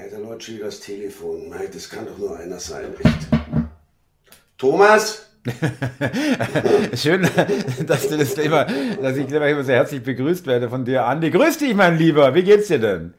Hey, 0.00 0.08
da 0.12 0.18
läuft 0.18 0.44
schon 0.44 0.54
wieder 0.54 0.66
das 0.66 0.78
Telefon. 0.78 1.48
Nein, 1.48 1.68
das 1.72 1.90
kann 1.90 2.06
doch 2.06 2.16
nur 2.18 2.38
einer 2.38 2.60
sein, 2.60 2.94
echt. 3.02 3.26
Thomas? 4.56 5.26
Schön, 6.94 7.28
dass 7.84 8.08
du 8.08 8.16
das 8.16 8.34
immer, 8.34 8.64
dass 8.64 9.16
ich 9.16 9.28
immer 9.28 9.64
sehr 9.64 9.76
herzlich 9.76 10.02
begrüßt 10.04 10.46
werde 10.46 10.68
von 10.68 10.84
dir, 10.84 11.04
Andi. 11.04 11.32
Grüß 11.32 11.58
dich, 11.58 11.74
mein 11.74 11.98
Lieber. 11.98 12.32
Wie 12.32 12.44
geht's 12.44 12.68
dir 12.68 12.78
denn? 12.78 13.14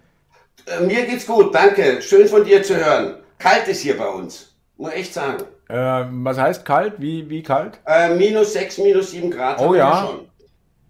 Äh, 0.68 0.86
mir 0.86 1.06
geht's 1.06 1.28
gut, 1.28 1.54
danke. 1.54 2.02
Schön 2.02 2.30
von 2.30 2.46
dir 2.46 2.64
zu 2.64 2.78
hören. 2.78 3.16
Kalt 3.40 3.68
ist 3.68 3.82
hier 3.82 3.98
bei 3.98 4.08
uns. 4.08 4.54
Muss 4.78 4.94
echt 4.94 5.14
sagen. 5.14 5.44
Äh, 5.68 6.06
was 6.10 6.38
heißt 6.38 6.64
kalt? 6.64 6.94
Wie, 7.00 7.30
wie 7.30 7.44
kalt? 7.44 7.78
Äh, 7.86 8.16
minus 8.16 8.54
6, 8.54 8.78
minus 8.78 9.12
7 9.12 9.30
Grad. 9.32 9.60
Oh 9.60 9.76
ja. 9.76 10.10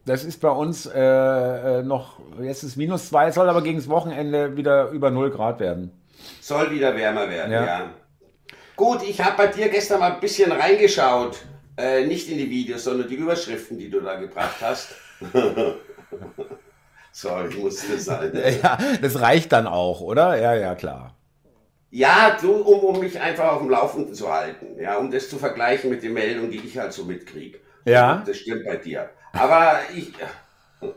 Das 0.09 0.23
ist 0.23 0.41
bei 0.41 0.49
uns 0.49 0.87
äh, 0.87 0.99
äh, 0.99 1.83
noch, 1.83 2.19
jetzt 2.41 2.63
ist 2.63 2.77
minus 2.77 3.09
2, 3.09 3.29
soll 3.29 3.47
aber 3.47 3.61
gegen 3.61 3.77
das 3.77 3.87
Wochenende 3.87 4.57
wieder 4.57 4.89
über 4.89 5.11
0 5.11 5.29
Grad 5.29 5.59
werden. 5.59 5.91
Soll 6.41 6.71
wieder 6.71 6.95
wärmer 6.95 7.29
werden, 7.29 7.51
ja. 7.51 7.63
ja. 7.63 7.89
Gut, 8.75 9.03
ich 9.07 9.21
habe 9.21 9.37
bei 9.37 9.47
dir 9.47 9.69
gestern 9.69 9.99
mal 9.99 10.13
ein 10.13 10.19
bisschen 10.19 10.51
reingeschaut. 10.51 11.37
Äh, 11.77 12.07
nicht 12.07 12.27
in 12.27 12.39
die 12.39 12.49
Videos, 12.49 12.85
sondern 12.85 13.07
die 13.07 13.17
Überschriften, 13.17 13.77
die 13.77 13.87
du 13.87 14.01
da 14.01 14.15
gebracht 14.15 14.55
hast. 14.61 14.95
Sorry, 17.11 17.55
musste 17.57 17.99
sein. 17.99 18.31
Ja, 18.63 18.79
das 19.03 19.21
reicht 19.21 19.51
dann 19.51 19.67
auch, 19.67 20.01
oder? 20.01 20.41
Ja, 20.41 20.55
ja, 20.55 20.73
klar. 20.73 21.13
Ja, 21.91 22.35
du, 22.41 22.51
um, 22.51 22.79
um 22.79 22.99
mich 22.99 23.19
einfach 23.19 23.51
auf 23.51 23.59
dem 23.59 23.69
Laufenden 23.69 24.15
zu 24.15 24.33
halten. 24.33 24.79
Ja, 24.79 24.97
um 24.97 25.11
das 25.11 25.29
zu 25.29 25.37
vergleichen 25.37 25.91
mit 25.91 26.01
den 26.01 26.13
Meldungen, 26.13 26.49
die 26.49 26.65
ich 26.65 26.79
halt 26.79 26.93
so 26.93 27.03
mitkriege. 27.05 27.59
Ja. 27.85 28.23
Das 28.25 28.37
stimmt 28.37 28.65
bei 28.65 28.77
dir. 28.77 29.11
Aber 29.33 29.79
ich. 29.95 30.11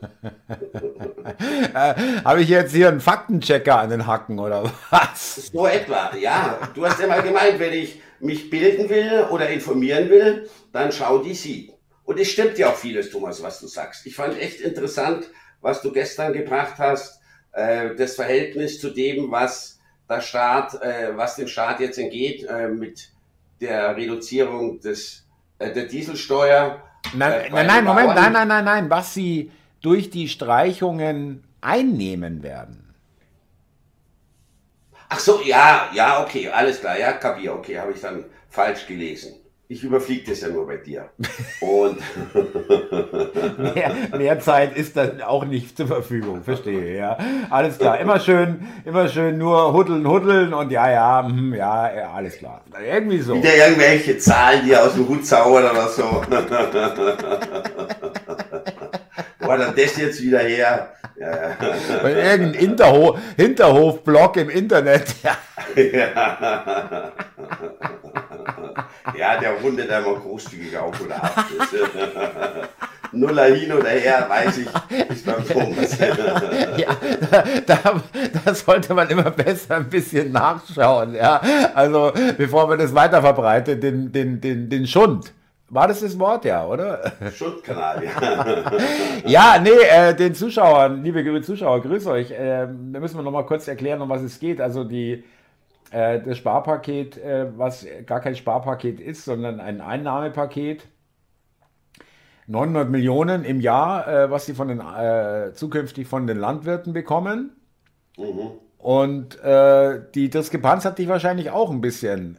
äh, 1.75 1.95
Habe 2.25 2.43
ich 2.43 2.49
jetzt 2.49 2.73
hier 2.73 2.89
einen 2.89 3.01
Faktenchecker 3.01 3.81
an 3.81 3.91
den 3.91 4.07
Hacken 4.07 4.39
oder 4.39 4.73
was? 4.91 5.51
So 5.53 5.67
etwa, 5.67 6.15
ja. 6.17 6.59
Du 6.75 6.87
hast 6.87 7.01
ja 7.01 7.09
mal 7.09 7.23
gemeint, 7.23 7.59
wenn 7.59 7.73
ich 7.73 8.01
mich 8.21 8.49
bilden 8.49 8.89
will 8.89 9.27
oder 9.31 9.49
informieren 9.49 10.09
will, 10.09 10.49
dann 10.73 10.93
schau 10.93 11.19
die 11.19 11.35
sie. 11.35 11.73
Und 12.05 12.21
es 12.21 12.31
stimmt 12.31 12.59
ja 12.59 12.71
auch 12.71 12.77
vieles, 12.77 13.11
Thomas, 13.11 13.43
was 13.43 13.61
du 13.61 13.67
sagst. 13.67 14.07
Ich 14.07 14.15
fand 14.15 14.39
echt 14.39 14.61
interessant, 14.61 15.27
was 15.61 15.83
du 15.83 15.93
gestern 15.93 16.33
gebracht 16.33 16.75
hast, 16.79 17.21
äh, 17.53 17.95
das 17.97 18.15
Verhältnis 18.15 18.81
zu 18.81 18.91
dem, 18.91 19.31
was 19.31 19.81
der 20.09 20.21
Staat, 20.21 20.75
äh, 20.83 21.17
was 21.17 21.37
dem 21.37 21.49
Staat 21.49 21.81
jetzt 21.81 21.99
entgeht 21.99 22.45
äh, 22.45 22.69
mit 22.69 23.11
der 23.61 23.97
Reduzierung 23.97 24.81
des, 24.81 25.27
äh, 25.59 25.73
der 25.73 25.87
Dieselsteuer. 25.87 26.83
Nein, 27.15 27.33
äh, 27.33 27.51
nein, 27.51 27.67
nein, 27.67 27.85
Moment, 27.85 28.15
nein, 28.15 28.33
nein, 28.33 28.49
nein, 28.49 28.65
nein, 28.65 28.91
was 28.91 29.15
sie 29.15 29.51
durch 29.81 30.11
die 30.11 30.29
Streichungen 30.29 31.45
einnehmen 31.61 32.43
werden. 32.43 32.95
Ach 35.09 35.19
so, 35.19 35.43
ja, 35.43 35.91
ja, 35.93 36.23
okay, 36.23 36.49
alles 36.49 36.81
klar, 36.81 36.99
ja, 36.99 37.13
kapier, 37.13 37.55
okay, 37.55 37.79
habe 37.79 37.93
ich 37.93 38.01
dann 38.01 38.25
falsch 38.49 38.87
gelesen. 38.87 39.35
Ich 39.73 39.83
überfliege 39.83 40.31
das 40.31 40.43
ja 40.43 40.49
nur 40.49 40.67
bei 40.67 40.77
dir. 40.77 41.09
Und 41.63 41.97
mehr, 43.75 43.93
mehr, 44.19 44.39
Zeit 44.39 44.77
ist 44.77 44.99
dann 44.99 45.23
auch 45.23 45.47
nicht 45.47 45.79
zur 45.79 45.87
Verfügung, 45.87 46.43
verstehe, 46.43 46.99
ja. 46.99 47.17
Alles 47.49 47.79
klar, 47.79 47.99
immer 47.99 48.21
schön, 48.21 48.69
immer 48.85 49.09
schön 49.09 49.39
nur 49.39 49.73
huddeln, 49.73 50.07
huddeln 50.07 50.53
und 50.53 50.71
ja, 50.71 50.91
ja, 50.91 51.27
hm, 51.27 51.55
ja, 51.55 51.95
ja 51.95 52.13
alles 52.13 52.37
klar. 52.37 52.63
Irgendwie 52.87 53.21
so. 53.21 53.35
Wieder 53.35 53.57
irgendwelche 53.57 54.19
Zahlen, 54.19 54.67
die 54.67 54.77
aus 54.77 54.93
dem 54.93 55.09
Hut 55.09 55.25
zaubern 55.25 55.71
oder 55.71 55.89
so. 55.89 56.03
Wo 59.41 59.53
hat 59.53 59.61
er 59.61 59.73
das 59.73 59.97
jetzt 59.97 60.23
wieder 60.23 60.41
her? 60.41 60.93
Ja, 61.19 61.31
ja. 61.31 62.09
Irgendein 62.09 62.53
Hinterhof, 62.53 63.19
Hinterhofblog 63.39 64.37
im 64.37 64.51
Internet. 64.51 65.15
Ja. 65.23 65.37
ja. 65.93 67.13
ja, 69.19 69.39
der 69.39 69.53
rundet 69.61 69.91
einmal 69.91 70.15
großzügig 70.15 70.77
auf 70.77 71.01
oder 71.01 71.23
ab. 71.23 71.45
Nuller 73.13 73.45
hin 73.45 73.71
oder 73.73 73.91
her, 73.91 74.27
weiß 74.27 74.59
ich, 74.59 74.69
ist 75.11 75.27
beim 75.27 75.47
Thomas. 75.47 75.99
ja, 76.79 76.97
da, 77.67 78.01
da, 78.45 78.55
sollte 78.55 78.95
man 78.95 79.09
immer 79.11 79.31
besser 79.31 79.77
ein 79.77 79.91
bisschen 79.91 80.33
nachschauen. 80.33 81.15
Ja? 81.15 81.41
Also, 81.75 82.11
bevor 82.39 82.69
man 82.69 82.79
das 82.79 82.95
weiterverbreitet, 82.95 83.83
den, 83.83 84.11
den, 84.13 84.41
den, 84.41 84.71
den 84.71 84.87
Schund. 84.87 85.35
War 85.69 85.89
das 85.89 86.01
das 86.01 86.19
Wort, 86.19 86.45
ja, 86.45 86.67
oder? 86.67 87.13
Schundkanal, 87.35 88.03
ja. 88.05 88.73
ja, 89.25 89.59
nee, 89.59 89.71
äh, 89.71 90.15
den 90.15 90.35
Zuschauern, 90.35 91.03
liebe 91.03 91.41
Zuschauer, 91.41 91.81
grüß 91.81 92.07
euch. 92.09 92.31
Äh, 92.31 92.67
da 92.93 93.01
müssen 93.01 93.17
wir 93.17 93.23
noch 93.23 93.31
mal 93.31 93.47
kurz 93.47 93.69
erklären, 93.69 94.01
um 94.03 94.09
was 94.09 94.23
es 94.23 94.39
geht. 94.39 94.61
Also 94.61 94.85
die, 94.85 95.25
das 95.93 96.39
Sparpaket, 96.39 97.19
äh, 97.19 97.47
was 97.57 97.87
gar 98.07 98.21
kein 98.21 98.35
Sparpaket 98.35 98.99
ist, 98.99 99.25
sondern 99.25 99.61
ein 99.61 99.81
Einnahmepaket. 99.81 100.87
900 102.47 102.89
Millionen 102.89 103.45
im 103.45 103.61
Jahr, 103.61 104.09
äh, 104.09 104.31
was 104.31 104.47
sie 104.47 104.55
von 104.55 104.69
den, 104.69 104.81
äh, 104.81 105.53
zukünftig 105.53 106.07
von 106.09 106.27
den 106.27 106.39
Landwirten 106.39 106.93
bekommen. 106.93 107.57
Mhm. 108.17 108.53
Und 108.79 109.39
die 109.45 110.29
Diskrepanz 110.29 110.85
hat 110.85 110.99
dich 110.99 111.07
wahrscheinlich 111.07 111.51
auch 111.51 111.71
ein 111.71 111.81
bisschen 111.81 112.37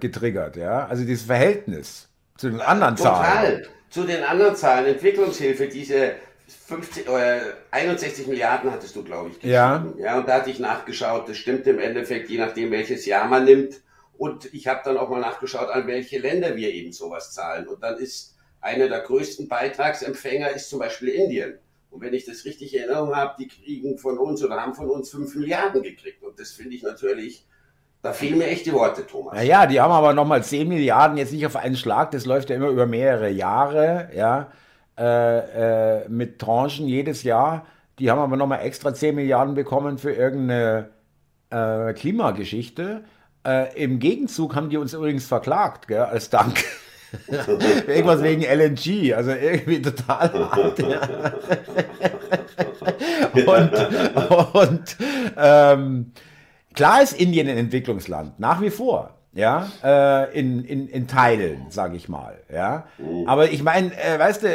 getriggert, 0.00 0.56
ja? 0.56 0.84
Also 0.84 1.04
dieses 1.04 1.26
Verhältnis. 1.26 2.08
Zu 2.36 2.50
den 2.50 2.60
anderen 2.60 2.96
Total. 2.96 3.24
Zahlen. 3.24 3.62
Zu 3.90 4.02
den 4.02 4.24
anderen 4.24 4.56
Zahlen. 4.56 4.86
Entwicklungshilfe, 4.86 5.68
diese 5.68 6.14
50, 6.46 7.08
äh, 7.08 7.40
61 7.70 8.26
Milliarden 8.26 8.70
hattest 8.70 8.94
du, 8.96 9.02
glaube 9.02 9.30
ich, 9.30 9.42
Ja. 9.42 9.86
ja. 9.98 10.18
Und 10.18 10.28
da 10.28 10.34
hatte 10.34 10.50
ich 10.50 10.58
nachgeschaut, 10.58 11.28
das 11.28 11.36
stimmt 11.36 11.66
im 11.66 11.78
Endeffekt, 11.78 12.30
je 12.30 12.38
nachdem, 12.38 12.70
welches 12.70 13.06
Jahr 13.06 13.26
man 13.28 13.44
nimmt. 13.44 13.80
Und 14.16 14.52
ich 14.54 14.66
habe 14.66 14.80
dann 14.84 14.96
auch 14.96 15.10
mal 15.10 15.20
nachgeschaut, 15.20 15.68
an 15.68 15.86
welche 15.86 16.18
Länder 16.18 16.56
wir 16.56 16.72
eben 16.72 16.92
sowas 16.92 17.32
zahlen. 17.32 17.68
Und 17.68 17.82
dann 17.82 17.98
ist 17.98 18.36
einer 18.60 18.88
der 18.88 19.00
größten 19.00 19.48
Beitragsempfänger 19.48 20.50
ist 20.50 20.70
zum 20.70 20.78
Beispiel 20.78 21.08
Indien. 21.08 21.58
Und 21.90 22.00
wenn 22.00 22.14
ich 22.14 22.24
das 22.24 22.44
richtig 22.44 22.74
in 22.74 22.82
Erinnerung 22.82 23.14
habe, 23.14 23.34
die 23.38 23.48
kriegen 23.48 23.98
von 23.98 24.18
uns 24.18 24.42
oder 24.42 24.60
haben 24.60 24.74
von 24.74 24.88
uns 24.88 25.10
5 25.10 25.34
Milliarden 25.36 25.82
gekriegt. 25.82 26.22
Und 26.22 26.38
das 26.38 26.52
finde 26.52 26.74
ich 26.76 26.82
natürlich 26.82 27.46
da 28.06 28.12
fehlen 28.12 28.38
mir 28.38 28.46
echt 28.46 28.66
die 28.66 28.72
Worte, 28.72 29.04
Thomas. 29.04 29.34
Naja, 29.34 29.66
die 29.66 29.80
haben 29.80 29.90
aber 29.90 30.12
nochmal 30.12 30.44
10 30.44 30.68
Milliarden 30.68 31.16
jetzt 31.16 31.32
nicht 31.32 31.44
auf 31.44 31.56
einen 31.56 31.76
Schlag, 31.76 32.12
das 32.12 32.24
läuft 32.24 32.50
ja 32.50 32.56
immer 32.56 32.68
über 32.68 32.86
mehrere 32.86 33.28
Jahre, 33.30 34.10
ja, 34.14 34.52
äh, 34.98 36.02
äh, 36.02 36.08
mit 36.08 36.38
Tranchen 36.38 36.86
jedes 36.86 37.22
Jahr. 37.22 37.66
Die 37.98 38.10
haben 38.10 38.18
aber 38.18 38.36
nochmal 38.36 38.60
extra 38.60 38.92
10 38.92 39.14
Milliarden 39.14 39.54
bekommen 39.54 39.98
für 39.98 40.12
irgendeine 40.12 40.90
äh, 41.50 41.92
Klimageschichte. 41.94 43.04
Äh, 43.46 43.82
Im 43.82 43.98
Gegenzug 43.98 44.54
haben 44.54 44.70
die 44.70 44.76
uns 44.76 44.92
übrigens 44.92 45.26
verklagt, 45.26 45.88
gell, 45.88 46.00
als 46.00 46.30
Dank. 46.30 46.62
Irgendwas 47.86 48.22
wegen 48.22 48.42
LNG, 48.42 49.14
also 49.14 49.30
irgendwie 49.30 49.80
total 49.80 50.50
hart. 50.50 50.78
Ja. 50.80 51.32
und 53.46 54.54
und 54.54 54.96
ähm, 55.36 56.12
Klar 56.76 57.02
ist 57.02 57.14
Indien 57.14 57.48
ein 57.48 57.56
Entwicklungsland, 57.56 58.38
nach 58.38 58.60
wie 58.60 58.68
vor. 58.68 59.15
Ja, 59.36 59.70
äh, 59.84 60.38
in, 60.38 60.64
in, 60.64 60.88
in 60.88 61.06
Teilen, 61.06 61.66
sage 61.68 61.94
ich 61.94 62.08
mal. 62.08 62.38
Ja, 62.52 62.86
mhm. 62.96 63.28
aber 63.28 63.50
ich 63.50 63.62
meine, 63.62 63.92
äh, 63.92 64.18
weißt 64.18 64.44
du, 64.44 64.48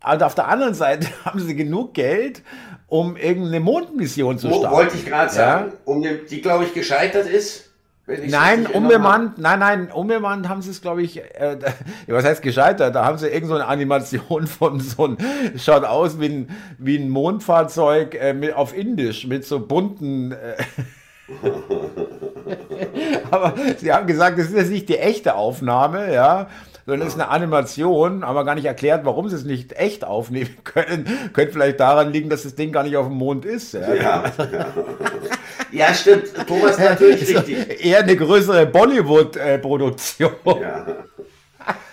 also 0.00 0.24
auf 0.24 0.34
der 0.34 0.48
anderen 0.48 0.72
Seite 0.72 1.08
haben 1.26 1.40
sie 1.40 1.54
genug 1.54 1.92
Geld, 1.92 2.42
um 2.86 3.16
irgendeine 3.18 3.60
Mondmission 3.60 4.38
zu 4.38 4.48
starten. 4.48 4.70
Wollte 4.70 4.96
ich 4.96 5.04
gerade 5.04 5.30
sagen, 5.30 5.72
ja? 5.72 5.78
um 5.84 6.00
die, 6.00 6.24
die 6.28 6.40
glaube 6.40 6.64
ich 6.64 6.72
gescheitert 6.72 7.26
ist. 7.26 7.66
Nein, 8.06 8.66
unbemannt, 8.66 9.36
nein, 9.36 9.58
nein, 9.58 9.90
unbemannt 9.92 10.48
haben 10.48 10.62
sie 10.62 10.70
es, 10.70 10.80
glaube 10.80 11.02
ich, 11.02 11.18
äh, 11.18 11.58
was 12.06 12.24
heißt 12.24 12.40
gescheitert? 12.40 12.94
Da 12.94 13.04
haben 13.04 13.18
sie 13.18 13.28
irgend 13.28 13.48
so 13.48 13.54
eine 13.56 13.66
Animation 13.66 14.46
von 14.46 14.80
so 14.80 15.06
ein, 15.06 15.18
schaut 15.58 15.84
aus 15.84 16.18
wie 16.18 16.30
ein, 16.30 16.50
wie 16.78 16.96
ein 16.96 17.10
Mondfahrzeug 17.10 18.14
äh, 18.14 18.32
mit, 18.32 18.54
auf 18.54 18.74
Indisch 18.74 19.26
mit 19.26 19.44
so 19.44 19.60
bunten 19.60 20.32
äh, 20.32 20.56
aber 23.30 23.54
sie 23.76 23.92
haben 23.92 24.06
gesagt, 24.06 24.38
das 24.38 24.46
ist 24.46 24.56
jetzt 24.56 24.70
nicht 24.70 24.88
die 24.88 24.96
echte 24.98 25.34
Aufnahme, 25.34 26.10
ja, 26.12 26.48
sondern 26.86 27.06
es 27.06 27.14
ist 27.14 27.20
eine 27.20 27.28
Animation, 27.28 28.24
aber 28.24 28.46
gar 28.46 28.54
nicht 28.54 28.64
erklärt, 28.64 29.04
warum 29.04 29.28
sie 29.28 29.36
es 29.36 29.44
nicht 29.44 29.74
echt 29.74 30.04
aufnehmen 30.04 30.56
können. 30.64 31.06
Könnte 31.34 31.52
vielleicht 31.52 31.80
daran 31.80 32.12
liegen, 32.12 32.30
dass 32.30 32.44
das 32.44 32.54
Ding 32.54 32.72
gar 32.72 32.82
nicht 32.82 32.96
auf 32.96 33.08
dem 33.08 33.16
Mond 33.16 33.44
ist. 33.44 33.74
Ja, 33.74 33.92
ja, 33.92 34.24
ja. 34.38 34.66
ja 35.70 35.92
stimmt. 35.92 36.32
Thomas 36.46 36.78
natürlich 36.78 37.28
richtig. 37.28 37.84
Eher 37.84 37.98
eine 37.98 38.16
größere 38.16 38.64
Bollywood-Produktion. 38.64 40.32
Ja. 40.46 40.86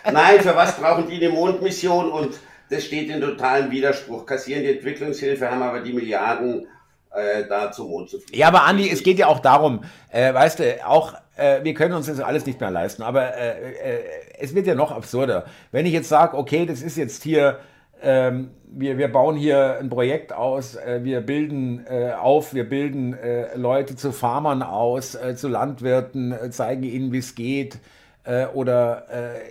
Nein, 0.09 0.39
für 0.39 0.55
was 0.55 0.77
brauchen 0.77 1.09
die 1.09 1.15
eine 1.15 1.33
Mondmission? 1.33 2.09
Und 2.09 2.35
das 2.69 2.85
steht 2.85 3.09
in 3.09 3.19
totalem 3.19 3.69
Widerspruch. 3.71 4.25
Kassieren 4.25 4.63
die 4.63 4.77
Entwicklungshilfe, 4.77 5.51
haben 5.51 5.61
aber 5.61 5.81
die 5.81 5.91
Milliarden 5.91 6.67
äh, 7.15 7.47
da 7.47 7.71
zum 7.71 7.89
Mond 7.89 8.09
zu 8.09 8.19
fliegen. 8.19 8.39
Ja, 8.39 8.47
aber 8.47 8.63
Andi, 8.63 8.89
es 8.89 9.03
geht 9.03 9.19
ja 9.19 9.27
auch 9.27 9.39
darum, 9.39 9.83
äh, 10.11 10.33
weißt 10.33 10.59
du, 10.59 10.85
auch 10.87 11.13
äh, 11.37 11.63
wir 11.63 11.73
können 11.73 11.93
uns 11.93 12.07
das 12.07 12.19
alles 12.19 12.45
nicht 12.45 12.59
mehr 12.59 12.71
leisten, 12.71 13.03
aber 13.03 13.35
äh, 13.35 13.49
äh, 13.49 13.99
es 14.39 14.55
wird 14.55 14.67
ja 14.67 14.75
noch 14.75 14.91
absurder. 14.91 15.45
Wenn 15.71 15.85
ich 15.85 15.93
jetzt 15.93 16.09
sage, 16.09 16.37
okay, 16.37 16.65
das 16.65 16.81
ist 16.81 16.97
jetzt 16.97 17.23
hier 17.23 17.59
ähm, 18.01 18.51
wir, 18.67 18.97
wir 18.97 19.11
bauen 19.11 19.35
hier 19.35 19.77
ein 19.79 19.89
Projekt 19.89 20.33
aus, 20.33 20.75
äh, 20.75 20.99
wir 21.03 21.21
bilden 21.21 21.85
äh, 21.87 22.11
auf, 22.11 22.53
wir 22.53 22.67
bilden 22.67 23.13
äh, 23.13 23.57
Leute 23.57 23.95
zu 23.95 24.11
Farmern 24.11 24.61
aus, 24.61 25.15
äh, 25.15 25.35
zu 25.35 25.47
Landwirten, 25.47 26.31
äh, 26.31 26.49
zeigen 26.51 26.83
ihnen, 26.83 27.11
wie 27.11 27.19
es 27.19 27.35
geht. 27.35 27.79
Äh, 28.23 28.47
oder 28.47 29.05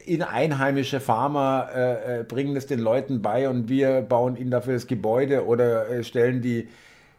in 0.04 0.22
einheimische 0.22 1.00
Farmer 1.00 2.24
bringen 2.28 2.56
es 2.56 2.66
den 2.66 2.80
Leuten 2.80 3.22
bei 3.22 3.48
und 3.48 3.68
wir 3.68 4.02
bauen 4.02 4.36
ihnen 4.36 4.50
dafür 4.50 4.74
das 4.74 4.86
Gebäude 4.86 5.46
oder 5.46 6.02
stellen 6.02 6.42
die, 6.42 6.68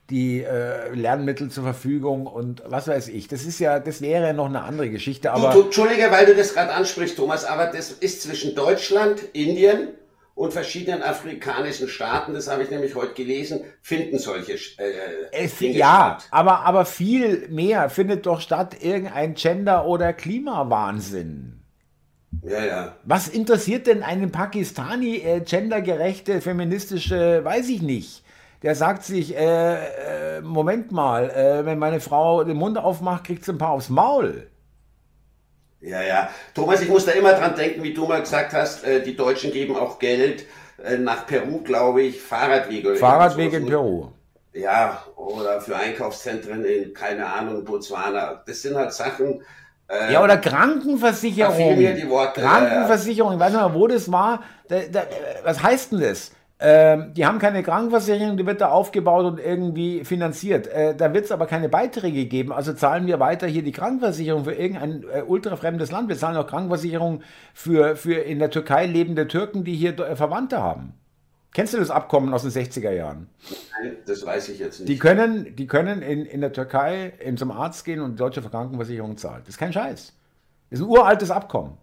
die 0.09 0.45
Lernmittel 0.93 1.49
zur 1.49 1.63
Verfügung 1.63 2.27
und 2.27 2.61
was 2.67 2.87
weiß 2.87 3.07
ich. 3.07 3.27
Das 3.27 3.43
ist 3.43 3.59
ja, 3.59 3.79
das 3.79 4.01
wäre 4.01 4.27
ja 4.27 4.33
noch 4.33 4.45
eine 4.45 4.61
andere 4.61 4.89
Geschichte. 4.89 5.31
Aber 5.31 5.51
du, 5.51 5.61
Entschuldige, 5.63 6.11
weil 6.11 6.25
du 6.25 6.35
das 6.35 6.53
gerade 6.53 6.73
ansprichst, 6.73 7.17
Thomas, 7.17 7.43
aber 7.45 7.67
das 7.67 7.91
ist 7.91 8.21
zwischen 8.21 8.53
Deutschland, 8.55 9.21
Indien 9.33 9.89
und 10.35 10.51
verschiedenen 10.51 11.01
afrikanischen 11.01 11.87
Staaten, 11.87 12.33
das 12.33 12.49
habe 12.51 12.61
ich 12.63 12.69
nämlich 12.69 12.93
heute 12.93 13.13
gelesen, 13.13 13.61
finden 13.81 14.19
solche 14.19 14.53
äh, 14.53 14.91
es, 15.31 15.57
Dinge 15.57 15.77
Ja, 15.77 16.17
statt. 16.19 16.27
aber, 16.29 16.59
aber 16.59 16.85
viel 16.85 17.47
mehr 17.49 17.89
findet 17.89 18.25
doch 18.25 18.41
statt 18.41 18.75
irgendein 18.83 19.33
Gender- 19.35 19.85
oder 19.85 20.11
Klimawahnsinn. 20.11 21.61
Ja, 22.43 22.65
ja. 22.65 22.95
Was 23.05 23.29
interessiert 23.29 23.87
denn 23.87 24.03
einen 24.03 24.31
Pakistani 24.31 25.15
äh, 25.19 25.39
gendergerechte, 25.39 26.41
feministische, 26.41 27.45
weiß 27.45 27.69
ich 27.69 27.81
nicht. 27.81 28.24
Der 28.65 28.73
sagt 28.73 29.03
sich, 29.03 29.37
äh, 29.37 30.37
äh 30.37 30.41
Moment 30.41 30.91
mal, 30.91 31.29
äh, 31.29 31.65
wenn 31.67 31.77
meine 31.77 31.99
Frau 31.99 32.43
den 32.43 32.57
Mund 32.57 32.79
aufmacht, 32.79 33.25
kriegt 33.25 33.45
sie 33.45 33.51
ein 33.51 33.59
paar 33.59 33.69
aufs 33.69 33.89
Maul. 33.89 34.47
Ja, 35.81 36.01
ja. 36.01 36.29
Thomas, 36.55 36.81
ich 36.81 36.89
muss 36.89 37.05
da 37.05 37.11
immer 37.11 37.33
dran 37.33 37.53
denken, 37.55 37.83
wie 37.83 37.93
du 37.93 38.07
mal 38.07 38.21
gesagt 38.21 38.53
hast, 38.53 38.83
äh, 38.83 39.03
die 39.03 39.15
Deutschen 39.15 39.51
geben 39.51 39.75
auch 39.75 39.99
Geld 39.99 40.47
äh, 40.83 40.97
nach 40.97 41.27
Peru, 41.27 41.61
glaube 41.61 42.01
ich, 42.01 42.19
Fahrradwege. 42.19 42.95
Fahrradwege 42.95 43.57
in 43.57 43.67
Peru. 43.67 44.07
Ja, 44.51 45.03
oder 45.15 45.61
für 45.61 45.75
Einkaufszentren 45.75 46.65
in, 46.65 46.91
keine 46.91 47.27
Ahnung, 47.27 47.63
Botswana. 47.63 48.41
Das 48.47 48.63
sind 48.63 48.75
halt 48.75 48.93
Sachen. 48.93 49.43
Ja, 50.11 50.23
oder 50.23 50.37
Krankenversicherung. 50.37 51.77
Mir 51.77 51.93
die 51.93 52.09
Worte, 52.09 52.41
Krankenversicherung, 52.41 53.33
ich 53.33 53.39
weiß 53.39 53.51
nicht 53.51 53.61
mehr, 53.61 53.75
wo 53.75 53.85
das 53.85 54.11
war. 54.11 54.41
Da, 54.67 54.79
da, 54.91 55.03
was 55.43 55.61
heißt 55.61 55.91
denn 55.91 55.99
das? 55.99 56.31
Ähm, 56.67 57.13
die 57.13 57.27
haben 57.27 57.37
keine 57.37 57.61
Krankenversicherung, 57.61 58.37
die 58.37 58.45
wird 58.47 58.59
da 58.59 58.69
aufgebaut 58.69 59.25
und 59.25 59.39
irgendwie 59.39 60.03
finanziert. 60.03 60.65
Äh, 60.65 60.95
da 60.95 61.13
wird 61.13 61.25
es 61.25 61.31
aber 61.31 61.45
keine 61.45 61.69
Beiträge 61.69 62.25
geben. 62.25 62.51
Also 62.51 62.73
zahlen 62.73 63.05
wir 63.05 63.19
weiter 63.19 63.45
hier 63.45 63.61
die 63.61 63.71
Krankenversicherung 63.71 64.45
für 64.45 64.53
irgendein 64.53 65.03
äh, 65.03 65.21
ultrafremdes 65.21 65.91
Land. 65.91 66.09
Wir 66.09 66.17
zahlen 66.17 66.35
auch 66.37 66.47
Krankenversicherung 66.47 67.21
für, 67.53 67.95
für 67.95 68.15
in 68.15 68.39
der 68.39 68.49
Türkei 68.49 68.87
lebende 68.87 69.27
Türken, 69.27 69.63
die 69.63 69.75
hier 69.75 69.99
äh, 69.99 70.15
Verwandte 70.15 70.59
haben. 70.59 70.95
Kennst 71.53 71.75
du 71.75 71.77
das 71.77 71.91
Abkommen 71.91 72.33
aus 72.33 72.41
den 72.41 72.51
60er 72.51 72.89
Jahren? 72.89 73.29
Nein, 73.79 73.97
das 74.07 74.25
weiß 74.25 74.49
ich 74.49 74.57
jetzt 74.57 74.79
nicht. 74.79 74.89
Die 74.89 74.97
können, 74.97 75.55
die 75.55 75.67
können 75.67 76.01
in, 76.01 76.25
in 76.25 76.41
der 76.41 76.51
Türkei 76.51 77.13
in 77.19 77.37
zum 77.37 77.51
Arzt 77.51 77.85
gehen 77.85 78.01
und 78.01 78.13
die 78.13 78.17
deutsche 78.17 78.41
Krankenversicherung 78.41 79.17
zahlt. 79.17 79.43
Das 79.43 79.49
ist 79.49 79.57
kein 79.59 79.71
Scheiß. 79.71 80.13
Das 80.71 80.79
ist 80.79 80.83
ein 80.83 80.89
uraltes 80.89 81.29
Abkommen. 81.29 81.77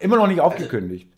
Immer 0.00 0.16
noch 0.16 0.26
nicht 0.26 0.40
also 0.40 0.52
aufgekündigt. 0.52 1.04
Also 1.04 1.15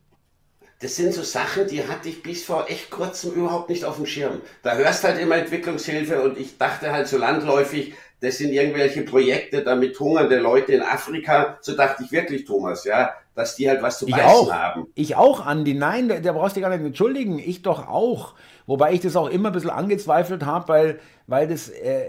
das 0.80 0.94
sind 0.94 1.12
so 1.12 1.22
Sachen, 1.22 1.66
die 1.66 1.86
hatte 1.86 2.08
ich 2.08 2.22
bis 2.22 2.44
vor 2.44 2.66
echt 2.69 2.90
kurzem 2.90 3.32
überhaupt 3.32 3.69
nicht 3.69 3.84
auf 3.84 3.96
dem 3.96 4.06
Schirm. 4.06 4.40
Da 4.62 4.76
hörst 4.76 5.02
halt 5.02 5.19
immer 5.20 5.36
Entwicklungshilfe 5.36 6.22
und 6.22 6.38
ich 6.38 6.56
dachte 6.56 6.92
halt 6.92 7.08
so 7.08 7.19
landläufig, 7.19 7.94
das 8.20 8.38
sind 8.38 8.52
irgendwelche 8.52 9.02
Projekte, 9.02 9.62
damit 9.62 9.98
hungernde 9.98 10.38
Leute 10.38 10.72
in 10.72 10.82
Afrika, 10.82 11.58
so 11.60 11.76
dachte 11.76 12.04
ich 12.04 12.12
wirklich, 12.12 12.44
Thomas, 12.44 12.84
ja, 12.84 13.12
dass 13.34 13.54
die 13.54 13.69
halt 13.69 13.82
was 13.82 13.98
zu 13.98 14.06
ich 14.06 14.12
beißen 14.12 14.28
auch. 14.28 14.52
haben. 14.52 14.86
Ich 14.94 15.14
auch, 15.14 15.46
Andi. 15.46 15.75
Nein, 15.75 16.08
der, 16.08 16.20
der 16.20 16.32
brauchst 16.32 16.56
du 16.56 16.60
gar 16.60 16.70
nicht 16.70 16.84
entschuldigen. 16.84 17.38
Ich 17.38 17.62
doch 17.62 17.88
auch. 17.88 18.34
Wobei 18.66 18.92
ich 18.92 19.00
das 19.00 19.14
auch 19.14 19.28
immer 19.28 19.50
ein 19.50 19.52
bisschen 19.52 19.70
angezweifelt 19.70 20.44
habe, 20.44 20.69
weil, 20.69 21.00
weil 21.28 21.46
das 21.46 21.69
äh, 21.69 22.08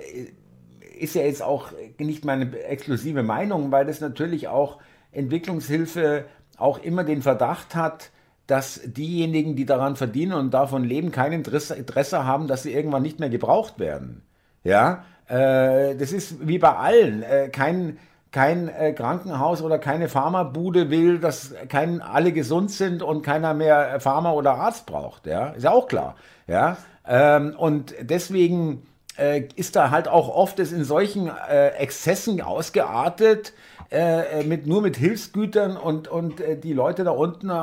ist 0.97 1.15
ja 1.15 1.21
jetzt 1.21 1.43
auch 1.43 1.71
nicht 1.99 2.25
meine 2.25 2.59
exklusive 2.63 3.21
Meinung, 3.23 3.71
weil 3.71 3.85
das 3.85 4.01
natürlich 4.01 4.47
auch 4.47 4.79
Entwicklungshilfe 5.11 6.25
auch 6.57 6.79
immer 6.83 7.03
den 7.03 7.21
Verdacht 7.21 7.75
hat, 7.75 8.09
dass 8.49 8.81
diejenigen, 8.83 9.55
die 9.55 9.65
daran 9.65 9.95
verdienen 9.95 10.33
und 10.33 10.53
davon 10.53 10.83
leben, 10.83 11.11
kein 11.11 11.31
Interesse, 11.31 12.25
haben, 12.25 12.47
dass 12.47 12.63
sie 12.63 12.73
irgendwann 12.73 13.03
nicht 13.03 13.19
mehr 13.19 13.29
gebraucht 13.29 13.77
werden. 13.77 14.23
Ja, 14.63 15.03
äh, 15.27 15.95
das 15.95 16.11
ist 16.11 16.47
wie 16.47 16.57
bei 16.57 16.75
allen. 16.75 17.23
Äh, 17.23 17.49
kein 17.49 17.99
kein 18.31 18.67
äh, 18.67 18.93
Krankenhaus 18.93 19.61
oder 19.63 19.79
keine 19.79 20.07
Pharmabude 20.07 20.91
will, 20.91 21.19
dass 21.19 21.55
kein, 21.67 21.99
alle 21.99 22.31
gesund 22.31 22.69
sind 22.69 23.01
und 23.01 23.23
keiner 23.23 23.55
mehr 23.55 23.99
Pharma 23.99 24.33
oder 24.33 24.53
Arzt 24.53 24.85
braucht. 24.85 25.25
Ja, 25.25 25.49
ist 25.49 25.63
ja 25.63 25.71
auch 25.71 25.87
klar. 25.87 26.15
Ja, 26.45 26.77
ähm, 27.07 27.55
und 27.57 27.95
deswegen 28.01 28.83
äh, 29.19 29.47
ist 29.55 29.75
da 29.75 29.91
halt 29.91 30.07
auch 30.07 30.29
oft 30.29 30.59
es 30.59 30.71
in 30.71 30.83
solchen 30.83 31.29
äh, 31.29 31.69
Exzessen 31.69 32.41
ausgeartet, 32.41 33.53
äh, 33.91 34.43
mit, 34.43 34.67
nur 34.67 34.81
mit 34.81 34.97
Hilfsgütern 34.97 35.77
und, 35.77 36.07
und 36.07 36.41
äh, 36.41 36.57
die 36.57 36.73
Leute 36.73 37.03
da 37.03 37.11
unten 37.11 37.49
äh, 37.49 37.53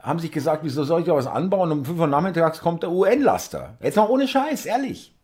haben 0.00 0.18
sich 0.18 0.32
gesagt, 0.32 0.64
wieso 0.64 0.84
soll 0.84 1.00
ich 1.00 1.06
da 1.06 1.14
was 1.14 1.26
anbauen? 1.26 1.70
Um 1.70 1.84
5 1.84 2.00
Uhr 2.00 2.06
nachmittags 2.06 2.60
kommt 2.60 2.82
der 2.82 2.90
UN-Laster. 2.90 3.76
Jetzt 3.82 3.96
mal 3.96 4.08
ohne 4.08 4.26
Scheiß, 4.26 4.66
ehrlich. 4.66 5.14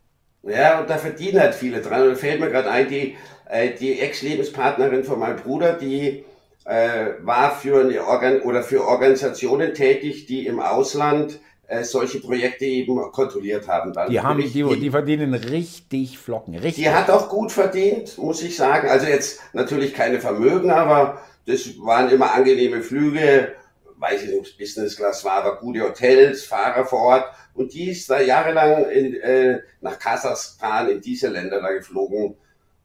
Ja, 0.43 0.81
und 0.81 0.91
da 0.91 0.99
verdienen 0.99 1.41
halt 1.41 1.55
viele 1.55 1.81
dran. 1.81 2.03
Und 2.03 2.11
da 2.11 2.15
fällt 2.15 2.41
mir 2.41 2.51
gerade 2.51 2.71
ein, 2.71 2.89
die, 2.89 3.17
äh, 3.49 3.71
die 3.71 4.01
Ex-Lebenspartnerin 4.01 5.05
von 5.05 5.19
meinem 5.19 5.37
Bruder, 5.37 5.73
die 5.73 6.25
äh, 6.65 7.07
war 7.23 7.53
für 7.53 7.81
eine 7.81 8.05
Organ 8.05 8.43
oder 8.43 8.63
für 8.63 8.87
Organisationen 8.87 9.75
tätig, 9.75 10.27
die 10.27 10.47
im 10.47 10.61
Ausland 10.61 11.41
äh, 11.69 11.83
solche 11.83 12.21
Projekte 12.21 12.65
eben 12.65 12.97
kontrolliert 13.13 13.67
haben. 13.67 13.93
Dann 13.93 14.11
die, 14.11 14.21
haben 14.21 14.41
die, 14.41 14.81
die 14.81 14.91
verdienen 14.91 15.35
richtig 15.35 16.19
Flocken. 16.19 16.55
Richtig. 16.55 16.85
Die 16.85 16.91
hat 16.91 17.11
auch 17.11 17.29
gut 17.29 17.51
verdient, 17.51 18.17
muss 18.19 18.43
ich 18.43 18.57
sagen. 18.57 18.89
Also 18.89 19.07
jetzt 19.07 19.41
natürlich 19.53 19.93
keine 19.93 20.21
Vermögen, 20.21 20.71
aber 20.71 21.23
das 21.47 21.67
waren 21.81 22.11
immer 22.11 22.33
angenehme 22.33 22.83
Flüge. 22.83 23.55
Weiß 23.99 24.23
ich 24.23 24.29
nicht, 24.29 24.39
ob 24.39 24.47
es 24.47 24.57
Business 24.57 24.97
Class 24.97 25.25
war, 25.25 25.45
aber 25.45 25.57
gute 25.57 25.81
Hotels, 25.81 26.45
Fahrer 26.45 26.85
vor 26.85 27.01
Ort. 27.01 27.25
Und 27.55 27.73
die 27.73 27.91
ist 27.91 28.09
da 28.11 28.21
jahrelang 28.21 28.89
in, 28.91 29.15
äh, 29.15 29.61
nach 29.81 29.99
Kasachstan, 29.99 30.91
in 30.91 31.01
diese 31.01 31.29
Länder 31.29 31.61
da 31.63 31.73
geflogen, 31.73 32.37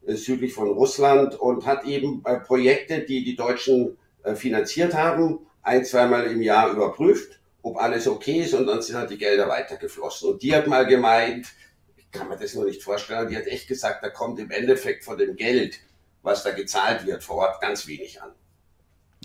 äh, 0.07 0.15
südlich 0.15 0.53
von 0.53 0.69
Russland 0.69 1.39
und 1.39 1.65
hat 1.65 1.85
eben 1.85 2.23
äh, 2.25 2.37
Projekte, 2.37 3.01
die 3.01 3.25
die 3.25 3.35
Deutschen 3.35 3.97
äh, 4.23 4.35
finanziert 4.35 4.93
haben, 4.93 5.39
ein, 5.61 5.83
zweimal 5.83 6.25
im 6.27 6.41
Jahr 6.41 6.71
überprüft 6.71 7.40
ob 7.61 7.77
alles 7.77 8.07
okay 8.07 8.41
ist 8.41 8.53
und 8.53 8.65
dann 8.65 8.81
sind 8.81 8.95
halt 8.95 9.09
die 9.09 9.17
Gelder 9.17 9.47
weitergeflossen. 9.47 10.31
Und 10.31 10.43
die 10.43 10.55
hat 10.55 10.67
mal 10.67 10.85
gemeint, 10.85 11.47
ich 11.97 12.09
kann 12.11 12.27
mir 12.27 12.37
das 12.37 12.55
nur 12.55 12.65
nicht 12.65 12.83
vorstellen, 12.83 13.29
die 13.29 13.37
hat 13.37 13.47
echt 13.47 13.67
gesagt, 13.67 14.03
da 14.03 14.09
kommt 14.09 14.39
im 14.39 14.51
Endeffekt 14.51 15.03
von 15.03 15.17
dem 15.17 15.35
Geld, 15.35 15.79
was 16.23 16.43
da 16.43 16.51
gezahlt 16.51 17.05
wird 17.05 17.23
vor 17.23 17.37
Ort, 17.37 17.61
ganz 17.61 17.87
wenig 17.87 18.21
an. 18.21 18.31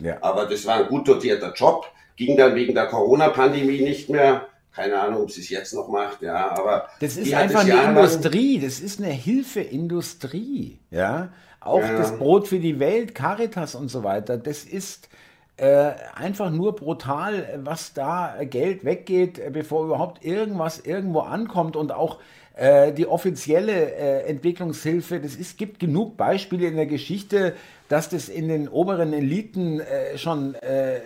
Ja. 0.00 0.18
Aber 0.22 0.46
das 0.46 0.66
war 0.66 0.76
ein 0.76 0.88
gut 0.88 1.08
dotierter 1.08 1.52
Job, 1.54 1.86
ging 2.16 2.36
dann 2.36 2.54
wegen 2.54 2.74
der 2.74 2.86
Corona-Pandemie 2.86 3.80
nicht 3.80 4.08
mehr. 4.10 4.48
Keine 4.72 5.00
Ahnung, 5.00 5.22
ob 5.22 5.30
sie 5.30 5.40
es 5.40 5.48
jetzt 5.48 5.72
noch 5.72 5.88
macht, 5.88 6.20
ja, 6.20 6.50
aber. 6.50 6.90
Das 7.00 7.16
ist 7.16 7.32
einfach 7.32 7.60
eine 7.60 7.82
Industrie, 7.82 8.60
das 8.60 8.78
ist 8.78 9.00
eine 9.00 9.10
Hilfeindustrie, 9.10 10.78
ja. 10.90 11.32
Auch 11.60 11.80
ja. 11.80 11.96
das 11.96 12.16
Brot 12.18 12.46
für 12.46 12.58
die 12.58 12.78
Welt, 12.78 13.14
Caritas 13.14 13.74
und 13.74 13.88
so 13.88 14.04
weiter, 14.04 14.36
das 14.36 14.64
ist, 14.64 15.08
äh, 15.56 15.92
einfach 16.14 16.50
nur 16.50 16.76
brutal, 16.76 17.60
was 17.64 17.94
da 17.94 18.36
Geld 18.44 18.84
weggeht, 18.84 19.40
bevor 19.52 19.86
überhaupt 19.86 20.24
irgendwas 20.24 20.80
irgendwo 20.80 21.20
ankommt 21.20 21.76
und 21.76 21.92
auch 21.92 22.18
äh, 22.56 22.92
die 22.92 23.06
offizielle 23.06 23.94
äh, 23.94 24.30
Entwicklungshilfe, 24.30 25.20
das 25.20 25.56
gibt 25.56 25.78
genug 25.78 26.16
Beispiele 26.16 26.66
in 26.66 26.76
der 26.76 26.86
Geschichte, 26.86 27.54
dass 27.88 28.08
das 28.08 28.30
in 28.30 28.48
den 28.48 28.68
oberen 28.68 29.12
Eliten 29.12 29.80
äh, 29.80 30.16
schon 30.16 30.54
äh, 30.56 31.00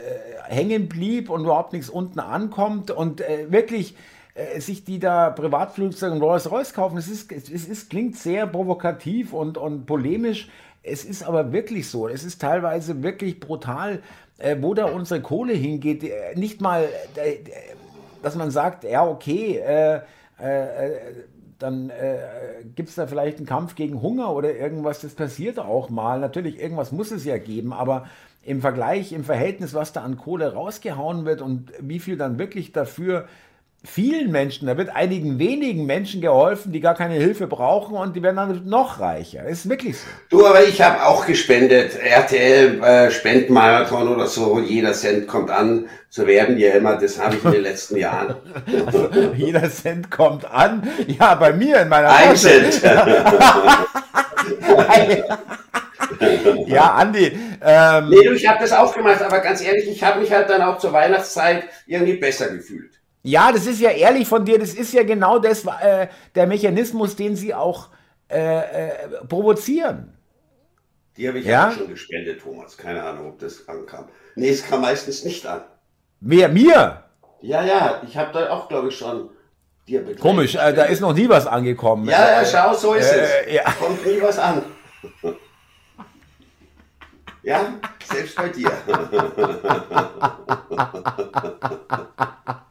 hängen 0.45 0.89
blieb 0.89 1.29
und 1.29 1.43
überhaupt 1.43 1.73
nichts 1.73 1.91
unten 1.91 2.21
ankommt 2.21 2.91
und 2.91 3.21
äh, 3.21 3.51
wirklich 3.51 3.97
sich 4.59 4.85
die 4.85 5.01
da 5.01 5.31
Privatflugzeuge 5.31 6.15
und 6.15 6.23
Rolls 6.23 6.51
Royce 6.51 6.73
kaufen. 6.73 6.97
Es, 6.97 7.09
ist, 7.09 7.31
es 7.33 7.49
ist, 7.51 7.91
klingt 7.91 8.17
sehr 8.17 8.47
provokativ 8.47 9.33
und, 9.33 9.59
und 9.59 9.87
polemisch. 9.87 10.49
Es 10.85 11.05
ist 11.05 11.25
aber 11.25 11.53
wirklich 11.53 11.89
so. 11.89 12.09
Es 12.09 12.23
ist 12.23 12.41
teilweise 12.41 13.03
wirklich 13.03 13.41
brutal, 13.41 14.01
äh, 14.41 14.57
wo 14.61 14.75
da 14.75 14.87
unsere 14.87 15.21
Kohle 15.21 15.53
hingeht. 15.53 16.03
Äh, 16.03 16.35
nicht 16.35 16.61
mal, 16.61 16.89
äh, 17.15 17.37
dass 18.23 18.35
man 18.35 18.51
sagt, 18.51 18.85
ja, 18.85 19.07
okay, 19.07 19.59
äh, 19.59 20.01
äh, 20.39 20.91
dann 21.59 21.91
äh, 21.91 22.19
gibt 22.75 22.89
es 22.89 22.95
da 22.95 23.07
vielleicht 23.07 23.37
einen 23.37 23.47
Kampf 23.47 23.75
gegen 23.75 24.01
Hunger 24.01 24.33
oder 24.35 24.55
irgendwas, 24.55 25.01
das 25.01 25.15
passiert 25.15 25.59
auch 25.59 25.91
mal. 25.91 26.19
Natürlich, 26.19 26.59
irgendwas 26.59 26.91
muss 26.91 27.11
es 27.11 27.25
ja 27.25 27.39
geben, 27.39 27.73
aber 27.73 28.07
im 28.43 28.63
Vergleich, 28.63 29.13
im 29.13 29.25
Verhältnis, 29.25 29.75
was 29.75 29.93
da 29.93 30.03
an 30.03 30.17
Kohle 30.17 30.55
rausgehauen 30.55 31.27
wird 31.27 31.43
und 31.43 31.73
wie 31.81 32.01
viel 32.01 32.17
dann 32.17 32.39
wirklich 32.39 32.73
dafür 32.73 33.27
vielen 33.83 34.31
Menschen, 34.31 34.67
da 34.67 34.77
wird 34.77 34.95
einigen 34.95 35.39
wenigen 35.39 35.87
Menschen 35.87 36.21
geholfen, 36.21 36.73
die 36.73 36.81
gar 36.81 36.95
keine 36.95 37.15
Hilfe 37.15 37.47
brauchen 37.47 37.97
und 37.97 38.15
die 38.15 38.23
werden 38.23 38.37
dann 38.37 38.67
noch 38.67 39.01
reicher. 39.01 39.43
Das 39.43 39.53
ist 39.53 39.71
wirklich 39.71 39.99
so. 39.99 40.07
Du, 40.29 40.47
aber 40.47 40.65
ich 40.65 40.83
habe 40.83 41.07
auch 41.07 41.27
gespendet. 41.27 41.99
RTL 41.99 42.83
äh, 42.83 43.11
Spendenmarathon 43.11 44.09
oder 44.09 44.27
so, 44.27 44.61
jeder 44.61 44.93
Cent 44.93 45.27
kommt 45.27 45.51
an. 45.51 45.89
So 46.11 46.27
werden 46.27 46.57
die 46.57 46.65
ja 46.65 46.73
immer, 46.73 46.97
das 46.97 47.19
habe 47.19 47.37
ich 47.37 47.45
in 47.45 47.53
den 47.53 47.63
letzten 47.63 47.97
Jahren. 47.97 48.35
Also, 48.85 49.09
jeder 49.37 49.71
Cent 49.71 50.11
kommt 50.11 50.45
an. 50.45 50.87
Ja, 51.07 51.35
bei 51.37 51.53
mir 51.53 51.81
in 51.81 51.89
meiner 51.89 52.11
Ein 52.11 52.37
Cent. 52.37 52.83
ja, 56.67 56.95
Andi. 56.95 57.39
Ähm, 57.63 58.09
nee, 58.09 58.25
du, 58.25 58.33
ich 58.33 58.47
habe 58.47 58.59
das 58.61 58.73
auch 58.73 58.95
gemacht, 58.95 59.23
aber 59.23 59.39
ganz 59.39 59.63
ehrlich, 59.63 59.89
ich 59.89 60.03
habe 60.03 60.21
mich 60.21 60.33
halt 60.33 60.51
dann 60.51 60.63
auch 60.63 60.79
zur 60.79 60.93
Weihnachtszeit 60.93 61.65
irgendwie 61.87 62.17
besser 62.17 62.49
gefühlt. 62.49 63.00
Ja, 63.23 63.53
das 63.53 63.67
ist 63.67 63.81
ja 63.81 63.91
ehrlich 63.91 64.27
von 64.27 64.45
dir. 64.45 64.59
Das 64.59 64.75
ist 64.75 64.93
ja 64.93 65.03
genau 65.03 65.39
das, 65.39 65.65
äh, 65.65 66.09
der 66.35 66.47
Mechanismus, 66.47 67.17
den 67.17 67.37
sie 67.37 67.55
auch 67.55 67.89
äh, 68.31 68.59
äh, 68.59 68.93
provozieren. 69.29 70.17
Die 71.17 71.29
habe 71.29 71.41
ich 71.41 71.47
ja 71.47 71.73
schon 71.73 71.89
gespendet, 71.89 72.41
Thomas. 72.41 72.77
Keine 72.77 73.03
Ahnung, 73.03 73.31
ob 73.31 73.39
das 73.39 73.69
ankam. 73.69 74.09
Nee, 74.37 74.51
es 74.51 74.65
kam 74.65 74.81
meistens 74.81 75.25
nicht 75.25 75.47
an. 75.47 75.63
Wer, 76.21 76.49
mir? 76.49 77.05
Ja, 77.43 77.65
ja, 77.65 78.03
ich 78.07 78.17
habe 78.17 78.33
da 78.33 78.51
auch, 78.51 78.69
glaube 78.69 78.89
ich, 78.89 78.97
schon 78.97 79.31
dir 79.87 80.01
betreut. 80.01 80.21
Komisch, 80.21 80.55
äh, 80.55 80.73
da 80.73 80.85
ist 80.85 81.01
noch 81.01 81.13
nie 81.13 81.29
was 81.29 81.47
angekommen. 81.47 82.09
Ja, 82.09 82.41
ja, 82.41 82.45
schau, 82.45 82.75
so 82.75 82.95
ist 82.95 83.13
äh, 83.13 83.47
es. 83.47 83.55
Ja. 83.55 83.71
Kommt 83.73 84.07
nie 84.07 84.23
was 84.23 84.39
an. 84.39 84.63
ja, 87.43 87.75
selbst 88.05 88.37
bei 88.37 88.49
dir. 88.49 88.71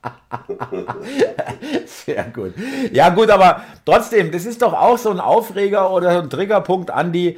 Sehr 1.85 2.23
gut. 2.25 2.53
Ja, 2.91 3.09
gut, 3.09 3.29
aber 3.29 3.61
trotzdem, 3.85 4.31
das 4.31 4.45
ist 4.45 4.61
doch 4.61 4.73
auch 4.73 4.97
so 4.97 5.09
ein 5.09 5.19
Aufreger 5.19 5.91
oder 5.91 6.13
so 6.13 6.19
ein 6.19 6.29
Triggerpunkt, 6.29 6.91
Andi. 6.91 7.37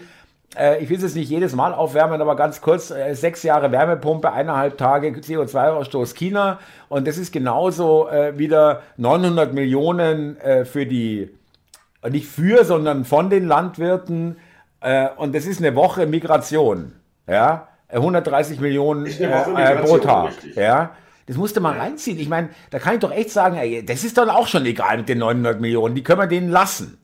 Äh, 0.58 0.84
ich 0.84 0.90
will 0.90 1.04
es 1.04 1.16
nicht 1.16 1.30
jedes 1.30 1.56
Mal 1.56 1.74
aufwärmen, 1.74 2.22
aber 2.22 2.36
ganz 2.36 2.62
kurz: 2.62 2.92
äh, 2.92 3.13
sechs 3.13 3.44
Jahre 3.44 3.72
Wärmepumpe, 3.72 4.32
eineinhalb 4.32 4.78
Tage 4.78 5.10
CO2-Ausstoß 5.10 6.16
China. 6.16 6.60
Und 6.90 7.08
das 7.08 7.18
ist 7.18 7.32
genauso 7.32 8.10
äh, 8.10 8.38
wieder 8.38 8.82
900 8.98 9.54
Millionen 9.54 10.38
für 10.66 10.86
die, 10.86 11.30
nicht 12.10 12.28
für, 12.28 12.66
sondern 12.66 13.06
von 13.06 13.30
den 13.30 13.48
Landwirten. 13.48 14.38
Und 15.18 15.36
das 15.36 15.46
ist 15.46 15.60
eine 15.60 15.75
Woche 15.75 16.08
Migration. 16.08 16.94
Ja. 17.28 17.68
130 17.92 18.58
äh, 18.58 18.62
Millionen 18.62 19.06
pro 19.84 19.98
Tag. 19.98 20.32
Ja. 20.56 20.92
Das 21.25 21.38
musste 21.38 21.60
man 21.60 21.78
reinziehen. 21.78 22.20
Ich 22.20 22.30
meine, 22.30 22.50
da 22.70 22.80
kann 22.80 22.96
ich 22.96 23.00
doch 23.00 23.12
echt 23.12 23.32
sagen, 23.32 23.58
ey, 23.58 23.86
das 23.86 24.04
ist 24.04 24.18
dann 24.18 24.30
auch 24.30 24.48
schon 24.48 24.66
egal 24.66 24.98
mit 24.98 25.10
den 25.10 25.20
900 25.20 25.62
Millionen. 25.62 25.96
Die 25.96 26.04
können 26.04 26.20
wir 26.20 26.28
denen 26.28 26.50
lassen. 26.50 26.98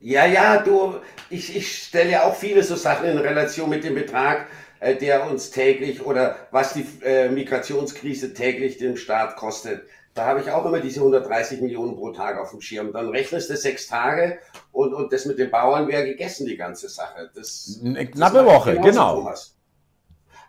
Ja, 0.00 0.24
ja, 0.24 0.62
du, 0.62 0.94
ich, 1.28 1.54
ich 1.54 1.84
stelle 1.84 2.10
ja 2.10 2.24
auch 2.24 2.34
viele 2.34 2.62
so 2.62 2.74
Sachen 2.74 3.06
in 3.06 3.18
Relation 3.18 3.68
mit 3.68 3.84
dem 3.84 3.94
Betrag, 3.94 4.46
äh, 4.80 4.96
der 4.96 5.30
uns 5.30 5.50
täglich 5.50 6.04
oder 6.04 6.36
was 6.50 6.72
die 6.72 6.86
äh, 7.04 7.28
Migrationskrise 7.28 8.32
täglich 8.32 8.78
dem 8.78 8.96
Staat 8.96 9.36
kostet. 9.36 9.82
Da 10.14 10.24
habe 10.26 10.40
ich 10.40 10.50
auch 10.50 10.64
immer 10.64 10.80
diese 10.80 11.00
130 11.00 11.60
Millionen 11.60 11.94
pro 11.96 12.12
Tag 12.12 12.38
auf 12.38 12.50
dem 12.50 12.60
Schirm. 12.60 12.92
Dann 12.92 13.10
rechnest 13.10 13.50
du 13.50 13.56
sechs 13.56 13.86
Tage 13.86 14.38
und, 14.72 14.92
und 14.92 15.12
das 15.12 15.26
mit 15.26 15.38
den 15.38 15.50
Bauern 15.50 15.86
wäre 15.86 16.04
gegessen, 16.04 16.46
die 16.46 16.56
ganze 16.56 16.88
Sache. 16.88 17.30
Das, 17.34 17.78
Eine 17.84 18.06
knappe 18.06 18.44
Woche, 18.44 18.78
genau. 18.80 19.16
Thomas. 19.16 19.54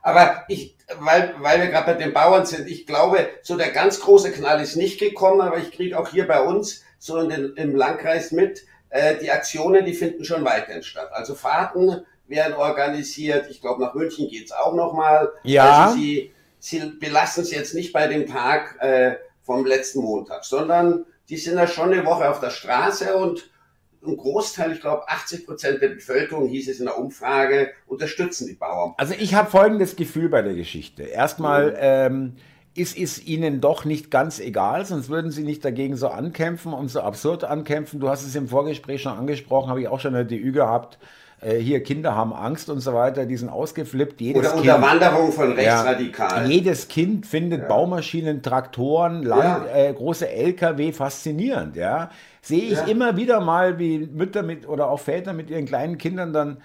Aber 0.01 0.43
ich, 0.47 0.75
weil, 0.99 1.35
weil 1.39 1.61
wir 1.61 1.67
gerade 1.67 1.93
bei 1.93 1.99
den 1.99 2.13
Bauern 2.13 2.45
sind, 2.45 2.67
ich 2.67 2.87
glaube, 2.87 3.29
so 3.43 3.55
der 3.55 3.69
ganz 3.69 3.99
große 3.99 4.31
Knall 4.31 4.61
ist 4.61 4.75
nicht 4.75 4.99
gekommen, 4.99 5.41
aber 5.41 5.57
ich 5.57 5.71
kriege 5.71 5.97
auch 5.99 6.09
hier 6.09 6.27
bei 6.27 6.41
uns 6.41 6.83
so 6.97 7.17
in 7.19 7.29
den, 7.29 7.53
im 7.55 7.75
Landkreis 7.75 8.31
mit, 8.31 8.65
äh, 8.89 9.15
die 9.17 9.31
Aktionen, 9.31 9.85
die 9.85 9.93
finden 9.93 10.25
schon 10.25 10.43
weiterhin 10.43 10.83
statt. 10.83 11.09
Also 11.13 11.35
Fahrten 11.35 12.05
werden 12.27 12.53
organisiert. 12.53 13.49
Ich 13.49 13.61
glaube, 13.61 13.81
nach 13.81 13.93
München 13.93 14.27
geht's 14.29 14.51
auch 14.51 14.73
nochmal. 14.73 15.31
Ja. 15.43 15.85
Also 15.85 15.97
sie, 15.97 16.33
sie 16.59 16.79
belassen 16.99 17.43
es 17.43 17.51
jetzt 17.51 17.73
nicht 17.73 17.93
bei 17.93 18.07
dem 18.07 18.27
Tag 18.27 18.77
äh, 18.81 19.17
vom 19.43 19.65
letzten 19.65 20.01
Montag, 20.01 20.45
sondern 20.45 21.05
die 21.29 21.37
sind 21.37 21.55
da 21.55 21.67
schon 21.67 21.93
eine 21.93 22.05
Woche 22.05 22.29
auf 22.29 22.39
der 22.39 22.49
Straße 22.49 23.15
und 23.15 23.50
ein 24.05 24.17
Großteil, 24.17 24.71
ich 24.71 24.81
glaube 24.81 25.07
80 25.07 25.45
Prozent 25.45 25.81
der 25.81 25.89
Bevölkerung, 25.89 26.47
hieß 26.47 26.69
es 26.69 26.79
in 26.79 26.85
der 26.85 26.97
Umfrage, 26.97 27.71
unterstützen 27.87 28.47
die 28.47 28.53
Bauern. 28.53 28.93
Also 28.97 29.13
ich 29.17 29.35
habe 29.35 29.49
folgendes 29.49 29.95
Gefühl 29.95 30.29
bei 30.29 30.41
der 30.41 30.53
Geschichte. 30.53 31.03
Erstmal 31.03 31.71
mhm. 31.71 31.77
ähm, 31.79 32.35
ist 32.73 32.97
es 32.97 33.23
ihnen 33.25 33.61
doch 33.61 33.85
nicht 33.85 34.11
ganz 34.11 34.39
egal, 34.39 34.85
sonst 34.85 35.09
würden 35.09 35.31
sie 35.31 35.43
nicht 35.43 35.63
dagegen 35.63 35.97
so 35.97 36.07
ankämpfen 36.07 36.73
und 36.73 36.87
so 36.87 37.01
absurd 37.01 37.43
ankämpfen. 37.43 37.99
Du 37.99 38.09
hast 38.09 38.25
es 38.25 38.35
im 38.35 38.47
Vorgespräch 38.47 39.01
schon 39.01 39.17
angesprochen, 39.17 39.69
habe 39.69 39.81
ich 39.81 39.87
auch 39.87 39.99
schon 39.99 40.15
eine 40.15 40.25
DÜ 40.25 40.51
gehabt. 40.51 40.97
Äh, 41.41 41.57
hier 41.57 41.81
Kinder 41.81 42.15
haben 42.15 42.33
Angst 42.33 42.69
und 42.69 42.79
so 42.79 42.93
weiter, 42.93 43.25
die 43.25 43.35
sind 43.35 43.49
ausgeflippt. 43.49 44.21
Jedes 44.21 44.47
Oder 44.47 44.55
Unterwanderung 44.55 45.25
kind, 45.25 45.33
von 45.33 45.51
Rechtsradikalen. 45.53 46.43
Ja, 46.43 46.55
jedes 46.55 46.87
Kind 46.87 47.25
findet 47.25 47.61
ja. 47.61 47.67
Baumaschinen, 47.67 48.43
Traktoren, 48.43 49.23
Land, 49.23 49.65
ja. 49.65 49.75
äh, 49.75 49.93
große 49.93 50.29
LKW 50.29 50.91
faszinierend. 50.93 51.75
Ja, 51.75 52.11
sehe 52.41 52.71
ich 52.71 52.87
immer 52.87 53.17
wieder 53.17 53.39
mal, 53.39 53.79
wie 53.79 53.99
Mütter 53.99 54.43
mit 54.43 54.67
oder 54.67 54.89
auch 54.89 54.99
Väter 54.99 55.33
mit 55.33 55.49
ihren 55.49 55.65
kleinen 55.65 55.97
Kindern 55.97 56.31
dann 56.31 56.57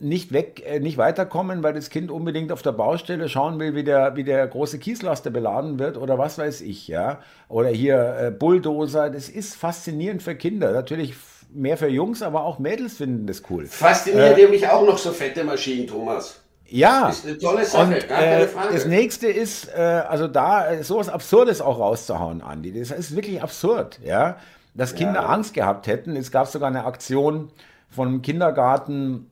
nicht 0.00 0.32
weg, 0.32 0.62
äh, 0.64 0.80
nicht 0.80 0.96
weiterkommen, 0.96 1.62
weil 1.62 1.74
das 1.74 1.90
Kind 1.90 2.10
unbedingt 2.10 2.52
auf 2.52 2.62
der 2.62 2.72
Baustelle 2.72 3.28
schauen 3.28 3.58
will, 3.58 3.74
wie 3.74 3.84
der, 3.84 4.16
wie 4.16 4.24
der 4.24 4.46
große 4.46 4.78
Kieslaster 4.78 5.30
beladen 5.30 5.78
wird 5.78 5.98
oder 5.98 6.18
was 6.18 6.38
weiß 6.38 6.62
ich, 6.62 6.88
ja. 6.88 7.18
Oder 7.48 7.68
hier 7.68 8.16
äh, 8.18 8.30
Bulldozer. 8.30 9.10
Das 9.10 9.28
ist 9.28 9.56
faszinierend 9.56 10.22
für 10.22 10.34
Kinder. 10.34 10.72
Natürlich 10.72 11.14
mehr 11.52 11.76
für 11.76 11.88
Jungs, 11.88 12.22
aber 12.22 12.44
auch 12.44 12.58
Mädels 12.58 12.96
finden 12.96 13.26
das 13.26 13.42
cool. 13.50 13.66
Fasziniert 13.66 14.38
äh, 14.38 14.48
mich 14.48 14.68
auch 14.68 14.86
noch 14.86 14.98
so 14.98 15.12
fette 15.12 15.44
Maschinen, 15.44 15.86
Thomas. 15.86 16.40
Ja. 16.70 17.08
Ist 17.08 17.26
eine 17.26 17.38
tolle 17.38 17.64
Sache, 17.64 17.84
und, 17.84 18.10
äh. 18.10 18.46
Das 18.72 18.86
nächste 18.86 19.26
ist, 19.26 19.68
äh, 19.74 19.80
also 19.80 20.28
da 20.28 20.70
äh, 20.70 20.84
sowas 20.84 21.08
Absurdes 21.08 21.60
auch 21.60 21.78
rauszuhauen, 21.78 22.42
Andi. 22.42 22.78
Das 22.78 22.90
ist 22.90 23.14
wirklich 23.14 23.42
absurd, 23.42 24.00
ja. 24.04 24.36
Dass 24.74 24.94
Kinder 24.94 25.22
ja. 25.22 25.26
Angst 25.26 25.52
gehabt 25.52 25.88
hätten. 25.88 26.14
Es 26.14 26.30
gab 26.30 26.46
sogar 26.46 26.68
eine 26.68 26.84
Aktion 26.84 27.50
von 27.88 28.06
einem 28.06 28.22
Kindergarten, 28.22 29.30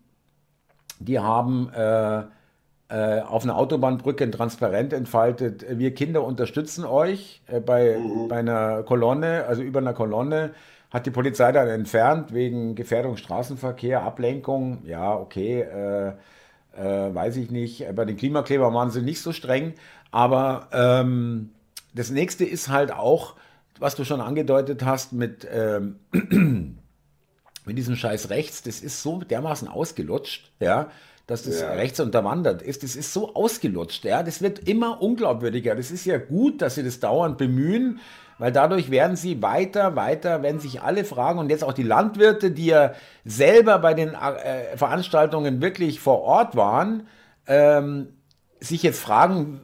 die 0.99 1.21
haben 1.21 1.71
äh, 1.73 2.23
äh, 2.89 3.21
auf 3.21 3.45
einer 3.45 3.57
Autobahnbrücke 3.57 4.25
ein 4.25 4.33
Transparent 4.33 4.93
entfaltet. 4.93 5.65
Wir 5.79 5.95
Kinder 5.95 6.25
unterstützen 6.25 6.85
euch 6.85 7.41
bei, 7.65 7.99
mhm. 7.99 8.27
bei 8.27 8.39
einer 8.39 8.83
Kolonne, 8.83 9.45
also 9.47 9.63
über 9.63 9.79
einer 9.79 9.93
Kolonne 9.95 10.51
hat 10.91 11.07
die 11.07 11.11
Polizei 11.11 11.53
dann 11.53 11.69
entfernt 11.69 12.33
wegen 12.33 12.75
Gefährdung 12.75 13.17
Straßenverkehr, 13.17 14.03
Ablenkung. 14.03 14.83
Ja, 14.85 15.15
okay, 15.15 15.61
äh, 15.61 16.09
äh, 16.77 17.15
weiß 17.15 17.37
ich 17.37 17.51
nicht. 17.51 17.85
Bei 17.95 18.05
den 18.05 18.17
Klimaklebern 18.17 18.73
waren 18.73 18.91
sie 18.91 19.03
nicht 19.03 19.21
so 19.21 19.33
streng. 19.33 19.75
Aber 20.11 20.69
ähm, 20.73 21.51
das 21.95 22.11
nächste 22.11 22.45
ist 22.45 22.69
halt 22.69 22.93
auch, 22.93 23.35
was 23.79 23.97
du 23.97 24.05
schon 24.05 24.21
angedeutet 24.21 24.85
hast 24.85 25.13
mit, 25.13 25.47
ähm, 25.53 25.97
mit 27.65 27.77
diesem 27.77 27.97
Scheiß 27.97 28.31
rechts. 28.31 28.63
Das 28.63 28.81
ist 28.81 29.03
so 29.03 29.21
dermaßen 29.21 29.69
ausgelutscht, 29.69 30.53
ja 30.59 30.89
dass 31.29 31.43
das 31.43 31.61
ja. 31.61 31.73
rechts 31.73 32.01
unterwandert 32.01 32.63
ist. 32.63 32.83
Das 32.83 32.97
ist 32.97 33.13
so 33.13 33.35
ausgelutscht. 33.35 34.05
Ja? 34.07 34.23
Das 34.23 34.41
wird 34.41 34.67
immer 34.67 35.03
unglaubwürdiger. 35.03 35.77
Das 35.77 35.91
ist 35.91 36.07
ja 36.07 36.17
gut, 36.17 36.63
dass 36.63 36.77
sie 36.77 36.83
das 36.83 37.01
dauernd 37.01 37.37
bemühen, 37.37 38.01
weil 38.39 38.53
dadurch 38.53 38.91
werden 38.91 39.17
sie 39.17 39.43
weiter, 39.43 39.97
weiter, 39.97 40.43
wenn 40.43 40.61
sich 40.61 40.83
alle 40.83 41.05
fragen 41.05 41.39
und 41.39 41.51
jetzt 41.51 41.65
auch 41.65 41.73
die 41.73 41.83
Landwirte, 41.83 42.51
die 42.51 42.67
ja 42.67 42.93
selber 43.25 43.79
bei 43.79 43.95
den 43.95 44.15
äh, 44.15 44.77
Veranstaltungen 44.77 45.61
wirklich 45.61 46.01
vor 46.01 46.23
Ort 46.23 46.57
waren, 46.57 47.09
ähm, 47.47 48.09
sich 48.61 48.83
jetzt 48.83 49.01
fragen, 49.01 49.61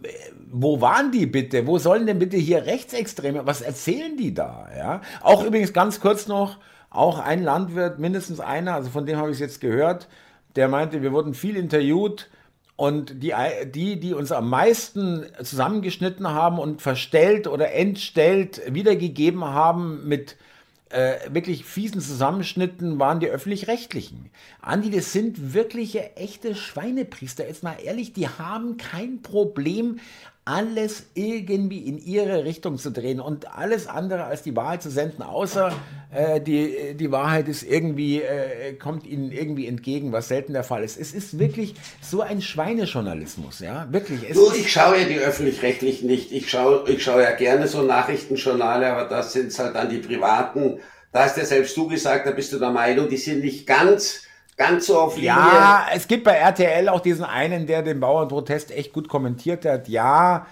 wo 0.51 0.81
waren 0.81 1.11
die 1.11 1.27
bitte? 1.27 1.67
Wo 1.67 1.79
sollen 1.79 2.07
denn 2.07 2.19
bitte 2.19 2.37
hier 2.37 2.67
Rechtsextreme? 2.67 3.47
Was 3.47 3.61
erzählen 3.61 4.17
die 4.17 4.35
da? 4.35 4.69
Ja? 4.77 5.01
Auch 5.21 5.45
übrigens 5.45 5.73
ganz 5.73 6.01
kurz 6.01 6.29
noch, 6.29 6.59
auch 6.91 7.19
ein 7.19 7.43
Landwirt, 7.43 7.99
mindestens 7.99 8.39
einer, 8.39 8.75
also 8.75 8.91
von 8.91 9.05
dem 9.05 9.19
habe 9.19 9.31
ich 9.31 9.35
es 9.35 9.41
jetzt 9.41 9.61
gehört, 9.61 10.09
der 10.55 10.69
meinte, 10.69 11.03
wir 11.03 11.13
wurden 11.13 11.35
viel 11.35 11.57
interviewt 11.57 12.31
und 12.77 13.23
die, 13.23 13.33
die, 13.67 14.01
die 14.01 14.15
uns 14.15 14.33
am 14.33 14.51
meisten 14.51 15.27
zusammengeschnitten 15.43 16.29
haben 16.29 16.59
und 16.59 16.83
verstellt 16.83 17.47
oder 17.47 17.73
entstellt 17.73 18.63
wiedergegeben 18.67 19.45
haben 19.45 20.09
mit 20.09 20.37
äh, 20.95 21.19
wirklich 21.29 21.65
fiesen 21.65 22.01
Zusammenschnitten, 22.01 22.99
waren 22.99 23.21
die 23.21 23.29
öffentlich-rechtlichen. 23.29 24.31
Andi, 24.61 24.91
das 24.91 25.13
sind 25.13 25.53
wirkliche, 25.55 26.17
echte 26.17 26.55
Schweinepriester. 26.55 27.47
Jetzt 27.47 27.63
mal 27.63 27.77
ehrlich, 27.83 28.13
die 28.13 28.29
haben 28.29 28.77
kein 28.77 29.23
Problem, 29.23 29.99
alles 30.47 31.05
irgendwie 31.15 31.79
in 31.79 31.99
ihre 31.99 32.45
Richtung 32.45 32.77
zu 32.77 32.91
drehen 32.91 33.19
und 33.19 33.57
alles 33.57 33.87
andere 33.87 34.25
als 34.25 34.43
die 34.43 34.55
Wahrheit 34.55 34.83
zu 34.83 34.91
senden, 34.91 35.23
außer 35.23 35.73
äh, 36.13 36.39
die, 36.39 36.95
die 36.95 37.11
Wahrheit 37.11 37.49
ist 37.49 37.63
irgendwie, 37.63 38.21
äh, 38.21 38.75
kommt 38.75 39.07
ihnen 39.07 39.33
irgendwie 39.33 39.67
entgegen, 39.67 40.13
was 40.13 40.29
selten 40.29 40.53
der 40.53 40.63
Fall 40.63 40.85
ist. 40.85 41.01
Es 41.01 41.15
ist 41.15 41.39
wirklich 41.39 41.75
so 42.03 42.21
ein 42.21 42.43
Schweinejournalismus, 42.43 43.61
ja, 43.61 43.87
wirklich. 43.91 44.21
Du, 44.35 44.53
ich 44.53 44.71
schaue 44.71 45.01
ja 45.01 45.09
die 45.09 45.19
öffentlich-rechtlichen 45.19 46.09
nicht. 46.09 46.31
Ich 46.31 46.51
schaue, 46.51 46.85
ich 46.91 47.03
schaue 47.03 47.23
ja 47.23 47.33
gerne 47.33 47.67
so 47.67 47.83
Nachrichtenjournale, 47.83 48.93
aber 48.93 49.09
das 49.09 49.33
sind 49.33 49.59
halt 49.59 49.75
dann 49.75 49.89
die 49.89 49.99
privaten. 49.99 50.79
Da 51.11 51.25
hast 51.25 51.39
ja 51.39 51.47
selbst 51.47 51.75
du 51.77 51.89
gesagt, 51.89 52.27
da 52.27 52.33
bist 52.33 52.53
du 52.53 52.59
der 52.59 52.71
Meinung, 52.71 53.09
die 53.09 53.17
sind 53.17 53.41
nicht 53.43 53.67
ganz 53.67 54.24
ganz 54.57 54.87
so 54.87 54.99
auf 54.99 55.17
Linie. 55.17 55.31
Ja, 55.31 55.87
es 55.93 56.09
gibt 56.09 56.25
bei 56.25 56.35
RTL 56.35 56.89
auch 56.89 57.01
diesen 57.01 57.25
einen, 57.25 57.67
der 57.67 57.83
den 57.83 58.01
Bauernprotest 58.01 58.71
echt 58.71 58.93
gut 58.93 59.09
kommentiert 59.09 59.65
hat. 59.65 59.89
Ja, 59.89 60.47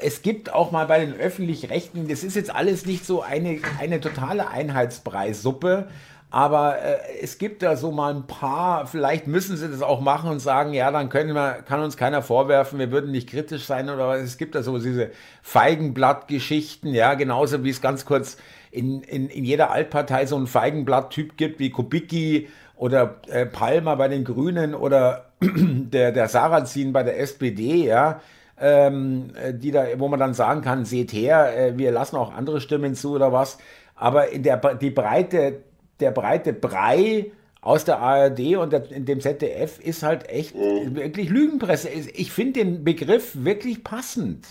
es 0.00 0.22
gibt 0.22 0.52
auch 0.52 0.70
mal 0.70 0.86
bei 0.86 1.00
den 1.00 1.14
öffentlich-rechten, 1.14 2.08
das 2.08 2.22
ist 2.22 2.36
jetzt 2.36 2.54
alles 2.54 2.86
nicht 2.86 3.04
so 3.04 3.22
eine, 3.22 3.60
eine 3.80 4.00
totale 4.00 4.48
Einheitspreissuppe, 4.48 5.88
aber 6.30 6.78
äh, 6.82 6.98
es 7.22 7.38
gibt 7.38 7.62
da 7.62 7.76
so 7.76 7.90
mal 7.90 8.14
ein 8.14 8.26
paar, 8.26 8.86
vielleicht 8.86 9.26
müssen 9.26 9.56
sie 9.56 9.68
das 9.68 9.82
auch 9.82 10.00
machen 10.00 10.30
und 10.30 10.40
sagen, 10.40 10.74
ja, 10.74 10.90
dann 10.90 11.08
können 11.08 11.34
wir, 11.34 11.62
kann 11.66 11.80
uns 11.80 11.96
keiner 11.96 12.22
vorwerfen, 12.22 12.78
wir 12.78 12.90
würden 12.90 13.10
nicht 13.10 13.28
kritisch 13.28 13.64
sein 13.64 13.88
oder 13.88 14.08
was. 14.08 14.20
Es 14.20 14.36
gibt 14.36 14.54
da 14.54 14.62
so 14.62 14.78
diese 14.78 15.10
Feigenblatt-Geschichten, 15.42 16.88
ja, 16.88 17.14
genauso 17.14 17.64
wie 17.64 17.70
es 17.70 17.80
ganz 17.80 18.04
kurz 18.04 18.36
in, 18.70 19.02
in, 19.02 19.28
in 19.30 19.44
jeder 19.44 19.70
Altpartei 19.70 20.26
so 20.26 20.36
einen 20.36 20.46
Feigenblatt-Typ 20.46 21.38
gibt 21.38 21.58
wie 21.60 21.70
Kubicki 21.70 22.48
oder 22.78 23.16
äh, 23.28 23.44
Palmer 23.44 23.96
bei 23.96 24.08
den 24.08 24.24
Grünen 24.24 24.74
oder 24.74 25.26
der, 25.40 26.12
der 26.12 26.28
Sarrazin 26.28 26.92
bei 26.92 27.02
der 27.02 27.20
SPD, 27.20 27.86
ja 27.86 28.20
ähm, 28.60 29.32
die 29.52 29.70
da, 29.70 29.86
wo 29.98 30.08
man 30.08 30.18
dann 30.18 30.34
sagen 30.34 30.62
kann, 30.62 30.84
seht 30.84 31.12
her, 31.12 31.56
äh, 31.56 31.78
wir 31.78 31.92
lassen 31.92 32.16
auch 32.16 32.32
andere 32.32 32.60
Stimmen 32.60 32.94
zu 32.94 33.14
oder 33.14 33.32
was. 33.32 33.58
Aber 33.94 34.30
in 34.30 34.42
der, 34.42 34.56
die 34.74 34.90
Breite, 34.90 35.62
der 36.00 36.10
breite 36.10 36.52
Brei 36.52 37.32
aus 37.60 37.84
der 37.84 37.98
ARD 37.98 38.56
und 38.56 38.72
der, 38.72 38.90
in 38.90 39.04
dem 39.04 39.20
ZDF 39.20 39.80
ist 39.80 40.02
halt 40.02 40.28
echt 40.28 40.54
mhm. 40.54 40.94
wirklich 40.94 41.28
Lügenpresse. 41.28 41.88
Ich 41.88 42.32
finde 42.32 42.64
den 42.64 42.84
Begriff 42.84 43.32
wirklich 43.44 43.82
passend. 43.84 44.46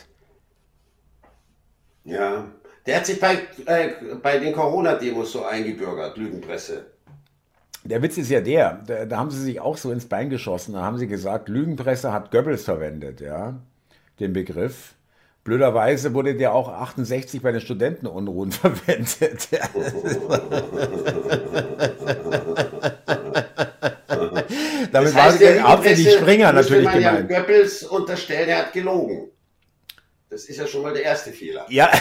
Ja, 2.03 2.45
der 2.85 2.97
hat 2.97 3.05
sich 3.05 3.19
bei, 3.19 3.39
äh, 3.65 3.89
bei 4.21 4.39
den 4.39 4.53
Corona-Demos 4.53 5.31
so 5.31 5.43
eingebürgert, 5.43 6.17
Lügenpresse. 6.17 6.85
Der 7.87 8.01
Witz 8.01 8.17
ist 8.17 8.29
ja 8.29 8.41
der, 8.41 8.83
da, 8.85 9.05
da, 9.05 9.17
haben 9.17 9.31
sie 9.31 9.41
sich 9.41 9.59
auch 9.61 9.77
so 9.77 9.91
ins 9.91 10.05
Bein 10.05 10.29
geschossen. 10.29 10.73
Da 10.73 10.81
haben 10.81 10.97
sie 10.97 11.07
gesagt, 11.07 11.49
Lügenpresse 11.49 12.11
hat 12.11 12.31
Goebbels 12.31 12.65
verwendet, 12.65 13.21
ja 13.21 13.55
den 14.19 14.33
Begriff. 14.33 14.93
Blöderweise 15.43 16.13
wurde 16.13 16.35
der 16.35 16.53
auch 16.53 16.67
68 16.67 17.41
bei 17.41 17.51
den 17.53 17.61
Studentenunruhen 17.61 18.51
verwendet. 18.53 19.47
Damit 24.91 25.09
das 25.09 25.15
heißt, 25.15 25.41
war 25.41 25.71
hauptsächlich 25.71 26.13
Springer 26.15 26.51
natürlich 26.51 26.91
gemeint. 26.91 27.29
Ja 27.29 27.39
Goebbels 27.39 27.83
unterstellen, 27.83 28.49
er 28.49 28.57
hat 28.59 28.73
gelogen. 28.73 29.29
Das 30.29 30.43
ist 30.43 30.57
ja 30.57 30.67
schon 30.67 30.81
mal 30.81 30.91
der 30.91 31.03
erste 31.03 31.31
Fehler. 31.31 31.65
Ja. 31.69 31.89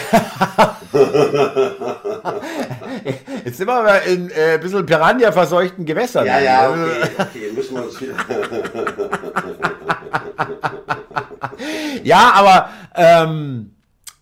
Jetzt 3.45 3.57
sind 3.57 3.67
wir 3.67 3.73
aber 3.73 4.03
in 4.03 4.29
äh, 4.31 4.55
ein 4.55 4.59
bisschen 4.59 4.85
Piranha-verseuchten 4.85 5.85
Gewässern. 5.85 6.25
Ja, 6.25 6.37
ja, 6.39 6.69
okay, 6.69 7.09
okay, 7.19 7.51
müssen 7.55 7.75
wir 7.75 7.85
uns 7.85 8.01
wieder. 8.01 8.15
ja, 12.03 12.33
aber 12.33 12.69
ähm, 12.95 13.73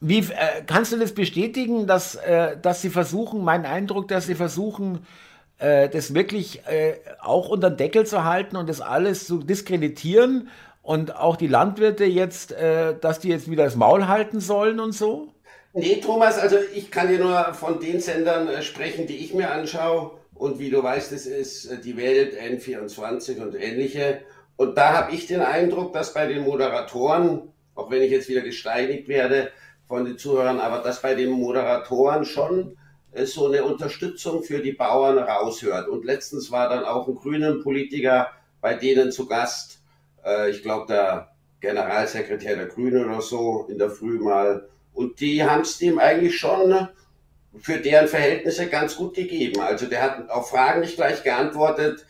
wie 0.01 0.19
äh, 0.19 0.61
kannst 0.67 0.91
du 0.91 0.99
das 0.99 1.13
bestätigen, 1.13 1.87
dass, 1.87 2.13
äh, 2.13 2.57
dass 2.61 2.83
sie 2.83 2.91
versuchen, 2.91 3.43
mein 3.43 3.65
Eindruck, 3.65 4.07
dass 4.07 4.27
sie 4.27 4.35
versuchen, 4.35 5.03
äh, 5.57 5.89
das 5.89 6.13
wirklich 6.13 6.63
äh, 6.67 6.99
auch 7.21 7.49
unter 7.49 7.71
den 7.71 7.77
Deckel 7.77 8.05
zu 8.05 8.23
halten 8.23 8.55
und 8.55 8.69
das 8.69 8.81
alles 8.81 9.25
zu 9.25 9.39
diskreditieren 9.39 10.49
und 10.85 11.15
auch 11.15 11.35
die 11.35 11.47
Landwirte 11.47 12.05
jetzt, 12.05 12.51
äh, 12.51 12.95
dass 12.99 13.19
die 13.19 13.29
jetzt 13.29 13.49
wieder 13.49 13.63
das 13.63 13.75
Maul 13.75 14.07
halten 14.07 14.39
sollen 14.39 14.79
und 14.79 14.91
so? 14.91 15.29
Nee, 15.73 15.99
Thomas, 15.99 16.37
also 16.37 16.57
ich 16.75 16.91
kann 16.91 17.07
dir 17.07 17.17
nur 17.17 17.53
von 17.55 17.79
den 17.79 17.99
Sendern 17.99 18.47
äh, 18.47 18.61
sprechen, 18.61 19.07
die 19.07 19.17
ich 19.17 19.33
mir 19.33 19.51
anschaue. 19.51 20.11
Und 20.35 20.59
wie 20.59 20.69
du 20.69 20.83
weißt, 20.83 21.11
es 21.11 21.25
ist 21.25 21.83
die 21.83 21.97
Welt, 21.97 22.35
N24 22.39 23.41
und 23.41 23.55
ähnliche. 23.55 24.21
Und 24.57 24.77
da 24.77 24.93
habe 24.93 25.15
ich 25.15 25.25
den 25.25 25.41
Eindruck, 25.41 25.91
dass 25.91 26.13
bei 26.13 26.27
den 26.27 26.43
Moderatoren, 26.43 27.51
auch 27.73 27.89
wenn 27.89 28.03
ich 28.03 28.11
jetzt 28.11 28.29
wieder 28.29 28.41
gesteinigt 28.41 29.07
werde 29.07 29.49
von 29.87 30.05
den 30.05 30.19
Zuhörern, 30.19 30.59
aber 30.59 30.83
dass 30.83 31.01
bei 31.01 31.15
den 31.15 31.31
Moderatoren 31.31 32.25
schon 32.25 32.77
äh, 33.11 33.25
so 33.25 33.47
eine 33.47 33.63
Unterstützung 33.63 34.43
für 34.43 34.59
die 34.59 34.73
Bauern 34.73 35.17
raushört. 35.17 35.87
Und 35.87 36.05
letztens 36.05 36.51
war 36.51 36.69
dann 36.69 36.83
auch 36.83 37.07
ein 37.07 37.15
grünen 37.15 37.63
Politiker 37.63 38.27
bei 38.61 38.75
denen 38.75 39.11
zu 39.11 39.25
Gast. 39.25 39.79
Äh, 40.25 40.49
ich 40.49 40.61
glaube, 40.61 40.87
der 40.87 41.31
Generalsekretär 41.61 42.55
der 42.55 42.67
Grünen 42.67 43.05
oder 43.09 43.21
so 43.21 43.67
in 43.69 43.77
der 43.77 43.89
Früh 43.89 44.19
mal. 44.19 44.67
Und 44.93 45.19
die 45.19 45.43
haben 45.43 45.61
es 45.61 45.77
dem 45.77 45.99
eigentlich 45.99 46.37
schon 46.37 46.87
für 47.59 47.77
deren 47.77 48.07
Verhältnisse 48.07 48.67
ganz 48.67 48.95
gut 48.95 49.15
gegeben. 49.15 49.61
Also 49.61 49.85
der 49.85 50.01
hat 50.01 50.29
auf 50.29 50.49
Fragen 50.49 50.81
nicht 50.81 50.95
gleich 50.95 51.23
geantwortet, 51.23 52.05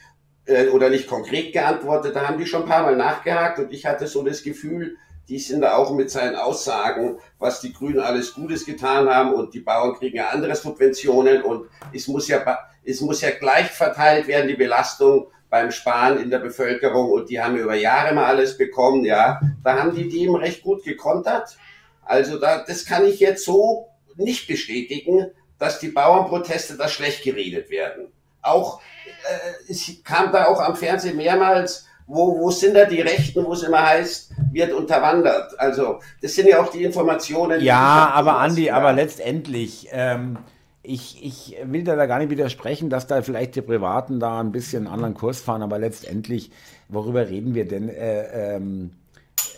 äh, 0.46 0.68
oder 0.68 0.90
nicht 0.90 1.08
konkret 1.08 1.54
geantwortet, 1.54 2.16
da 2.16 2.28
haben 2.28 2.38
die 2.38 2.46
schon 2.46 2.64
ein 2.64 2.70
paar 2.70 2.84
Mal 2.84 2.96
nachgehakt 2.96 3.60
und 3.60 3.74
ich 3.74 3.86
hatte 3.86 4.08
so 4.08 4.24
das 4.24 4.44
Gefühl, 4.44 4.98
die 5.28 5.40
sind 5.40 5.62
da 5.62 5.76
auch 5.76 5.92
mit 5.92 6.12
seinen 6.12 6.36
Aussagen, 6.36 7.18
was 7.40 7.62
die 7.62 7.74
Grünen 7.74 8.00
alles 8.00 8.34
Gutes 8.36 8.64
getan 8.64 9.10
haben 9.10 9.34
und 9.34 9.56
die 9.56 9.62
Bauern 9.62 9.96
kriegen 9.96 10.18
ja 10.18 10.28
andere 10.28 10.56
Subventionen 10.56 11.42
und 11.42 11.68
es 11.92 12.08
muss 12.08 12.28
ja, 12.28 12.44
es 12.84 13.02
muss 13.02 13.22
ja 13.22 13.32
gleich 13.32 13.72
verteilt 13.72 14.28
werden, 14.28 14.48
die 14.48 14.56
Belastung 14.56 15.32
beim 15.56 15.72
Sparen 15.72 16.20
in 16.20 16.30
der 16.30 16.40
Bevölkerung 16.40 17.12
und 17.12 17.30
die 17.30 17.40
haben 17.40 17.56
über 17.56 17.76
Jahre 17.76 18.14
mal 18.14 18.26
alles 18.26 18.58
bekommen, 18.58 19.06
ja. 19.06 19.40
Da 19.64 19.80
haben 19.80 19.96
die 19.96 20.10
dem 20.10 20.36
recht 20.36 20.64
gut 20.64 20.84
gekontert. 20.84 21.56
Also 22.04 22.38
da, 22.38 22.66
das 22.68 22.84
kann 22.84 23.06
ich 23.06 23.22
jetzt 23.22 23.46
so 23.46 23.88
nicht 24.18 24.50
bestätigen, 24.50 25.32
dass 25.58 25.80
die 25.80 25.88
Bauernproteste 25.88 26.76
da 26.76 26.90
schlecht 26.90 27.24
geredet 27.24 27.70
werden. 27.70 28.08
Auch 28.42 28.82
äh, 29.06 29.72
es 29.72 30.04
kam 30.04 30.34
da 30.34 30.48
auch 30.48 30.60
am 30.60 30.76
Fernsehen 30.76 31.16
mehrmals, 31.16 31.88
wo, 32.06 32.38
wo 32.38 32.52
sind 32.52 32.76
da 32.76 32.84
die 32.84 33.00
Rechten, 33.00 33.46
wo 33.46 33.54
es 33.54 33.64
immer 33.64 33.82
heißt, 33.82 34.34
wird 34.52 34.74
unterwandert. 34.74 35.58
Also 35.58 36.02
das 36.22 36.36
sind 36.36 36.50
ja 36.50 36.62
auch 36.62 36.70
die 36.70 36.84
Informationen. 36.84 37.62
Die 37.62 37.66
ja, 37.66 38.12
aber 38.14 38.40
Andi, 38.40 38.72
aber 38.72 38.92
letztendlich, 38.92 39.88
ähm, 39.94 40.38
ich, 40.86 41.24
ich 41.24 41.58
will 41.66 41.84
da 41.84 42.06
gar 42.06 42.20
nicht 42.20 42.30
widersprechen, 42.30 42.90
dass 42.90 43.08
da 43.08 43.22
vielleicht 43.22 43.56
die 43.56 43.62
Privaten 43.62 44.20
da 44.20 44.40
ein 44.40 44.52
bisschen 44.52 44.86
einen 44.86 44.94
anderen 44.94 45.14
Kurs 45.14 45.42
fahren, 45.42 45.62
aber 45.62 45.80
letztendlich, 45.80 46.52
worüber 46.90 47.30
reden 47.30 47.56
wir 47.56 47.68
denn? 47.68 47.90
Äh, 47.90 48.56
ähm, 48.56 48.92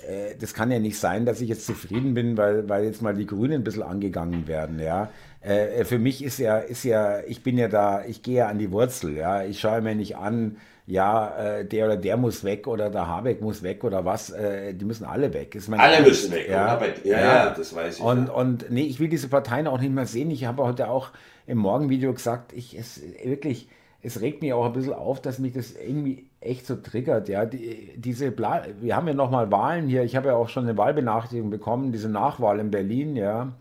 äh, 0.08 0.36
das 0.40 0.54
kann 0.54 0.72
ja 0.72 0.80
nicht 0.80 1.00
sein, 1.00 1.26
dass 1.26 1.42
ich 1.42 1.50
jetzt 1.50 1.66
zufrieden 1.66 2.14
bin, 2.14 2.38
weil, 2.38 2.68
weil 2.70 2.86
jetzt 2.86 3.02
mal 3.02 3.14
die 3.14 3.26
Grünen 3.26 3.56
ein 3.56 3.64
bisschen 3.64 3.84
angegangen 3.84 4.48
werden, 4.48 4.80
ja. 4.80 5.10
Äh, 5.42 5.86
für 5.86 6.00
mich 6.00 6.24
ist 6.24 6.40
ja, 6.40 6.58
ist 6.58 6.84
ja, 6.84 7.22
ich 7.28 7.44
bin 7.44 7.58
ja 7.58 7.68
da, 7.68 8.04
ich 8.06 8.24
gehe 8.24 8.38
ja 8.38 8.48
an 8.48 8.60
die 8.60 8.72
Wurzel, 8.72 9.16
ja. 9.16 9.44
Ich 9.44 9.60
schaue 9.60 9.82
mir 9.82 9.96
nicht 9.96 10.18
an, 10.18 10.58
ja, 10.88 11.36
äh, 11.38 11.66
der 11.66 11.86
oder 11.86 11.98
der 11.98 12.16
muss 12.16 12.46
weg 12.46 12.66
oder 12.66 12.90
der 12.90 13.08
Habeck 13.08 13.42
muss 13.42 13.62
weg 13.62 13.84
oder 13.84 14.06
was. 14.06 14.30
Äh, 14.30 14.74
die 14.74 14.86
müssen 14.86 15.04
alle 15.04 15.34
weg. 15.34 15.54
Ist 15.54 15.70
alle 15.72 16.02
müssen 16.02 16.32
weg. 16.32 16.48
Ja, 16.50 16.80
ja, 17.04 17.20
ja, 17.20 17.50
das 17.50 17.76
weiß 17.76 17.98
ich. 17.98 18.04
Und, 18.04 18.28
ja. 18.28 18.34
und 18.34 18.72
nee, 18.72 18.84
ich 18.84 19.00
will 19.02 19.10
diese 19.10 19.28
Parteien 19.28 19.68
auch 19.68 19.82
nicht 19.82 19.94
mehr 19.94 20.06
sehen. 20.06 20.32
Ich 20.32 20.46
habe 20.46 20.64
heute 20.64 20.90
auch 20.90 21.10
im 21.46 21.58
Morgenvideo 21.58 22.14
gesagt, 22.14 22.54
ich 22.54 22.78
es 22.78 23.02
wirklich, 23.22 23.68
es 24.02 24.22
regt 24.22 24.42
mich 24.42 24.54
auch 24.54 24.66
ein 24.66 24.72
bisschen 24.72 24.94
auf, 24.94 25.22
dass 25.22 25.40
mich 25.40 25.52
das 25.52 25.74
irgendwie 25.74 26.30
echt 26.40 26.66
so 26.66 26.78
triggert. 26.78 27.28
Ja, 27.28 27.46
die, 27.46 27.92
diese 27.98 28.32
Bla 28.32 28.64
wir 28.80 28.96
haben 28.96 29.10
ja 29.10 29.14
nochmal 29.14 29.52
Wahlen 29.52 29.90
hier. 29.90 30.04
Ich 30.04 30.16
habe 30.16 30.30
ja 30.30 30.36
auch 30.36 30.48
schon 30.48 30.64
eine 30.64 30.78
Wahlbenachrichtigung 30.78 31.50
bekommen, 31.50 31.92
diese 31.92 32.08
Nachwahl 32.08 32.60
in 32.60 32.72
Berlin, 32.72 33.18
ja, 33.18 33.52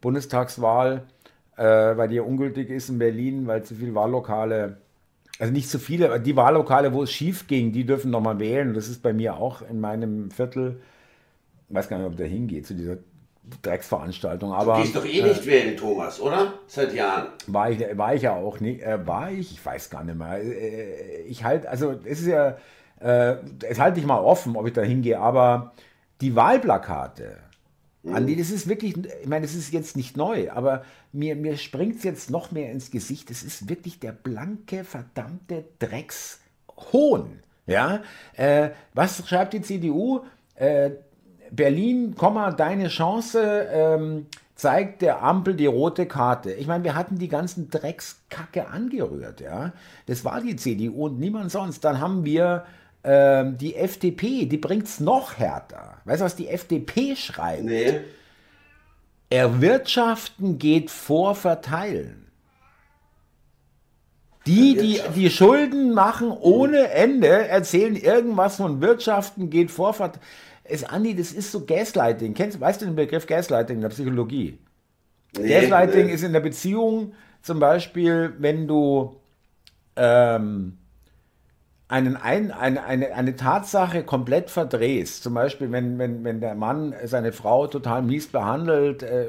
Bundestagswahl 0.00 1.02
äh, 1.56 1.96
weil 1.96 2.08
die 2.08 2.16
ja 2.16 2.22
ungültig 2.22 2.70
ist 2.70 2.88
in 2.88 2.98
Berlin, 2.98 3.46
weil 3.46 3.62
zu 3.62 3.74
viele 3.74 3.94
Wahllokale, 3.94 4.78
also 5.42 5.52
nicht 5.52 5.68
zu 5.68 5.80
viele, 5.80 6.06
aber 6.06 6.20
die 6.20 6.36
Wahllokale, 6.36 6.92
wo 6.92 7.02
es 7.02 7.10
schief 7.10 7.48
ging, 7.48 7.72
die 7.72 7.84
dürfen 7.84 8.12
nochmal 8.12 8.38
wählen. 8.38 8.74
Das 8.74 8.86
ist 8.86 9.02
bei 9.02 9.12
mir 9.12 9.38
auch 9.38 9.60
in 9.68 9.80
meinem 9.80 10.30
Viertel. 10.30 10.80
Ich 11.68 11.74
weiß 11.74 11.88
gar 11.88 11.98
nicht, 11.98 12.06
ob 12.06 12.16
der 12.16 12.28
hingeht 12.28 12.64
zu 12.64 12.74
dieser 12.74 12.98
Drecksveranstaltung. 13.60 14.52
Aber, 14.52 14.76
du 14.76 14.82
gehst 14.82 14.94
doch 14.94 15.04
eh 15.04 15.20
nicht 15.20 15.42
äh, 15.42 15.46
wählen, 15.46 15.76
Thomas, 15.76 16.20
oder? 16.20 16.52
Seit 16.68 16.94
Jahren. 16.94 17.26
War 17.48 17.72
ich, 17.72 17.80
war 17.98 18.14
ich 18.14 18.22
ja 18.22 18.36
auch 18.36 18.60
nicht. 18.60 18.82
Äh, 18.82 19.04
war 19.04 19.32
ich? 19.32 19.50
Ich 19.50 19.66
weiß 19.66 19.90
gar 19.90 20.04
nicht 20.04 20.16
mehr. 20.16 20.40
Äh, 20.40 21.22
ich 21.22 21.42
halt, 21.42 21.66
also 21.66 21.90
es 22.04 22.20
ist 22.20 22.28
ja, 22.28 22.56
äh, 23.00 23.38
es 23.64 23.80
halte 23.80 23.98
ich 23.98 24.06
mal 24.06 24.20
offen, 24.20 24.54
ob 24.54 24.68
ich 24.68 24.74
da 24.74 24.82
hingehe, 24.82 25.18
aber 25.18 25.72
die 26.20 26.36
Wahlplakate, 26.36 27.38
Mhm. 28.02 28.14
Andi, 28.14 28.36
das 28.36 28.50
ist 28.50 28.68
wirklich, 28.68 28.96
ich 28.96 29.28
meine, 29.28 29.46
das 29.46 29.54
ist 29.54 29.72
jetzt 29.72 29.96
nicht 29.96 30.16
neu, 30.16 30.50
aber 30.50 30.84
mir, 31.12 31.36
mir 31.36 31.56
springt 31.56 31.96
es 31.96 32.04
jetzt 32.04 32.30
noch 32.30 32.50
mehr 32.50 32.72
ins 32.72 32.90
Gesicht. 32.90 33.30
Das 33.30 33.42
ist 33.42 33.68
wirklich 33.68 34.00
der 34.00 34.12
blanke, 34.12 34.84
verdammte 34.84 35.64
Dreckshohn. 35.78 37.40
Ja? 37.66 38.02
Äh, 38.34 38.70
was 38.94 39.26
schreibt 39.26 39.52
die 39.54 39.62
CDU? 39.62 40.20
Äh, 40.54 40.90
Berlin, 41.50 42.14
deine 42.56 42.88
Chance. 42.88 43.68
Ähm, 43.70 44.26
zeigt 44.54 45.02
der 45.02 45.22
Ampel 45.22 45.54
die 45.54 45.66
rote 45.66 46.06
Karte. 46.06 46.52
Ich 46.52 46.66
meine, 46.66 46.84
wir 46.84 46.94
hatten 46.94 47.18
die 47.18 47.28
ganzen 47.28 47.68
Dreckskacke 47.68 48.68
angerührt, 48.68 49.40
ja. 49.40 49.72
Das 50.06 50.24
war 50.24 50.40
die 50.40 50.54
CDU 50.54 51.06
und 51.06 51.18
niemand 51.18 51.50
sonst. 51.50 51.80
Dann 51.84 52.00
haben 52.00 52.24
wir 52.24 52.64
ähm, 53.04 53.58
die 53.58 53.74
FDP, 53.74 54.46
die 54.46 54.58
bringt 54.58 54.86
es 54.86 55.00
noch 55.00 55.38
härter. 55.38 55.98
Weißt 56.04 56.20
du, 56.20 56.24
was 56.24 56.36
die 56.36 56.48
FDP 56.48 57.16
schreibt? 57.16 57.64
Nee. 57.64 58.00
Erwirtschaften 59.30 60.58
geht 60.58 60.90
vor 60.90 61.34
Verteilen. 61.34 62.26
Die, 64.46 64.76
die 64.76 65.00
die 65.14 65.30
Schulden 65.30 65.94
machen 65.94 66.30
ohne 66.30 66.90
Ende, 66.90 67.28
erzählen 67.28 67.94
irgendwas 67.94 68.56
von 68.56 68.80
Wirtschaften 68.80 69.50
geht 69.50 69.70
vor 69.70 69.94
Verteilen. 69.94 70.24
Es, 70.64 70.84
Andi, 70.84 71.14
das 71.14 71.32
ist 71.32 71.50
so 71.50 71.64
Gaslighting. 71.64 72.34
Kennst, 72.34 72.60
weißt 72.60 72.82
du 72.82 72.86
den 72.86 72.96
Begriff 72.96 73.26
Gaslighting 73.26 73.76
in 73.76 73.82
der 73.82 73.88
Psychologie? 73.88 74.58
Nee, 75.36 75.48
Gaslighting 75.48 76.06
nee. 76.06 76.12
ist 76.12 76.22
in 76.22 76.32
der 76.32 76.40
Beziehung 76.40 77.14
zum 77.42 77.58
Beispiel, 77.58 78.34
wenn 78.38 78.68
du 78.68 79.16
ähm, 79.96 80.78
einen, 81.92 82.16
ein, 82.16 82.50
eine, 82.50 82.84
eine, 82.84 83.14
eine 83.14 83.36
Tatsache 83.36 84.02
komplett 84.02 84.48
verdrehst. 84.48 85.22
Zum 85.22 85.34
Beispiel, 85.34 85.70
wenn, 85.70 85.98
wenn, 85.98 86.24
wenn 86.24 86.40
der 86.40 86.54
Mann 86.54 86.94
seine 87.04 87.32
Frau 87.32 87.66
total 87.66 88.00
mies 88.02 88.28
behandelt, 88.28 89.02
äh, 89.02 89.26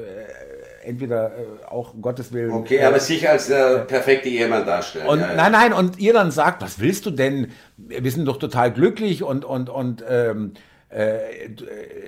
entweder 0.82 1.26
äh, 1.26 1.66
auch 1.68 1.92
um 1.92 2.00
Gottes 2.00 2.32
Willen. 2.32 2.52
Okay, 2.52 2.76
äh, 2.76 2.84
aber 2.84 3.00
sich 3.00 3.28
als 3.28 3.48
der 3.48 3.80
perfekte 3.80 4.30
Ehemann 4.30 4.64
darstellen. 4.64 5.06
Und, 5.06 5.20
ja, 5.20 5.34
Nein, 5.34 5.52
nein, 5.52 5.72
und 5.74 5.98
ihr 5.98 6.14
dann 6.14 6.30
sagt, 6.30 6.62
was 6.62 6.80
willst 6.80 7.04
du 7.04 7.10
denn? 7.10 7.52
Wir 7.76 8.10
sind 8.10 8.24
doch 8.24 8.38
total 8.38 8.72
glücklich 8.72 9.22
und, 9.22 9.44
und, 9.44 9.68
und 9.68 10.02
ähm, 10.08 10.54
äh, 10.88 11.18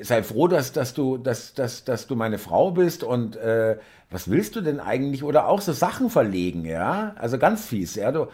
sei 0.00 0.22
froh, 0.22 0.48
dass, 0.48 0.72
dass, 0.72 0.94
du, 0.94 1.18
dass, 1.18 1.52
dass, 1.52 1.84
dass 1.84 2.06
du 2.06 2.16
meine 2.16 2.38
Frau 2.38 2.70
bist 2.70 3.04
und 3.04 3.36
äh, 3.36 3.76
was 4.10 4.30
willst 4.30 4.56
du 4.56 4.62
denn 4.62 4.80
eigentlich? 4.80 5.22
Oder 5.22 5.48
auch 5.48 5.60
so 5.60 5.72
Sachen 5.72 6.08
verlegen, 6.08 6.64
ja? 6.64 7.14
Also 7.18 7.38
ganz 7.38 7.66
fies, 7.66 7.96
ja. 7.96 8.12
Du, 8.12 8.28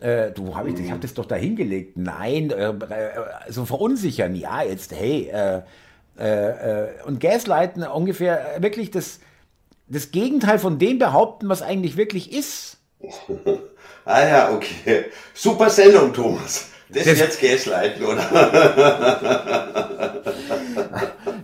äh, 0.00 0.30
du, 0.30 0.54
hab 0.54 0.66
ich, 0.66 0.78
ich 0.78 0.90
habe 0.90 1.00
das 1.00 1.14
doch 1.14 1.26
da 1.26 1.34
hingelegt. 1.34 1.96
Nein, 1.96 2.50
äh, 2.50 2.70
äh, 2.70 3.10
so 3.48 3.64
verunsichern. 3.64 4.34
Ja, 4.34 4.62
jetzt, 4.62 4.92
hey, 4.92 5.28
äh, 5.32 5.62
äh, 6.18 6.84
äh, 6.84 6.88
und 7.04 7.20
Gaslighten 7.20 7.82
ungefähr 7.84 8.56
wirklich 8.58 8.90
das, 8.90 9.20
das 9.86 10.10
Gegenteil 10.10 10.58
von 10.58 10.78
dem 10.78 10.98
behaupten, 10.98 11.48
was 11.48 11.62
eigentlich 11.62 11.96
wirklich 11.96 12.32
ist. 12.32 12.78
ah 14.04 14.26
ja, 14.26 14.52
okay. 14.52 15.06
Super 15.34 15.70
Sendung, 15.70 16.12
Thomas. 16.12 16.70
Das, 16.88 17.04
das 17.04 17.14
ist 17.14 17.20
jetzt 17.20 17.40
Gaslighten, 17.40 18.04
oder? 18.04 18.24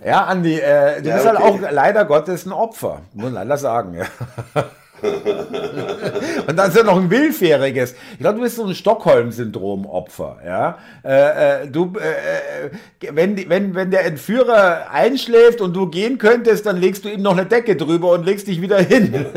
ja, 0.05 0.25
Andi, 0.25 0.57
du 0.57 0.61
ja, 0.61 0.99
bist 1.01 1.27
halt 1.27 1.39
okay. 1.39 1.45
halt 1.45 1.65
auch 1.65 1.71
leider 1.71 2.05
Gottes 2.07 2.47
ein 2.47 2.53
Opfer, 2.53 3.03
muss 3.13 3.25
man 3.25 3.35
leider 3.35 3.59
sagen. 3.59 3.95
Ja. 3.95 4.07
und 6.47 6.57
dann 6.57 6.69
ist 6.69 6.77
ja 6.77 6.83
noch 6.83 6.97
ein 6.97 7.11
willfähriges. 7.11 7.95
Ich 8.13 8.19
glaube, 8.21 8.37
du 8.37 8.43
bist 8.43 8.57
so 8.57 8.65
ein 8.65 8.75
Stockholm-Syndrom-Opfer. 8.75 10.39
Ja? 10.45 10.79
Äh, 11.05 11.65
äh, 11.65 11.69
du, 11.69 11.93
äh, 11.99 12.67
äh, 12.67 12.71
wenn, 13.13 13.49
wenn, 13.49 13.75
wenn 13.75 13.91
der 13.91 14.07
Entführer 14.07 14.91
einschläft 14.91 15.61
und 15.61 15.75
du 15.75 15.89
gehen 15.89 16.17
könntest, 16.19 16.65
dann 16.67 16.79
legst 16.79 17.05
du 17.05 17.11
ihm 17.11 17.23
noch 17.23 17.33
eine 17.33 17.47
Decke 17.47 17.77
drüber 17.77 18.13
und 18.13 18.25
legst 18.25 18.47
dich 18.47 18.63
wieder 18.63 18.79
hin. 18.79 19.27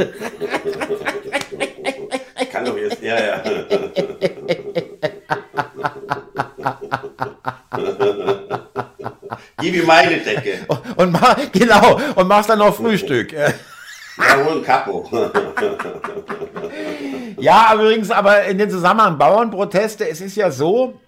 Kann 2.52 2.66
doch 2.66 2.78
jetzt, 2.78 3.02
ja, 3.02 3.16
ja. 3.20 3.44
Gib 9.60 9.76
ihm 9.76 9.86
meine 9.86 10.18
Decke. 10.18 10.60
Und, 10.68 10.98
und 10.98 11.12
mach, 11.12 11.36
genau, 11.52 12.00
und 12.16 12.28
machst 12.28 12.50
dann 12.50 12.60
noch 12.60 12.76
Frühstück. 12.76 13.34
Ja, 14.18 14.46
wohl 14.46 14.58
ein 14.58 14.64
Kapo. 14.64 15.10
ja, 17.38 17.72
übrigens, 17.74 18.12
aber 18.12 18.46
in 18.46 18.58
den 18.58 18.70
Zusammenhang 18.70 19.18
Bauernproteste, 19.18 20.08
es 20.10 20.22
ist 20.22 20.36
ja 20.36 20.52
so, 20.52 21.00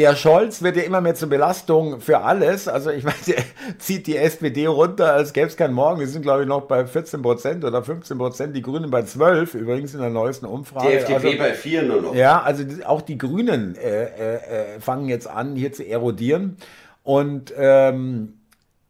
der 0.00 0.16
Scholz 0.16 0.62
wird 0.62 0.76
ja 0.76 0.82
immer 0.82 1.02
mehr 1.02 1.14
zur 1.14 1.28
Belastung 1.28 2.00
für 2.00 2.20
alles. 2.20 2.68
Also 2.68 2.90
ich 2.90 3.04
meine, 3.04 3.18
der 3.26 3.44
zieht 3.78 4.06
die 4.06 4.16
SPD 4.16 4.66
runter, 4.66 5.12
als 5.12 5.32
gäbe 5.32 5.46
es 5.46 5.56
keinen 5.56 5.74
Morgen. 5.74 6.00
Die 6.00 6.06
sind, 6.06 6.22
glaube 6.22 6.42
ich, 6.42 6.48
noch 6.48 6.62
bei 6.62 6.86
14 6.86 7.20
Prozent 7.20 7.64
oder 7.64 7.82
15 7.82 8.16
Prozent. 8.16 8.56
Die 8.56 8.62
Grünen 8.62 8.90
bei 8.90 9.02
12, 9.02 9.54
übrigens 9.54 9.92
in 9.94 10.00
der 10.00 10.10
neuesten 10.10 10.46
Umfrage. 10.46 10.88
Die 10.88 10.94
FDP 10.94 11.26
also, 11.26 11.38
bei 11.38 11.54
4 11.54 11.82
nur 11.82 12.02
noch. 12.02 12.14
Ja, 12.14 12.40
also 12.40 12.64
auch 12.86 13.02
die 13.02 13.18
Grünen 13.18 13.76
äh, 13.76 14.04
äh, 14.04 14.34
äh, 14.76 14.80
fangen 14.80 15.08
jetzt 15.08 15.28
an, 15.28 15.54
hier 15.54 15.72
zu 15.72 15.86
erodieren. 15.86 16.56
Und 17.02 17.52
ähm, 17.56 18.39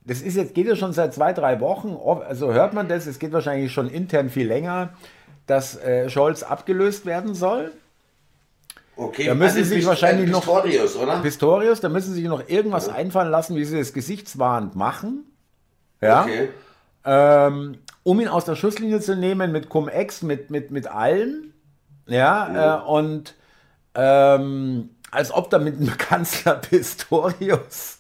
das 0.05 0.23
ist 0.23 0.37
jetzt, 0.37 0.55
geht 0.55 0.67
ja 0.67 0.77
schon 0.77 0.93
seit 0.93 1.15
zwei, 1.15 1.33
drei 1.33 1.61
Wochen, 1.61 1.97
also 2.27 2.53
hört 2.53 2.73
man 2.73 2.89
das, 2.89 3.07
es 3.07 3.19
geht 3.19 3.33
wahrscheinlich 3.33 3.73
schon 3.73 3.89
intern 3.89 4.31
viel 4.31 4.47
länger, 4.47 4.95
dass 5.47 5.77
äh, 5.83 6.09
Scholz 6.09 6.43
abgelöst 6.43 7.07
werden 7.07 7.35
soll. 7.35 7.73
Okay, 8.97 9.27
da 9.27 9.35
müssen 9.35 9.59
also 9.59 9.75
sich 9.75 9.87
wahrscheinlich 9.87 10.31
noch 10.31 10.41
Pistorius, 10.41 10.97
oder? 10.97 11.21
Pistorius, 11.21 11.81
da 11.81 11.89
müssen 11.89 12.13
Sie 12.13 12.21
sich 12.21 12.29
noch 12.29 12.49
irgendwas 12.49 12.89
ja. 12.89 12.95
einfallen 12.95 13.31
lassen, 13.31 13.57
wie 13.57 13.65
Sie 13.65 13.79
das 13.79 13.93
gesichtswahrend 13.93 14.77
machen. 14.77 15.25
Ja. 16.01 16.23
Okay. 16.23 16.49
Ähm, 17.05 17.79
um 18.03 18.21
ihn 18.21 18.29
aus 18.29 18.45
der 18.45 18.57
Schusslinie 18.57 19.01
zu 19.01 19.17
nehmen 19.17 19.53
mit 19.53 19.69
Cum-Ex, 19.69 20.23
mit, 20.23 20.51
mit, 20.51 20.71
mit 20.71 20.87
allen. 20.87 21.55
Ja, 22.07 22.49
mhm. 22.51 22.57
äh, 22.57 22.91
und 22.91 23.35
ähm, 23.95 24.91
als 25.11 25.33
ob 25.33 25.51
da 25.51 25.59
mit 25.59 25.79
dem 25.79 25.97
Kanzler 25.99 26.55
Pistorius 26.55 27.99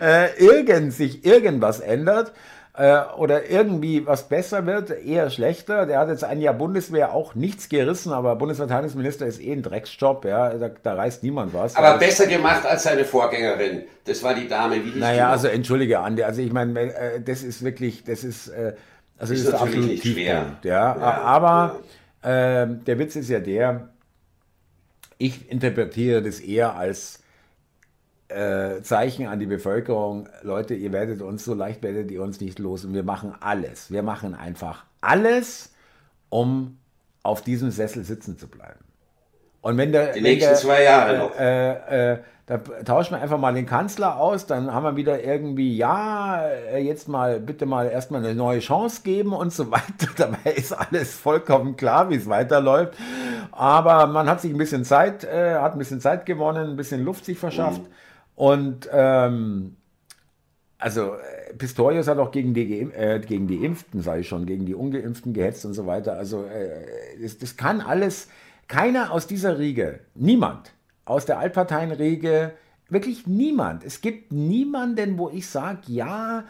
äh, 0.00 0.34
irgend 0.38 0.92
sich 0.92 1.24
irgendwas 1.24 1.80
ändert 1.80 2.32
äh, 2.74 3.00
oder 3.16 3.48
irgendwie 3.48 4.06
was 4.06 4.28
besser 4.28 4.66
wird, 4.66 4.90
eher 4.90 5.30
schlechter. 5.30 5.86
Der 5.86 5.98
hat 5.98 6.08
jetzt 6.08 6.24
ein 6.24 6.40
Jahr 6.40 6.54
Bundeswehr 6.54 7.14
auch 7.14 7.34
nichts 7.34 7.68
gerissen, 7.68 8.12
aber 8.12 8.36
Bundesverteidigungsminister 8.36 9.26
ist 9.26 9.40
eh 9.40 9.52
ein 9.52 9.62
Drecksjob, 9.62 10.24
ja, 10.24 10.50
da, 10.54 10.70
da 10.82 10.94
reißt 10.94 11.22
niemand 11.22 11.54
was. 11.54 11.76
Aber 11.76 11.98
besser 11.98 12.26
gemacht 12.26 12.66
als 12.66 12.82
seine 12.82 13.04
Vorgängerin. 13.04 13.84
Das 14.04 14.22
war 14.22 14.34
die 14.34 14.48
Dame, 14.48 14.84
wie 14.84 14.90
die 14.90 14.98
Naja, 14.98 15.30
also 15.30 15.48
entschuldige 15.48 16.00
Andi, 16.00 16.22
also 16.22 16.42
ich 16.42 16.52
meine, 16.52 16.78
äh, 16.80 17.20
das 17.20 17.42
ist 17.42 17.64
wirklich, 17.64 18.04
das 18.04 18.24
ist, 18.24 18.48
äh, 18.48 18.74
also 19.18 19.32
ist, 19.32 19.40
ist 19.40 19.52
der 19.52 19.60
absolute 19.60 19.94
Tiefpunkt, 19.96 20.64
ja. 20.64 20.96
ja. 20.96 20.96
Aber. 20.96 21.80
Äh, 22.22 22.66
der 22.84 22.98
Witz 22.98 23.14
ist 23.14 23.30
ja 23.30 23.38
der, 23.38 23.88
ich 25.18 25.50
interpretiere 25.50 26.22
das 26.22 26.40
eher 26.40 26.76
als 26.76 27.22
äh, 28.28 28.82
Zeichen 28.82 29.26
an 29.26 29.38
die 29.38 29.46
Bevölkerung, 29.46 30.28
Leute, 30.42 30.74
ihr 30.74 30.92
werdet 30.92 31.22
uns, 31.22 31.44
so 31.44 31.54
leicht 31.54 31.82
werdet 31.82 32.10
ihr 32.10 32.22
uns 32.22 32.40
nicht 32.40 32.58
los 32.58 32.84
und 32.84 32.94
wir 32.94 33.04
machen 33.04 33.34
alles. 33.40 33.90
Wir 33.90 34.02
machen 34.02 34.34
einfach 34.34 34.84
alles, 35.00 35.72
um 36.28 36.78
auf 37.22 37.42
diesem 37.42 37.70
Sessel 37.70 38.04
sitzen 38.04 38.38
zu 38.38 38.48
bleiben. 38.48 38.80
Und 39.60 39.76
wenn 39.78 39.92
der, 39.92 40.12
die 40.12 40.20
nächsten 40.20 40.50
der, 40.50 40.58
zwei 40.58 40.82
Jahre 40.82 41.18
noch. 41.18 41.38
Äh, 41.38 42.12
äh, 42.12 42.18
da 42.46 42.58
tauschen 42.58 43.16
wir 43.16 43.20
einfach 43.20 43.38
mal 43.38 43.52
den 43.54 43.66
Kanzler 43.66 44.20
aus, 44.20 44.46
dann 44.46 44.72
haben 44.72 44.84
wir 44.84 44.94
wieder 44.94 45.22
irgendwie, 45.22 45.76
ja, 45.76 46.46
äh, 46.46 46.78
jetzt 46.78 47.08
mal 47.08 47.40
bitte 47.40 47.66
mal 47.66 47.88
erstmal 47.88 48.24
eine 48.24 48.36
neue 48.36 48.60
Chance 48.60 49.02
geben 49.02 49.32
und 49.32 49.52
so 49.52 49.70
weiter. 49.72 50.08
Dabei 50.16 50.52
ist 50.52 50.72
alles 50.72 51.14
vollkommen 51.14 51.76
klar, 51.76 52.08
wie 52.08 52.14
es 52.14 52.28
weiterläuft. 52.28 52.94
Aber 53.50 54.06
man 54.06 54.28
hat 54.28 54.40
sich 54.40 54.52
ein 54.52 54.58
bisschen 54.58 54.84
Zeit, 54.84 55.24
äh, 55.24 55.56
hat 55.56 55.72
ein 55.72 55.78
bisschen 55.78 56.00
Zeit 56.00 56.24
gewonnen, 56.24 56.70
ein 56.70 56.76
bisschen 56.76 57.04
Luft 57.04 57.24
sich 57.24 57.36
verschafft. 57.36 57.82
Mhm. 57.82 57.88
Und 58.36 58.88
ähm, 58.92 59.76
also 60.78 61.14
äh, 61.14 61.52
Pistorius 61.54 62.06
hat 62.06 62.18
auch 62.18 62.30
gegen 62.30 62.54
die, 62.54 62.82
äh, 62.82 63.18
gegen 63.18 63.48
die 63.48 63.64
Impften, 63.64 64.02
sage 64.02 64.20
ich 64.20 64.28
schon, 64.28 64.46
gegen 64.46 64.66
die 64.66 64.74
Ungeimpften 64.74 65.32
gehetzt 65.32 65.66
und 65.66 65.72
so 65.74 65.86
weiter. 65.86 66.16
Also 66.16 66.44
äh, 66.44 67.20
das, 67.20 67.38
das 67.38 67.56
kann 67.56 67.80
alles, 67.80 68.28
keiner 68.68 69.10
aus 69.10 69.26
dieser 69.26 69.58
Riege, 69.58 70.00
niemand 70.14 70.75
aus 71.06 71.24
der 71.24 71.38
Altparteienriege, 71.38 72.52
wirklich 72.90 73.26
niemand. 73.26 73.84
Es 73.84 74.02
gibt 74.02 74.32
niemanden, 74.32 75.16
wo 75.16 75.30
ich 75.30 75.48
sage, 75.48 75.80
ja, 75.86 76.44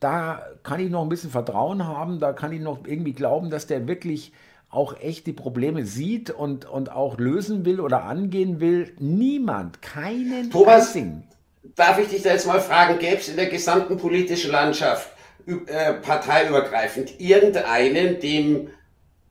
da 0.00 0.42
kann 0.62 0.80
ich 0.80 0.90
noch 0.90 1.02
ein 1.02 1.08
bisschen 1.08 1.30
Vertrauen 1.30 1.86
haben, 1.86 2.18
da 2.18 2.32
kann 2.32 2.52
ich 2.52 2.60
noch 2.60 2.86
irgendwie 2.86 3.12
glauben, 3.12 3.50
dass 3.50 3.66
der 3.66 3.86
wirklich 3.86 4.32
auch 4.70 4.98
echt 5.00 5.26
die 5.26 5.32
Probleme 5.32 5.84
sieht 5.84 6.30
und, 6.30 6.64
und 6.66 6.90
auch 6.90 7.18
lösen 7.18 7.64
will 7.64 7.80
oder 7.80 8.04
angehen 8.04 8.60
will. 8.60 8.94
Niemand, 8.98 9.82
keinen 9.82 10.50
Thomas, 10.50 10.88
einzigen. 10.88 11.24
darf 11.76 11.98
ich 11.98 12.08
dich 12.08 12.22
da 12.22 12.30
jetzt 12.30 12.46
mal 12.46 12.60
fragen, 12.60 12.98
gäbe 12.98 13.16
es 13.16 13.28
in 13.28 13.36
der 13.36 13.46
gesamten 13.46 13.96
politischen 13.96 14.50
Landschaft 14.50 15.10
äh, 15.46 15.94
parteiübergreifend 15.94 17.20
irgendeinen, 17.20 18.20
dem 18.20 18.70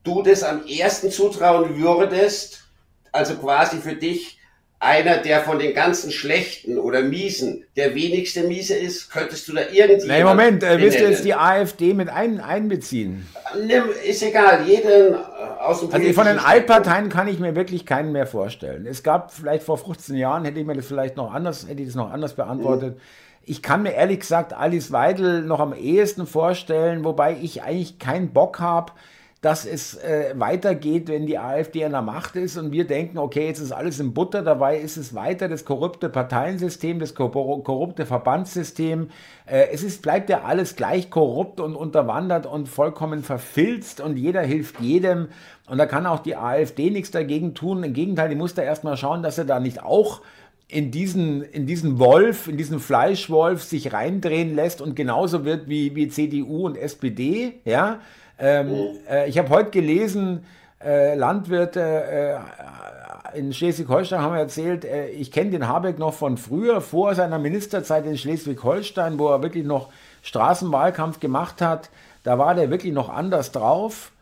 du 0.02 0.22
das 0.22 0.42
am 0.42 0.66
ersten 0.66 1.10
zutrauen 1.10 1.76
würdest, 1.78 2.64
also 3.12 3.34
quasi 3.36 3.78
für 3.78 3.94
dich 3.94 4.38
einer, 4.78 5.16
der 5.18 5.40
von 5.40 5.58
den 5.58 5.74
ganzen 5.74 6.10
Schlechten 6.10 6.78
oder 6.78 7.02
Miesen 7.02 7.64
der 7.76 7.94
wenigste 7.94 8.42
Miese 8.42 8.74
ist? 8.74 9.10
Könntest 9.10 9.48
du 9.48 9.54
da 9.54 9.62
irgendwie. 9.72 10.06
Nein, 10.06 10.24
Moment, 10.24 10.62
äh, 10.62 10.78
willst 10.78 11.00
du 11.00 11.04
jetzt 11.04 11.24
die 11.24 11.34
AfD 11.34 11.94
mit 11.94 12.08
ein, 12.08 12.40
einbeziehen? 12.40 13.26
Nimm, 13.66 13.84
ist 14.04 14.22
egal, 14.22 14.66
jeden 14.66 15.14
äh, 15.14 15.16
aus 15.60 15.80
dem 15.80 15.92
Also 15.92 16.12
von 16.12 16.26
den 16.26 16.38
Altparteien 16.38 17.08
kann 17.08 17.26
ich 17.28 17.38
mir 17.38 17.54
wirklich 17.56 17.86
keinen 17.86 18.12
mehr 18.12 18.26
vorstellen. 18.26 18.86
Es 18.86 19.02
gab 19.02 19.32
vielleicht 19.32 19.62
vor 19.62 19.78
15 19.78 20.16
Jahren, 20.16 20.44
hätte 20.44 20.60
ich 20.60 20.66
mir 20.66 20.74
das 20.76 20.86
vielleicht 20.86 21.16
noch 21.16 21.32
anders, 21.32 21.66
hätte 21.66 21.80
ich 21.80 21.88
das 21.88 21.96
noch 21.96 22.12
anders 22.12 22.34
beantwortet. 22.34 22.96
Mhm. 22.96 23.00
ich 23.48 23.62
kann 23.62 23.82
mir 23.82 23.92
ehrlich 23.92 24.20
gesagt 24.20 24.52
Alice 24.52 24.92
Weidel 24.92 25.42
noch 25.42 25.60
am 25.60 25.72
ehesten 25.72 26.26
vorstellen, 26.26 27.04
wobei 27.04 27.36
ich 27.40 27.62
eigentlich 27.62 27.98
keinen 27.98 28.32
Bock 28.32 28.60
habe, 28.60 28.92
dass 29.46 29.64
es 29.64 29.94
äh, 29.94 30.34
weitergeht, 30.34 31.06
wenn 31.06 31.24
die 31.24 31.38
AfD 31.38 31.84
an 31.84 31.92
der 31.92 32.02
Macht 32.02 32.34
ist 32.34 32.56
und 32.56 32.72
wir 32.72 32.84
denken, 32.84 33.16
okay, 33.16 33.46
jetzt 33.46 33.60
ist 33.60 33.70
alles 33.70 34.00
in 34.00 34.12
Butter, 34.12 34.42
dabei 34.42 34.76
ist 34.76 34.96
es 34.96 35.14
weiter 35.14 35.48
das 35.48 35.64
korrupte 35.64 36.08
Parteiensystem, 36.08 36.98
das 36.98 37.14
korrupte 37.14 38.06
Verbandssystem. 38.06 39.10
Äh, 39.46 39.68
es 39.72 39.84
ist, 39.84 40.02
bleibt 40.02 40.30
ja 40.30 40.42
alles 40.42 40.74
gleich 40.74 41.10
korrupt 41.10 41.60
und 41.60 41.76
unterwandert 41.76 42.44
und 42.44 42.68
vollkommen 42.68 43.22
verfilzt 43.22 44.00
und 44.00 44.16
jeder 44.16 44.42
hilft 44.42 44.80
jedem. 44.80 45.28
Und 45.70 45.78
da 45.78 45.86
kann 45.86 46.06
auch 46.06 46.18
die 46.18 46.34
AfD 46.34 46.90
nichts 46.90 47.12
dagegen 47.12 47.54
tun. 47.54 47.84
Im 47.84 47.92
Gegenteil, 47.92 48.28
die 48.28 48.34
muss 48.34 48.54
da 48.54 48.62
erstmal 48.62 48.96
schauen, 48.96 49.22
dass 49.22 49.38
er 49.38 49.44
da 49.44 49.60
nicht 49.60 49.80
auch 49.80 50.22
in 50.66 50.90
diesen, 50.90 51.42
in 51.42 51.66
diesen 51.66 52.00
Wolf, 52.00 52.48
in 52.48 52.56
diesen 52.56 52.80
Fleischwolf 52.80 53.62
sich 53.62 53.92
reindrehen 53.92 54.56
lässt 54.56 54.80
und 54.80 54.96
genauso 54.96 55.44
wird 55.44 55.68
wie, 55.68 55.94
wie 55.94 56.08
CDU 56.08 56.66
und 56.66 56.76
SPD, 56.76 57.60
ja. 57.64 58.00
Ähm, 58.38 58.68
mhm. 58.68 58.88
äh, 59.08 59.28
ich 59.28 59.38
habe 59.38 59.48
heute 59.50 59.70
gelesen, 59.70 60.44
äh, 60.84 61.14
Landwirte 61.14 61.80
äh, 61.80 63.38
in 63.38 63.52
Schleswig-Holstein 63.52 64.20
haben 64.20 64.34
erzählt, 64.34 64.84
äh, 64.84 65.08
ich 65.08 65.32
kenne 65.32 65.50
den 65.50 65.68
Habeck 65.68 65.98
noch 65.98 66.14
von 66.14 66.36
früher, 66.36 66.80
vor 66.80 67.14
seiner 67.14 67.38
Ministerzeit 67.38 68.06
in 68.06 68.16
Schleswig-Holstein, 68.16 69.18
wo 69.18 69.28
er 69.28 69.42
wirklich 69.42 69.64
noch 69.64 69.88
Straßenwahlkampf 70.22 71.20
gemacht 71.20 71.60
hat. 71.62 71.90
Da 72.24 72.38
war 72.38 72.54
der 72.54 72.70
wirklich 72.70 72.92
noch 72.92 73.08
anders 73.08 73.52
drauf. 73.52 74.12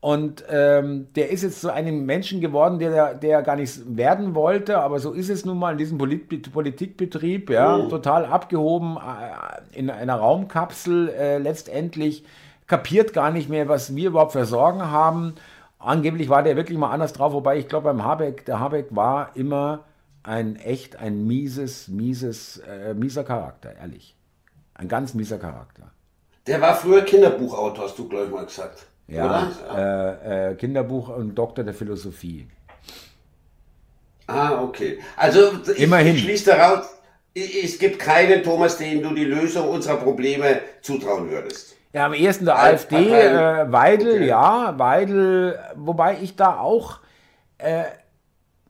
Und 0.00 0.42
ähm, 0.48 1.08
der 1.14 1.30
ist 1.30 1.42
jetzt 1.42 1.60
zu 1.60 1.66
so 1.66 1.72
einem 1.72 2.06
Menschen 2.06 2.40
geworden, 2.40 2.78
der, 2.78 3.14
der 3.14 3.42
gar 3.42 3.56
nicht 3.56 3.96
werden 3.98 4.34
wollte, 4.34 4.78
aber 4.78 4.98
so 4.98 5.12
ist 5.12 5.28
es 5.28 5.44
nun 5.44 5.58
mal 5.58 5.72
in 5.72 5.78
diesem 5.78 5.98
Polit 5.98 6.50
Politikbetrieb, 6.50 7.50
ja, 7.50 7.76
oh. 7.76 7.88
total 7.88 8.24
abgehoben 8.24 8.96
äh, 8.96 9.78
in 9.78 9.90
einer 9.90 10.14
Raumkapsel 10.14 11.10
äh, 11.10 11.36
letztendlich 11.36 12.24
kapiert 12.70 13.12
gar 13.12 13.32
nicht 13.32 13.48
mehr, 13.48 13.68
was 13.68 13.96
wir 13.96 14.08
überhaupt 14.08 14.32
für 14.32 14.44
Sorgen 14.44 14.80
haben. 14.80 15.34
Angeblich 15.80 16.28
war 16.28 16.44
der 16.44 16.54
wirklich 16.56 16.78
mal 16.78 16.92
anders 16.92 17.12
drauf, 17.12 17.32
wobei 17.32 17.58
ich 17.58 17.68
glaube, 17.68 17.84
beim 17.84 18.04
Habeck, 18.04 18.44
der 18.46 18.60
Habeck 18.60 18.86
war 18.90 19.32
immer 19.34 19.84
ein 20.22 20.54
echt 20.54 20.96
ein 20.96 21.26
mieses, 21.26 21.88
mieses, 21.88 22.58
äh, 22.58 22.94
mieser 22.94 23.24
Charakter, 23.24 23.74
ehrlich. 23.76 24.14
Ein 24.74 24.86
ganz 24.88 25.14
mieser 25.14 25.38
Charakter. 25.38 25.90
Der 26.46 26.60
war 26.60 26.76
früher 26.76 27.02
Kinderbuchautor, 27.02 27.84
hast 27.84 27.98
du, 27.98 28.08
glaube 28.08 28.26
ich, 28.26 28.30
mal 28.30 28.46
gesagt. 28.46 28.86
Ja, 29.08 29.50
äh, 29.74 30.50
äh, 30.50 30.54
Kinderbuch 30.54 31.08
und 31.08 31.34
Doktor 31.34 31.64
der 31.64 31.74
Philosophie. 31.74 32.46
Ah, 34.28 34.62
okay. 34.62 35.00
Also 35.16 35.40
ich, 35.74 35.80
Immerhin. 35.80 36.14
ich 36.14 36.22
schließe 36.22 36.50
daraus, 36.50 36.86
es 37.34 37.78
gibt 37.80 37.98
keinen 37.98 38.44
Thomas, 38.44 38.78
dem 38.78 39.02
du 39.02 39.12
die 39.12 39.24
Lösung 39.24 39.68
unserer 39.68 39.96
Probleme 39.96 40.60
zutrauen 40.82 41.28
würdest. 41.28 41.74
Ja, 41.92 42.06
am 42.06 42.14
ehesten 42.14 42.44
der 42.44 42.56
Al 42.56 42.74
AfD, 42.74 42.96
äh, 42.96 43.72
Weidel, 43.72 44.14
okay. 44.14 44.26
ja, 44.26 44.78
Weidel, 44.78 45.58
wobei 45.74 46.18
ich 46.22 46.36
da 46.36 46.60
auch, 46.60 47.00
äh, 47.58 47.84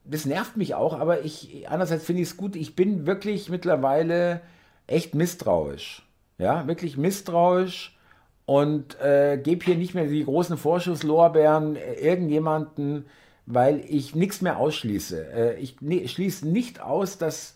das 0.04 0.24
nervt 0.24 0.56
mich 0.56 0.74
auch, 0.74 0.98
aber 0.98 1.22
ich, 1.22 1.68
andererseits 1.68 2.04
finde 2.04 2.22
ich 2.22 2.28
es 2.28 2.36
gut, 2.38 2.56
ich 2.56 2.74
bin 2.74 3.06
wirklich 3.06 3.50
mittlerweile 3.50 4.40
echt 4.86 5.14
misstrauisch. 5.14 6.02
Ja, 6.38 6.66
wirklich 6.66 6.96
misstrauisch 6.96 7.98
und 8.46 8.98
äh, 9.00 9.36
gebe 9.36 9.66
hier 9.66 9.76
nicht 9.76 9.94
mehr 9.94 10.06
die 10.06 10.24
großen 10.24 10.56
Vorschusslorbeeren 10.56 11.76
äh, 11.76 11.92
irgendjemanden, 11.94 13.04
weil 13.44 13.84
ich 13.86 14.14
nichts 14.14 14.40
mehr 14.40 14.56
ausschließe. 14.56 15.32
Äh, 15.32 15.54
ich 15.60 15.82
ne, 15.82 16.08
schließe 16.08 16.48
nicht 16.48 16.80
aus, 16.80 17.18
dass 17.18 17.54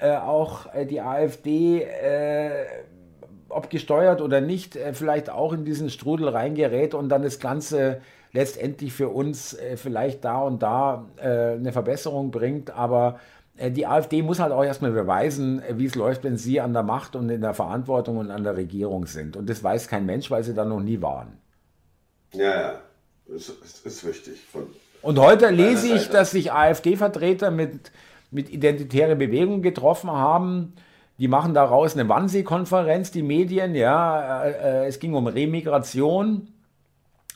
äh, 0.00 0.16
auch 0.16 0.72
äh, 0.72 0.86
die 0.86 1.00
AfD 1.00 1.82
äh, 1.82 2.64
ob 3.52 3.70
gesteuert 3.70 4.20
oder 4.20 4.40
nicht, 4.40 4.76
äh, 4.76 4.94
vielleicht 4.94 5.30
auch 5.30 5.52
in 5.52 5.64
diesen 5.64 5.90
Strudel 5.90 6.28
reingerät 6.28 6.94
und 6.94 7.08
dann 7.08 7.22
das 7.22 7.38
Ganze 7.38 8.00
letztendlich 8.32 8.92
für 8.92 9.08
uns 9.08 9.54
äh, 9.54 9.76
vielleicht 9.76 10.24
da 10.24 10.40
und 10.42 10.62
da 10.62 11.06
äh, 11.16 11.54
eine 11.54 11.72
Verbesserung 11.72 12.30
bringt. 12.30 12.70
Aber 12.70 13.18
die 13.54 13.86
AfD 13.86 14.22
muss 14.22 14.40
halt 14.40 14.50
auch 14.50 14.64
erstmal 14.64 14.92
beweisen, 14.92 15.62
wie 15.72 15.84
es 15.84 15.94
läuft, 15.94 16.24
wenn 16.24 16.38
sie 16.38 16.58
an 16.58 16.72
der 16.72 16.82
Macht 16.82 17.14
und 17.14 17.28
in 17.28 17.42
der 17.42 17.52
Verantwortung 17.52 18.16
und 18.16 18.30
an 18.30 18.44
der 18.44 18.56
Regierung 18.56 19.04
sind. 19.06 19.36
Und 19.36 19.50
das 19.50 19.62
weiß 19.62 19.88
kein 19.88 20.06
Mensch, 20.06 20.30
weil 20.30 20.42
sie 20.42 20.54
da 20.54 20.64
noch 20.64 20.80
nie 20.80 21.02
waren. 21.02 21.36
Ja, 22.32 22.44
ja, 22.44 22.80
das 23.28 23.52
ist 23.84 24.06
wichtig. 24.06 24.40
Von 24.50 24.68
und 25.02 25.18
heute 25.18 25.50
lese 25.50 25.94
ich, 25.94 26.08
dass 26.08 26.30
sich 26.30 26.52
AfD-Vertreter 26.52 27.50
mit, 27.50 27.90
mit 28.30 28.48
identitäre 28.50 29.16
Bewegungen 29.16 29.60
getroffen 29.60 30.10
haben 30.10 30.74
die 31.22 31.28
machen 31.28 31.54
daraus 31.54 31.94
eine 31.94 32.08
Wannsee-Konferenz, 32.08 33.12
die 33.12 33.22
Medien, 33.22 33.76
ja. 33.76 34.42
Äh, 34.42 34.50
äh, 34.50 34.86
es 34.88 34.98
ging 34.98 35.14
um 35.14 35.28
Remigration, 35.28 36.48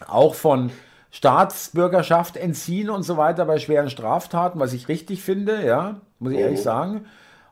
auch 0.08 0.34
von 0.34 0.72
Staatsbürgerschaft 1.12 2.36
entziehen 2.36 2.90
und 2.90 3.04
so 3.04 3.16
weiter 3.16 3.44
bei 3.44 3.60
schweren 3.60 3.88
Straftaten, 3.88 4.58
was 4.58 4.72
ich 4.72 4.88
richtig 4.88 5.22
finde, 5.22 5.64
ja, 5.64 6.00
muss 6.18 6.32
ich 6.32 6.38
mhm. 6.38 6.44
ehrlich 6.44 6.62
sagen. 6.62 7.06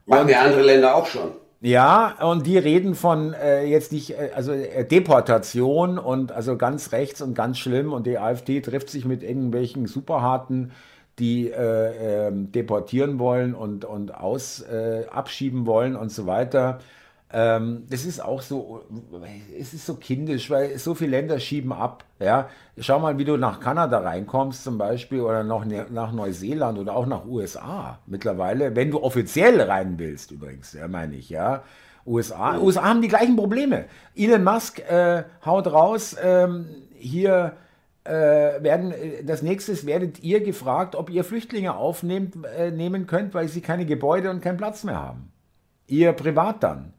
Machen 0.06 0.26
die 0.26 0.34
andere 0.34 0.62
Länder 0.62 0.96
auch 0.96 1.06
schon. 1.06 1.30
Ja, 1.60 2.16
und 2.20 2.48
die 2.48 2.58
reden 2.58 2.96
von 2.96 3.32
äh, 3.32 3.66
jetzt 3.66 3.92
nicht, 3.92 4.18
äh, 4.18 4.32
also 4.34 4.50
äh, 4.50 4.84
Deportation 4.84 6.00
und 6.00 6.32
also 6.32 6.56
ganz 6.56 6.90
rechts 6.90 7.22
und 7.22 7.34
ganz 7.34 7.58
schlimm 7.58 7.92
und 7.92 8.08
die 8.08 8.18
AfD 8.18 8.60
trifft 8.60 8.90
sich 8.90 9.04
mit 9.04 9.22
irgendwelchen 9.22 9.86
superharten 9.86 10.72
die 11.18 11.50
äh, 11.50 12.28
äh, 12.28 12.32
deportieren 12.32 13.18
wollen 13.18 13.54
und, 13.54 13.84
und 13.84 14.14
aus, 14.14 14.60
äh, 14.62 15.06
abschieben 15.10 15.66
wollen 15.66 15.96
und 15.96 16.10
so 16.10 16.26
weiter. 16.26 16.80
Ähm, 17.32 17.84
das 17.90 18.04
ist 18.04 18.22
auch 18.22 18.42
so, 18.42 18.82
es 19.58 19.74
ist 19.74 19.86
so 19.86 19.94
kindisch, 19.96 20.50
weil 20.50 20.78
so 20.78 20.94
viele 20.94 21.12
Länder 21.12 21.40
schieben 21.40 21.72
ab. 21.72 22.04
Ja? 22.20 22.48
Schau 22.78 23.00
mal, 23.00 23.18
wie 23.18 23.24
du 23.24 23.36
nach 23.36 23.58
Kanada 23.58 23.98
reinkommst 23.98 24.62
zum 24.62 24.78
Beispiel 24.78 25.20
oder 25.20 25.42
noch 25.42 25.64
ne, 25.64 25.86
nach 25.90 26.12
Neuseeland 26.12 26.78
oder 26.78 26.94
auch 26.94 27.06
nach 27.06 27.24
USA 27.26 27.98
mittlerweile, 28.06 28.76
wenn 28.76 28.92
du 28.92 29.02
offiziell 29.02 29.60
rein 29.60 29.98
willst 29.98 30.30
übrigens, 30.30 30.74
ja, 30.74 30.86
meine 30.86 31.16
ich, 31.16 31.28
ja. 31.28 31.64
USA, 32.06 32.58
USA 32.58 32.84
haben 32.84 33.02
die 33.02 33.08
gleichen 33.08 33.34
Probleme. 33.34 33.86
Elon 34.14 34.44
Musk 34.44 34.78
äh, 34.80 35.24
haut 35.44 35.66
raus, 35.72 36.14
ähm, 36.22 36.66
hier 36.96 37.54
äh, 38.04 38.62
werden, 38.62 38.92
äh, 38.92 39.24
das 39.24 39.42
nächste 39.42 39.86
werdet 39.86 40.22
ihr 40.22 40.40
gefragt, 40.42 40.94
ob 40.94 41.10
ihr 41.10 41.24
Flüchtlinge 41.24 41.74
aufnehmen 41.74 42.44
äh, 42.56 42.70
nehmen 42.70 43.06
könnt, 43.06 43.34
weil 43.34 43.48
sie 43.48 43.60
keine 43.60 43.86
Gebäude 43.86 44.30
und 44.30 44.42
keinen 44.42 44.58
Platz 44.58 44.84
mehr 44.84 45.00
haben. 45.00 45.32
Ihr 45.86 46.12
privat 46.12 46.62
dann. 46.62 46.92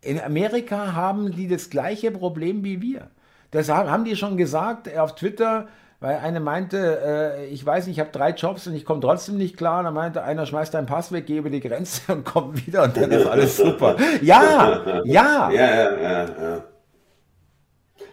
In 0.00 0.20
Amerika 0.20 0.92
haben 0.94 1.32
die 1.32 1.48
das 1.48 1.70
gleiche 1.70 2.10
Problem 2.10 2.62
wie 2.62 2.82
wir. 2.82 3.08
Das 3.50 3.70
haben 3.70 4.04
die 4.04 4.16
schon 4.16 4.36
gesagt 4.36 4.94
auf 4.96 5.14
Twitter, 5.14 5.68
weil 6.00 6.16
eine 6.16 6.40
meinte, 6.40 7.00
äh, 7.02 7.46
ich 7.46 7.64
weiß 7.64 7.86
nicht, 7.86 7.96
ich 7.96 8.00
habe 8.00 8.10
drei 8.12 8.30
Jobs 8.30 8.66
und 8.66 8.74
ich 8.74 8.84
komme 8.84 9.00
trotzdem 9.00 9.38
nicht 9.38 9.56
klar. 9.56 9.78
Und 9.78 9.84
dann 9.86 9.94
meinte 9.94 10.22
einer, 10.22 10.44
schmeißt 10.44 10.74
deinen 10.74 10.86
Pass 10.86 11.12
weg, 11.12 11.26
geh 11.26 11.38
über 11.38 11.48
die 11.48 11.60
Grenze 11.60 12.00
und 12.12 12.24
komm 12.24 12.54
wieder 12.66 12.82
und 12.82 12.96
dann 12.96 13.10
ist 13.10 13.26
alles 13.26 13.56
super. 13.56 13.96
Ja, 14.20 15.02
ja. 15.04 15.50
Ja, 15.50 15.50
ja, 15.50 16.28
ja, 16.30 16.64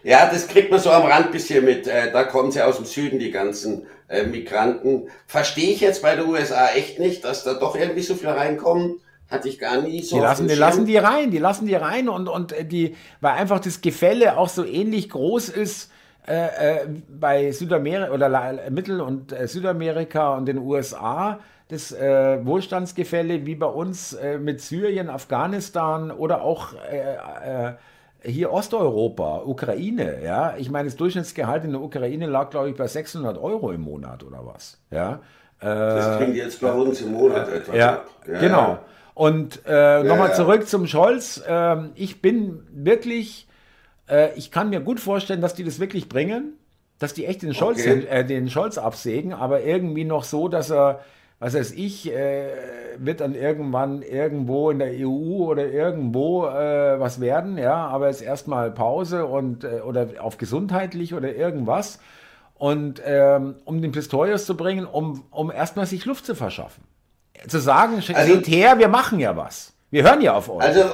ja. 0.02 0.28
Das 0.30 0.48
kriegt 0.48 0.70
man 0.70 0.80
so 0.80 0.90
am 0.90 1.04
Rand 1.04 1.32
bisschen 1.32 1.64
mit. 1.64 1.86
Äh, 1.86 2.12
da 2.12 2.24
kommen 2.24 2.50
sie 2.50 2.62
aus 2.62 2.76
dem 2.76 2.84
Süden, 2.84 3.18
die 3.18 3.30
ganzen 3.30 3.86
äh, 4.08 4.24
Migranten. 4.24 5.08
Verstehe 5.26 5.70
ich 5.70 5.80
jetzt 5.80 6.02
bei 6.02 6.14
der 6.16 6.26
USA 6.26 6.68
echt 6.68 6.98
nicht, 6.98 7.24
dass 7.24 7.44
da 7.44 7.54
doch 7.54 7.76
irgendwie 7.76 8.02
so 8.02 8.14
viel 8.14 8.28
reinkommen. 8.28 9.00
Hatte 9.30 9.48
ich 9.48 9.58
gar 9.58 9.80
nie 9.80 10.02
so. 10.02 10.16
Die 10.16 10.22
lassen, 10.22 10.48
die 10.48 10.54
lassen 10.54 10.86
die 10.86 10.96
rein, 10.96 11.30
die 11.30 11.38
lassen 11.38 11.66
die 11.66 11.74
rein 11.74 12.08
und, 12.08 12.28
und 12.28 12.52
äh, 12.52 12.64
die, 12.64 12.96
weil 13.20 13.32
einfach 13.32 13.60
das 13.60 13.80
Gefälle 13.80 14.36
auch 14.36 14.48
so 14.48 14.64
ähnlich 14.64 15.10
groß 15.10 15.48
ist. 15.48 15.90
Äh, 16.24 16.82
äh, 16.84 16.88
bei 17.08 17.50
Südamerika 17.50 18.12
oder 18.12 18.70
Mittel- 18.70 19.00
und 19.00 19.32
äh, 19.32 19.48
Südamerika 19.48 20.36
und 20.36 20.46
den 20.46 20.58
USA 20.58 21.40
das 21.72 21.90
äh, 21.90 22.44
Wohlstandsgefälle 22.44 23.46
wie 23.46 23.54
bei 23.54 23.66
uns 23.66 24.12
äh, 24.12 24.38
mit 24.38 24.60
Syrien, 24.60 25.08
Afghanistan 25.08 26.10
oder 26.10 26.42
auch 26.42 26.74
äh, 26.74 27.72
hier 28.24 28.52
Osteuropa, 28.52 29.42
Ukraine, 29.44 30.22
ja, 30.22 30.54
ich 30.56 30.70
meine, 30.70 30.88
das 30.88 30.96
Durchschnittsgehalt 30.96 31.64
in 31.64 31.72
der 31.72 31.80
Ukraine 31.80 32.26
lag, 32.26 32.50
glaube 32.50 32.70
ich, 32.70 32.76
bei 32.76 32.86
600 32.86 33.38
Euro 33.38 33.72
im 33.72 33.80
Monat 33.82 34.22
oder 34.22 34.44
was, 34.44 34.78
ja. 34.90 35.20
Das 35.62 36.16
klingt 36.16 36.34
jetzt 36.34 36.60
bei 36.60 36.72
uns 36.72 37.00
im 37.02 37.12
Monat 37.12 37.48
äh, 37.48 37.56
etwas 37.58 37.76
ja, 37.76 37.92
ab. 37.92 38.10
Ja, 38.26 38.40
genau. 38.40 38.78
Und 39.14 39.60
äh, 39.66 40.02
nochmal 40.02 40.34
zurück 40.34 40.66
zum 40.66 40.86
Scholz. 40.86 41.42
Äh, 41.46 41.76
ich 41.94 42.20
bin 42.20 42.66
wirklich, 42.72 43.46
äh, 44.08 44.34
ich 44.36 44.50
kann 44.50 44.70
mir 44.70 44.80
gut 44.80 44.98
vorstellen, 44.98 45.40
dass 45.40 45.54
die 45.54 45.64
das 45.64 45.78
wirklich 45.78 46.08
bringen, 46.08 46.54
dass 46.98 47.14
die 47.14 47.26
echt 47.26 47.42
den 47.42 47.54
Scholz, 47.54 47.80
okay. 47.80 48.06
Äh, 48.08 48.24
den 48.24 48.50
Scholz 48.50 48.78
absägen, 48.78 49.32
aber 49.32 49.62
irgendwie 49.62 50.04
noch 50.04 50.24
so, 50.24 50.48
dass 50.48 50.70
er 50.70 51.00
was 51.42 51.54
weiß 51.54 51.72
ich, 51.72 52.08
äh, 52.08 52.50
wird 52.98 53.20
dann 53.20 53.34
irgendwann 53.34 54.02
irgendwo 54.02 54.70
in 54.70 54.78
der 54.78 54.92
EU 54.92 55.44
oder 55.44 55.66
irgendwo 55.66 56.46
äh, 56.46 57.00
was 57.00 57.20
werden, 57.20 57.58
ja, 57.58 57.74
aber 57.88 58.06
jetzt 58.06 58.22
erstmal 58.22 58.70
Pause 58.70 59.26
und 59.26 59.64
äh, 59.64 59.80
oder 59.80 60.06
auf 60.20 60.38
gesundheitlich 60.38 61.14
oder 61.14 61.34
irgendwas. 61.34 61.98
Und 62.54 63.02
ähm, 63.04 63.56
um 63.64 63.82
den 63.82 63.90
Pistorius 63.90 64.46
zu 64.46 64.56
bringen, 64.56 64.86
um, 64.86 65.24
um 65.32 65.50
erstmal 65.50 65.86
sich 65.86 66.04
Luft 66.04 66.26
zu 66.26 66.36
verschaffen. 66.36 66.84
Zu 67.48 67.58
sagen, 67.58 68.00
also, 68.14 68.40
her, 68.46 68.78
wir 68.78 68.86
machen 68.86 69.18
ja 69.18 69.36
was. 69.36 69.72
Wir 69.90 70.04
hören 70.04 70.20
ja 70.20 70.34
auf 70.34 70.48
euch. 70.48 70.62
Also 70.62 70.84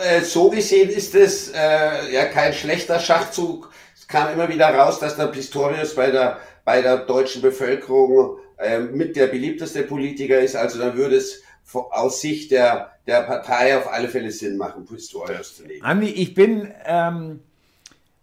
äh, 0.00 0.20
so 0.20 0.48
gesehen 0.50 0.90
ist 0.90 1.16
es 1.16 1.50
äh, 1.50 2.12
ja 2.12 2.26
kein 2.26 2.52
schlechter 2.52 3.00
Schachzug. 3.00 3.72
Es 3.96 4.06
kam 4.06 4.32
immer 4.32 4.48
wieder 4.48 4.72
raus, 4.72 5.00
dass 5.00 5.16
der 5.16 5.26
Pistorius 5.26 5.96
bei 5.96 6.12
der, 6.12 6.38
bei 6.64 6.82
der 6.82 6.98
deutschen 6.98 7.42
Bevölkerung 7.42 8.38
äh, 8.58 8.80
mit 8.80 9.16
der 9.16 9.26
beliebteste 9.28 9.82
Politiker 9.82 10.40
ist. 10.40 10.56
Also 10.56 10.78
dann 10.78 10.96
würde 10.96 11.16
es 11.16 11.42
aus 11.72 12.20
Sicht 12.20 12.50
der, 12.50 12.92
der 13.06 13.22
Partei 13.22 13.76
auf 13.76 13.92
alle 13.92 14.08
Fälle 14.08 14.30
Sinn 14.30 14.56
machen, 14.56 14.84
Pistorius 14.84 15.56
zu 15.56 15.62
nehmen. 15.64 15.82
Andi, 15.82 16.08
ich 16.08 16.34
bin... 16.34 16.68
Ähm 16.84 17.40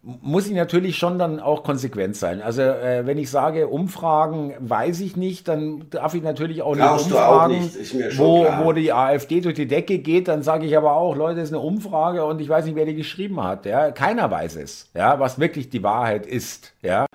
muss 0.02 0.48
ich 0.48 0.54
natürlich 0.54 0.98
schon 0.98 1.20
dann 1.20 1.42
auch 1.42 1.64
konsequent 1.64 2.16
sein. 2.16 2.42
Also 2.42 2.62
äh, 2.62 3.06
wenn 3.06 3.18
ich 3.18 3.30
sage 3.30 3.68
Umfragen, 3.68 4.54
weiß 4.60 5.02
ich 5.02 5.18
nicht, 5.18 5.48
dann 5.50 5.90
darf 5.90 6.14
ich 6.14 6.24
natürlich 6.24 6.62
auch 6.62 6.74
Glaubst 6.74 7.08
nicht 7.08 7.16
umfragen, 7.16 7.60
nicht. 7.60 8.18
wo, 8.18 8.48
wo 8.64 8.72
die 8.72 8.94
AfD 8.94 9.42
durch 9.42 9.56
die 9.56 9.68
Decke 9.68 10.00
geht. 10.00 10.30
Dann 10.30 10.42
sage 10.42 10.66
ich 10.66 10.78
aber 10.78 10.94
auch, 10.94 11.18
Leute, 11.18 11.42
es 11.42 11.50
ist 11.50 11.54
eine 11.54 11.62
Umfrage 11.62 12.24
und 12.24 12.40
ich 12.40 12.48
weiß 12.48 12.66
nicht, 12.66 12.76
wer 12.76 12.86
die 12.86 12.96
geschrieben 12.96 13.44
hat. 13.44 13.66
Ja, 13.66 13.92
keiner 13.92 14.32
weiß 14.32 14.56
es. 14.56 14.90
Ja, 14.94 15.20
was 15.20 15.38
wirklich 15.38 15.70
die 15.70 15.84
Wahrheit 15.84 16.26
ist. 16.26 16.72
Ja. 16.82 17.06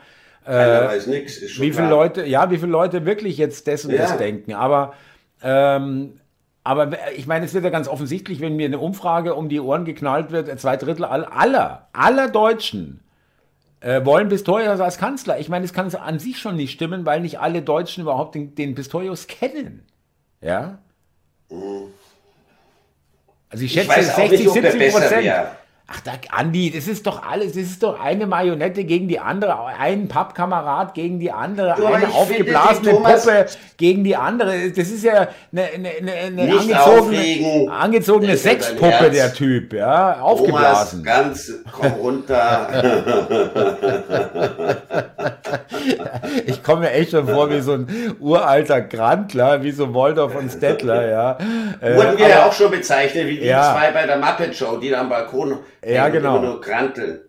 Keiner 0.45 0.83
äh, 0.83 0.87
weiß 0.89 1.07
nichts. 1.07 1.41
Wie 1.61 1.73
viele. 1.73 1.89
Leute, 1.89 2.27
ja, 2.27 2.51
wie 2.51 2.59
viele 2.59 2.73
Leute 2.73 3.05
wirklich 3.07 3.39
jetzt 3.39 3.67
das 3.67 3.85
und 3.85 3.93
ja. 3.93 4.03
das 4.03 4.17
denken. 4.19 4.55
Aber 4.55 4.95
ähm, 5.43 6.21
aber 6.65 6.93
ich 7.15 7.27
meine, 7.27 7.45
es 7.45 7.53
wird 7.53 7.65
ja 7.65 7.71
ganz 7.71 7.89
offensichtlich, 7.89 8.41
wenn 8.41 8.57
mir 8.57 8.65
eine 8.65 8.79
Umfrage 8.79 9.35
um 9.35 9.51
die 9.51 9.61
Ohren 9.61 9.85
geknallt 9.85 10.33
wird, 10.33 10.59
zwei 10.59 10.79
Drittel 10.79 11.05
aller, 11.05 11.89
aller 11.93 12.29
Deutschen 12.31 13.01
äh, 13.81 14.03
wollen 14.07 14.31
Pistorius 14.31 14.81
als 14.81 14.97
Kanzler. 14.97 15.39
Ich 15.39 15.51
meine, 15.51 15.67
es 15.67 15.75
kann 15.75 15.95
an 15.95 16.19
sich 16.19 16.39
schon 16.39 16.57
nicht 16.57 16.73
stimmen, 16.73 17.05
weil 17.05 17.21
nicht 17.21 17.39
alle 17.39 17.61
Deutschen 17.61 18.01
überhaupt 18.01 18.35
den, 18.35 18.55
den 18.55 18.75
Pistorius 18.75 19.27
kennen. 19.27 19.85
Ja? 20.41 20.79
Also 23.51 23.65
ich 23.65 23.73
schätze 23.73 24.01
ich 24.01 24.07
60, 24.07 24.31
nicht, 24.31 24.51
70 24.51 24.93
Prozent. 24.93 25.27
Ach, 25.87 26.01
da, 26.01 26.13
Andi, 26.31 26.71
das 26.71 26.89
ist 26.89 27.07
doch 27.07 27.23
alles, 27.31 27.49
das 27.49 27.65
ist 27.65 27.83
doch 27.83 28.01
eine 28.01 28.27
Marionette 28.27 28.85
gegen 28.85 29.07
die 29.07 29.21
andere, 29.21 29.67
ein 29.67 30.09
Pappkamerad 30.09 30.95
gegen 30.95 31.21
die 31.21 31.31
andere, 31.31 31.75
du, 31.77 31.85
eine 31.85 32.09
aufgeblasene 32.09 32.93
Puppe 32.93 33.47
gegen 33.77 34.03
die 34.03 34.17
andere. 34.17 34.71
Das 34.71 34.89
ist 34.89 35.05
ja 35.05 35.29
eine, 35.53 35.65
eine, 35.75 35.91
eine, 35.91 36.43
eine 36.43 36.59
angezogene, 36.59 37.71
angezogene 37.71 38.35
Sexpuppe, 38.39 39.11
der 39.11 39.35
Typ, 39.35 39.75
ja, 39.75 40.23
aufgeblasen. 40.23 41.05
Thomas, 41.05 41.17
ganz, 41.17 41.53
komm 41.71 41.93
runter. 41.93 42.69
ich 46.47 46.63
komme 46.63 46.81
mir 46.83 46.93
echt 46.93 47.11
schon 47.11 47.29
vor 47.29 47.51
wie 47.51 47.61
so 47.61 47.73
ein 47.73 48.17
uralter 48.21 48.81
Grantler, 48.81 49.63
wie 49.63 49.71
so 49.71 49.93
Waldorf 49.95 50.35
und 50.35 50.51
Stettler, 50.51 51.11
ja. 51.11 51.39
Wurden 51.81 52.17
wir 52.17 52.29
ja 52.29 52.47
auch 52.47 52.53
schon 52.55 52.71
bezeichnet, 52.71 53.27
wie 53.27 53.39
die 53.39 53.47
ja. 53.47 53.75
zwei 53.75 53.91
bei 53.91 54.07
der 54.07 54.17
Muppet 54.17 54.57
Show, 54.57 54.79
die 54.79 54.89
da 54.89 55.01
am 55.01 55.11
Balkon 55.11 55.59
ja, 55.87 56.09
genau. 56.09 56.41
nur 56.41 56.61
granteln. 56.61 57.21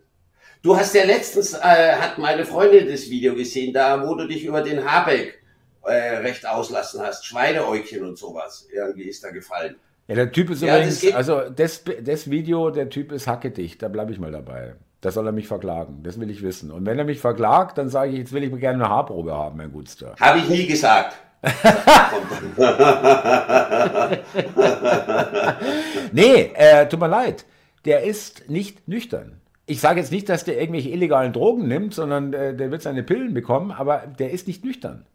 Du 0.62 0.76
hast 0.76 0.94
ja 0.94 1.04
letztens, 1.04 1.54
äh, 1.54 1.94
hat 1.94 2.18
meine 2.18 2.44
Freundin 2.44 2.88
das 2.88 3.08
Video 3.08 3.36
gesehen, 3.36 3.72
da 3.72 4.04
wo 4.04 4.16
du 4.16 4.26
dich 4.26 4.44
über 4.44 4.62
den 4.62 4.84
Habeck 4.84 5.40
äh, 5.84 6.16
recht 6.16 6.44
auslassen 6.46 7.00
hast. 7.02 7.24
Schweineäugchen 7.24 8.04
und 8.04 8.18
sowas. 8.18 8.66
Irgendwie 8.72 9.04
ist 9.04 9.22
da 9.22 9.30
gefallen. 9.30 9.76
Ja, 10.08 10.16
der 10.16 10.32
Typ 10.32 10.50
ist 10.50 10.62
ja, 10.62 10.76
übrigens, 10.76 11.02
das 11.02 11.14
also 11.14 11.42
das, 11.50 11.84
das 12.02 12.28
Video, 12.30 12.70
der 12.70 12.88
Typ 12.88 13.12
ist 13.12 13.28
hackedicht, 13.28 13.82
da 13.82 13.88
bleibe 13.88 14.12
ich 14.12 14.18
mal 14.18 14.32
dabei. 14.32 14.74
Da 15.00 15.10
soll 15.10 15.26
er 15.26 15.32
mich 15.32 15.46
verklagen, 15.46 16.02
das 16.02 16.18
will 16.18 16.30
ich 16.30 16.42
wissen. 16.42 16.72
Und 16.72 16.86
wenn 16.86 16.98
er 16.98 17.04
mich 17.04 17.20
verklagt, 17.20 17.76
dann 17.78 17.88
sage 17.88 18.10
ich, 18.12 18.18
jetzt 18.18 18.32
will 18.32 18.42
ich 18.42 18.50
gerne 18.58 18.84
eine 18.84 18.92
Haarprobe 18.92 19.34
haben, 19.34 19.58
mein 19.58 19.70
Gutster. 19.70 20.16
Habe 20.18 20.38
ich 20.38 20.48
nie 20.48 20.66
gesagt. 20.66 21.16
nee, 26.12 26.50
äh, 26.54 26.88
tut 26.88 26.98
mir 26.98 27.08
leid 27.08 27.44
der 27.86 28.02
ist 28.02 28.50
nicht 28.50 28.88
nüchtern. 28.88 29.40
Ich 29.66 29.80
sage 29.80 30.00
jetzt 30.00 30.12
nicht, 30.12 30.28
dass 30.28 30.44
der 30.44 30.60
irgendwelche 30.60 30.90
illegalen 30.90 31.32
Drogen 31.32 31.66
nimmt, 31.66 31.94
sondern 31.94 32.32
äh, 32.32 32.54
der 32.54 32.70
wird 32.70 32.82
seine 32.82 33.02
Pillen 33.02 33.34
bekommen, 33.34 33.72
aber 33.72 34.06
der 34.06 34.30
ist 34.30 34.46
nicht 34.46 34.64
nüchtern. 34.64 35.06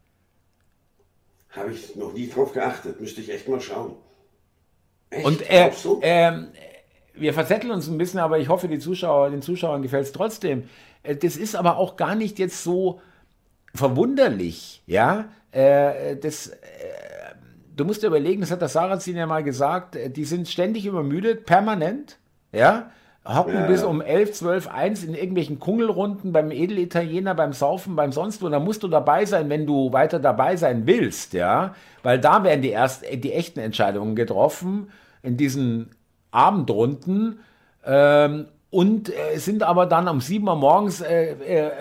Habe 1.51 1.71
ich 1.71 1.95
noch 1.95 2.13
nie 2.13 2.29
drauf 2.29 2.53
geachtet, 2.53 2.99
müsste 2.99 3.21
ich 3.21 3.29
echt 3.29 3.47
mal 3.47 3.61
schauen. 3.61 3.95
Echt? 5.09 5.25
Und 5.25 5.49
äh, 5.49 5.69
äh, 6.01 6.33
wir 7.13 7.33
verzetteln 7.33 7.71
uns 7.71 7.87
ein 7.87 7.97
bisschen, 7.97 8.19
aber 8.19 8.39
ich 8.39 8.49
hoffe, 8.49 8.67
die 8.67 8.79
Zuschauer, 8.79 9.29
den 9.29 9.41
Zuschauern 9.41 9.81
gefällt 9.81 10.05
es 10.05 10.11
trotzdem. 10.11 10.63
Äh, 11.03 11.15
das 11.15 11.35
ist 11.35 11.55
aber 11.55 11.77
auch 11.77 11.97
gar 11.97 12.15
nicht 12.15 12.39
jetzt 12.39 12.63
so 12.63 13.01
verwunderlich, 13.73 14.81
ja. 14.85 15.29
Äh, 15.51 16.15
das, 16.17 16.47
äh, 16.47 16.55
du 17.75 17.83
musst 17.83 18.03
dir 18.03 18.07
überlegen, 18.07 18.41
das 18.41 18.51
hat 18.51 18.61
der 18.61 18.69
Sarrazin 18.69 19.17
ja 19.17 19.25
mal 19.25 19.43
gesagt, 19.43 19.97
die 20.15 20.25
sind 20.25 20.47
ständig 20.47 20.85
übermüdet, 20.85 21.45
permanent 21.45 22.17
ja, 22.51 22.91
hocken 23.25 23.53
ja, 23.53 23.67
bis 23.67 23.83
um 23.83 24.01
11, 24.01 24.33
12, 24.33 24.67
1 24.67 25.03
in 25.03 25.13
irgendwelchen 25.13 25.59
Kungelrunden 25.59 26.31
beim 26.31 26.51
Edelitaliener, 26.51 27.35
beim 27.35 27.53
Saufen, 27.53 27.95
beim 27.95 28.11
sonst 28.11 28.41
wo. 28.41 28.49
Da 28.49 28.59
musst 28.59 28.83
du 28.83 28.87
dabei 28.87 29.25
sein, 29.25 29.49
wenn 29.49 29.65
du 29.65 29.93
weiter 29.93 30.19
dabei 30.19 30.55
sein 30.55 30.87
willst, 30.87 31.33
ja. 31.33 31.75
Weil 32.03 32.19
da 32.19 32.43
werden 32.43 32.61
die 32.61 32.69
erst 32.69 33.03
die 33.11 33.33
echten 33.33 33.59
Entscheidungen 33.59 34.15
getroffen 34.15 34.91
in 35.21 35.37
diesen 35.37 35.91
Abendrunden. 36.31 37.39
Ähm, 37.85 38.47
und 38.69 39.09
äh, 39.09 39.37
sind 39.37 39.63
aber 39.63 39.85
dann 39.85 40.07
um 40.07 40.21
7 40.21 40.47
Uhr 40.47 40.55
morgens 40.55 41.01
äh, 41.01 41.33
äh, 41.33 41.67
äh 41.67 41.71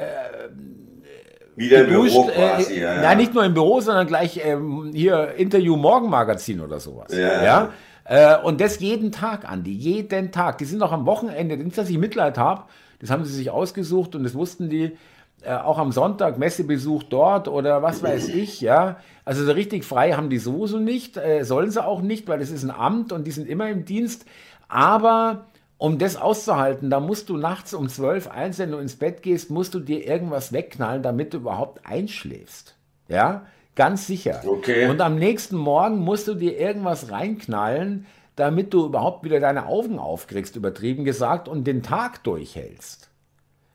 wieder 1.57 1.85
geduscht, 1.85 2.17
im 2.17 2.27
Büro 2.27 2.31
äh, 2.31 2.49
quasi, 2.49 2.81
ja, 2.81 2.95
ja. 2.95 3.03
Nein, 3.03 3.19
nicht 3.19 3.35
nur 3.35 3.45
im 3.45 3.55
Büro, 3.55 3.81
sondern 3.81 4.07
gleich 4.07 4.41
ähm, 4.43 4.91
hier 4.95 5.35
Interview 5.37 5.77
Morgenmagazin 5.77 6.61
oder 6.61 6.81
sowas. 6.81 7.13
Ja, 7.13 7.45
ja? 7.45 7.73
Äh, 8.11 8.39
und 8.43 8.61
das 8.61 8.81
jeden 8.81 9.13
Tag, 9.13 9.49
Andi, 9.49 9.73
jeden 9.73 10.33
Tag. 10.33 10.59
Die 10.59 10.65
sind 10.65 10.83
auch 10.83 10.91
am 10.91 11.07
Wochenende, 11.07 11.57
nicht, 11.57 11.79
dass 11.79 11.89
ich 11.89 11.97
Mitleid 11.97 12.39
habe, 12.39 12.65
das 12.99 13.09
haben 13.09 13.25
sie 13.25 13.33
sich 13.33 13.51
ausgesucht 13.51 14.17
und 14.17 14.25
das 14.25 14.35
wussten 14.35 14.69
die. 14.69 14.97
Äh, 15.43 15.55
auch 15.55 15.79
am 15.79 15.91
Sonntag 15.91 16.37
Messebesuch 16.37 17.05
dort 17.05 17.49
oder 17.49 17.83
was 17.83 18.03
weiß 18.03 18.29
ich, 18.29 18.61
ja. 18.61 18.99
Also 19.25 19.45
so 19.45 19.53
richtig 19.53 19.85
frei 19.85 20.13
haben 20.13 20.29
die 20.29 20.39
sowieso 20.39 20.79
nicht, 20.79 21.17
äh, 21.17 21.45
sollen 21.45 21.71
sie 21.71 21.83
auch 21.83 22.03
nicht, 22.03 22.29
weil 22.29 22.41
das 22.41 22.51
ist 22.51 22.63
ein 22.63 22.71
Amt 22.71 23.13
und 23.13 23.27
die 23.27 23.31
sind 23.31 23.49
immer 23.49 23.71
im 23.71 23.87
Dienst. 23.87 24.27
Aber 24.69 25.47
um 25.79 25.99
das 25.99 26.17
auszuhalten, 26.17 26.91
da 26.91 27.01
musst 27.01 27.31
du 27.31 27.39
nachts 27.39 27.73
um 27.73 27.89
12, 27.89 28.29
1, 28.29 28.59
wenn 28.59 28.73
du 28.73 28.79
ins 28.79 28.97
Bett 28.97 29.23
gehst, 29.23 29.51
musst 29.51 29.73
du 29.73 29.81
dir 29.81 30.05
irgendwas 30.05 30.53
wegknallen, 30.53 31.03
damit 31.03 31.33
du 31.33 31.39
überhaupt 31.39 31.87
einschläfst. 31.87 32.77
Ja, 33.09 33.47
Ganz 33.81 34.07
sicher. 34.07 34.43
Okay. 34.47 34.91
Und 34.91 35.01
am 35.01 35.15
nächsten 35.17 35.57
Morgen 35.57 36.01
musst 36.01 36.29
du 36.29 36.35
dir 36.35 36.59
irgendwas 36.61 37.11
reinknallen, 37.11 38.05
damit 38.37 38.75
du 38.75 38.85
überhaupt 38.85 39.25
wieder 39.25 39.41
deine 39.41 39.65
Augen 39.65 39.99
aufkriegst, 39.99 40.55
übertrieben 40.55 41.07
gesagt, 41.07 41.49
und 41.49 41.65
den 41.65 41.83
Tag 41.83 42.23
durchhältst. 42.25 43.09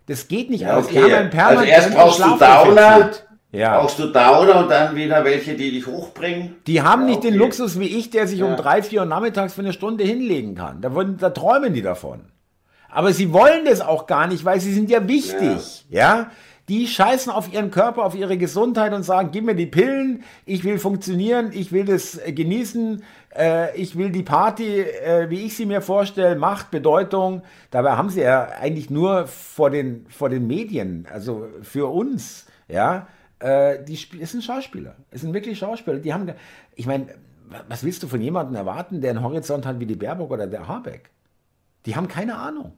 Das 0.05 0.27
geht 0.27 0.51
nicht 0.51 0.61
ja, 0.61 0.77
okay. 0.77 1.11
Also 1.35 1.63
erst 1.63 1.95
brauchst 1.95 2.19
du 2.19 2.37
Downer, 2.37 3.09
ja. 3.51 3.79
brauchst 3.79 3.97
du 3.97 4.05
Downer 4.05 4.59
und 4.59 4.69
dann 4.69 4.95
wieder 4.95 5.25
welche, 5.25 5.55
die 5.55 5.71
dich 5.71 5.87
hochbringen. 5.87 6.57
Die 6.67 6.83
haben 6.83 7.01
ja, 7.01 7.07
nicht 7.07 7.17
okay. 7.17 7.31
den 7.31 7.39
Luxus 7.39 7.79
wie 7.79 7.97
ich, 7.97 8.11
der 8.11 8.27
sich 8.27 8.41
ja. 8.41 8.45
um 8.45 8.57
drei, 8.57 8.83
vier 8.83 8.99
Uhr 8.99 9.05
nachmittags 9.07 9.55
für 9.55 9.61
eine 9.61 9.73
Stunde 9.73 10.03
hinlegen 10.03 10.53
kann. 10.53 10.81
Da, 10.81 10.93
wollen, 10.93 11.17
da 11.17 11.31
träumen 11.31 11.73
die 11.73 11.81
davon. 11.81 12.25
Aber 12.91 13.11
sie 13.11 13.33
wollen 13.33 13.65
das 13.65 13.81
auch 13.81 14.05
gar 14.05 14.27
nicht, 14.27 14.45
weil 14.45 14.59
sie 14.59 14.71
sind 14.71 14.91
ja 14.91 15.07
wichtig. 15.07 15.87
Ja. 15.89 16.29
Die 16.67 16.87
scheißen 16.87 17.31
auf 17.31 17.53
ihren 17.53 17.69
Körper, 17.69 18.03
auf 18.03 18.15
ihre 18.15 18.37
Gesundheit 18.37 18.91
und 18.93 19.03
sagen, 19.03 19.29
gib 19.31 19.45
mir 19.45 19.55
die 19.55 19.67
Pillen, 19.67 20.23
ich 20.45 20.63
will 20.63 20.79
funktionieren, 20.79 21.51
ich 21.53 21.71
will 21.71 21.85
das 21.85 22.17
äh, 22.17 22.33
genießen, 22.33 23.03
äh, 23.37 23.79
ich 23.79 23.95
will 23.95 24.09
die 24.09 24.23
Party, 24.23 24.81
äh, 24.81 25.29
wie 25.29 25.45
ich 25.45 25.55
sie 25.55 25.67
mir 25.67 25.81
vorstelle, 25.81 26.35
Macht, 26.35 26.71
Bedeutung. 26.71 27.43
Dabei 27.69 27.91
haben 27.91 28.09
sie 28.09 28.21
ja 28.21 28.47
eigentlich 28.59 28.89
nur 28.89 29.27
vor 29.27 29.69
den, 29.69 30.07
vor 30.09 30.29
den 30.29 30.47
Medien, 30.47 31.07
also 31.13 31.47
für 31.61 31.91
uns, 31.91 32.47
ja, 32.67 33.07
äh, 33.37 33.83
die 33.83 33.99
es 34.19 34.31
sind 34.31 34.43
Schauspieler, 34.43 34.95
es 35.11 35.21
sind 35.21 35.33
wirklich 35.33 35.59
Schauspieler. 35.59 35.99
Die 35.99 36.13
haben, 36.13 36.31
ich 36.73 36.87
meine, 36.87 37.07
was 37.67 37.83
willst 37.83 38.01
du 38.01 38.07
von 38.07 38.21
jemandem 38.21 38.55
erwarten, 38.55 39.01
der 39.01 39.11
einen 39.11 39.23
Horizont 39.23 39.67
hat 39.67 39.79
wie 39.79 39.85
die 39.85 39.95
Baerbock 39.95 40.31
oder 40.31 40.47
der 40.47 40.67
Habeck? 40.67 41.11
Die 41.85 41.95
haben 41.95 42.07
keine 42.07 42.37
Ahnung. 42.37 42.73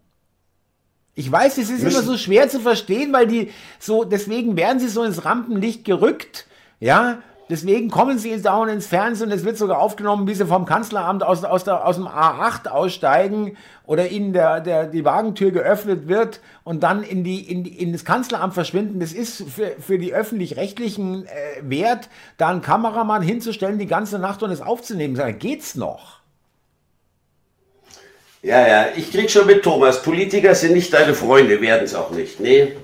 Ich 1.17 1.31
weiß, 1.31 1.57
es 1.57 1.71
ist 1.71 1.81
immer 1.81 2.03
so 2.03 2.15
schwer 2.15 2.47
zu 2.47 2.59
verstehen, 2.59 3.11
weil 3.11 3.25
die 3.25 3.51
so, 3.79 4.03
deswegen 4.03 4.55
werden 4.55 4.79
sie 4.79 4.87
so 4.87 5.01
ins 5.01 5.25
Rampenlicht 5.25 5.83
gerückt, 5.83 6.45
ja. 6.79 7.17
Deswegen 7.49 7.89
kommen 7.89 8.19
sie 8.19 8.39
dauernd 8.39 8.71
ins 8.71 8.85
Fernsehen 8.85 9.31
und 9.31 9.33
es 9.33 9.43
wird 9.43 9.57
sogar 9.57 9.79
aufgenommen, 9.79 10.27
wie 10.27 10.35
sie 10.35 10.45
vom 10.45 10.65
Kanzleramt 10.65 11.23
aus, 11.23 11.43
aus, 11.43 11.63
der, 11.63 11.87
aus 11.87 11.95
dem 11.95 12.05
A8 12.05 12.67
aussteigen 12.67 13.57
oder 13.85 14.09
ihnen 14.09 14.31
der, 14.31 14.59
der, 14.59 14.85
die 14.85 15.05
Wagentür 15.05 15.49
geöffnet 15.49 16.07
wird 16.07 16.39
und 16.63 16.83
dann 16.83 17.01
in, 17.01 17.23
die, 17.23 17.39
in, 17.39 17.63
die, 17.63 17.81
in 17.81 17.93
das 17.93 18.05
Kanzleramt 18.05 18.53
verschwinden. 18.53 18.99
Das 18.99 19.11
ist 19.11 19.43
für, 19.49 19.71
für 19.79 19.97
die 19.97 20.13
Öffentlich-Rechtlichen 20.13 21.25
äh, 21.25 21.29
wert, 21.63 22.09
da 22.37 22.49
einen 22.49 22.61
Kameramann 22.61 23.23
hinzustellen 23.23 23.79
die 23.79 23.87
ganze 23.87 24.19
Nacht 24.19 24.43
und 24.43 24.51
es 24.51 24.61
aufzunehmen. 24.61 25.15
Da 25.15 25.31
geht's 25.31 25.73
noch. 25.73 26.16
Ja, 28.41 28.67
ja, 28.67 28.85
ich 28.95 29.11
krieg 29.11 29.29
schon 29.29 29.47
mit 29.47 29.63
Thomas. 29.63 30.01
Politiker 30.01 30.55
sind 30.55 30.73
nicht 30.73 30.93
deine 30.93 31.13
Freunde, 31.13 31.59
werden 31.59 31.83
es 31.83 31.95
auch 31.95 32.11
nicht. 32.11 32.39
Nee. 32.39 32.75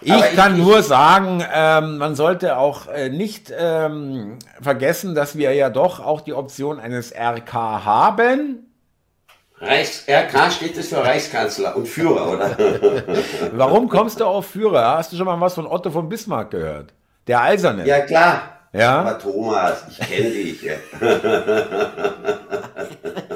Ich 0.00 0.12
ich 0.12 0.36
kann 0.36 0.58
nur 0.58 0.82
sagen, 0.82 1.42
ähm, 1.54 1.96
man 1.98 2.14
sollte 2.14 2.58
auch 2.58 2.88
äh, 2.88 3.08
nicht 3.08 3.52
ähm, 3.56 4.38
vergessen, 4.60 5.14
dass 5.14 5.36
wir 5.38 5.54
ja 5.54 5.70
doch 5.70 6.00
auch 6.00 6.20
die 6.20 6.34
Option 6.34 6.78
eines 6.78 7.12
RK 7.14 7.54
haben. 7.54 8.66
Reichs, 9.60 10.04
RK 10.06 10.50
steht 10.50 10.76
das 10.76 10.88
für 10.88 11.02
Reichskanzler 11.02 11.74
und 11.74 11.88
Führer, 11.88 12.32
oder? 12.32 12.56
Warum 13.52 13.88
kommst 13.88 14.20
du 14.20 14.26
auf 14.26 14.46
Führer? 14.46 14.98
Hast 14.98 15.12
du 15.12 15.16
schon 15.16 15.26
mal 15.26 15.40
was 15.40 15.54
von 15.54 15.66
Otto 15.66 15.90
von 15.90 16.08
Bismarck 16.08 16.50
gehört? 16.50 16.92
Der 17.26 17.40
Eiserne. 17.40 17.86
Ja, 17.86 18.00
klar. 18.00 18.42
Ja? 18.74 19.00
Aber 19.00 19.18
Thomas, 19.18 19.84
ich 19.88 20.00
kenne 20.00 20.28
dich. 20.28 20.68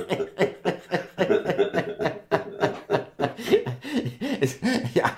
Ja. 4.95 5.11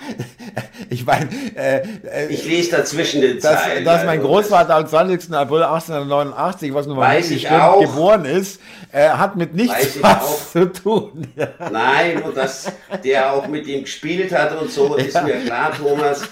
ich 0.90 1.06
meine, 1.06 1.28
äh, 1.54 1.82
äh, 2.04 2.26
ich 2.28 2.44
lese 2.44 2.72
dazwischen 2.72 3.20
den 3.20 3.40
dass, 3.40 3.62
Zeilen. 3.62 3.84
dass 3.84 4.04
mein 4.04 4.18
also, 4.18 4.28
Großvater 4.28 4.76
am 4.76 4.86
20. 4.86 5.32
April 5.32 5.62
1889, 5.62 6.74
was 6.74 6.86
nun 6.86 6.96
mal 6.96 7.16
nicht 7.16 7.46
stimmt, 7.46 7.80
geboren 7.80 8.24
ist, 8.24 8.60
äh, 8.92 9.08
hat 9.08 9.36
mit 9.36 9.54
nichts 9.54 9.96
ich 9.96 10.02
was 10.02 10.22
auch. 10.22 10.50
zu 10.50 10.72
tun. 10.72 11.28
Nein, 11.70 12.22
und 12.22 12.36
dass 12.36 12.72
der 13.04 13.32
auch 13.32 13.46
mit 13.46 13.66
ihm 13.66 13.82
gespielt 13.82 14.32
hat 14.32 14.58
und 14.60 14.70
so, 14.70 14.96
ist 14.96 15.22
mir 15.22 15.40
klar, 15.44 15.72
Thomas. 15.76 16.22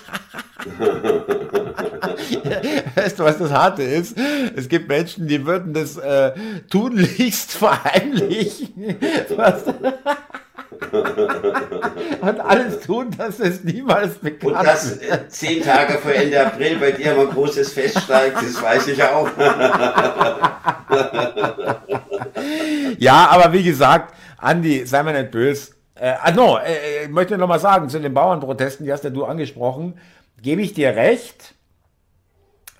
Weißt 2.95 3.18
du, 3.18 3.24
was 3.24 3.39
das 3.39 3.51
Harte 3.53 3.82
ist? 3.82 4.16
Es 4.57 4.68
gibt 4.68 4.89
Menschen, 4.89 5.28
die 5.28 5.47
würden 5.47 5.72
das 5.72 5.97
äh, 5.97 6.32
tunlichst 6.68 7.53
verheimlichen. 7.53 8.97
Und 12.20 12.41
alles 12.41 12.81
tun, 12.81 13.11
dass 13.16 13.41
es 13.41 13.64
niemals 13.64 14.16
Und 14.18 14.22
bekannt 14.39 14.66
dass 14.66 14.93
ist. 14.93 15.03
äh, 15.03 15.29
zehn 15.29 15.62
Tage 15.62 15.95
vor 15.99 16.12
Ende 16.12 16.45
April 16.47 16.76
bei 16.79 16.93
dir 16.93 17.14
mal 17.14 17.26
ein 17.26 17.33
großes 17.33 17.72
Fest 17.72 18.01
steigt, 18.01 18.37
das 18.37 18.62
weiß 18.62 18.89
ich 18.89 19.03
auch. 19.03 19.29
Ja, 22.99 23.29
aber 23.31 23.53
wie 23.53 23.62
gesagt, 23.62 24.14
Andi, 24.39 24.85
sei 24.87 25.03
mir 25.03 25.12
nicht 25.12 25.31
böse. 25.31 25.72
Äh, 25.95 26.14
ah, 26.22 26.31
no, 26.31 26.59
äh, 26.59 27.05
ich 27.05 27.09
möchte 27.11 27.37
noch 27.37 27.49
mal 27.49 27.59
sagen, 27.59 27.89
zu 27.89 28.01
den 28.01 28.14
Bauernprotesten, 28.14 28.87
die 28.87 28.93
hast 28.93 29.05
ja 29.05 29.11
du 29.11 29.24
angesprochen, 29.24 29.99
gebe 30.41 30.62
ich 30.62 30.74
dir 30.74 30.95
recht. 30.95 31.55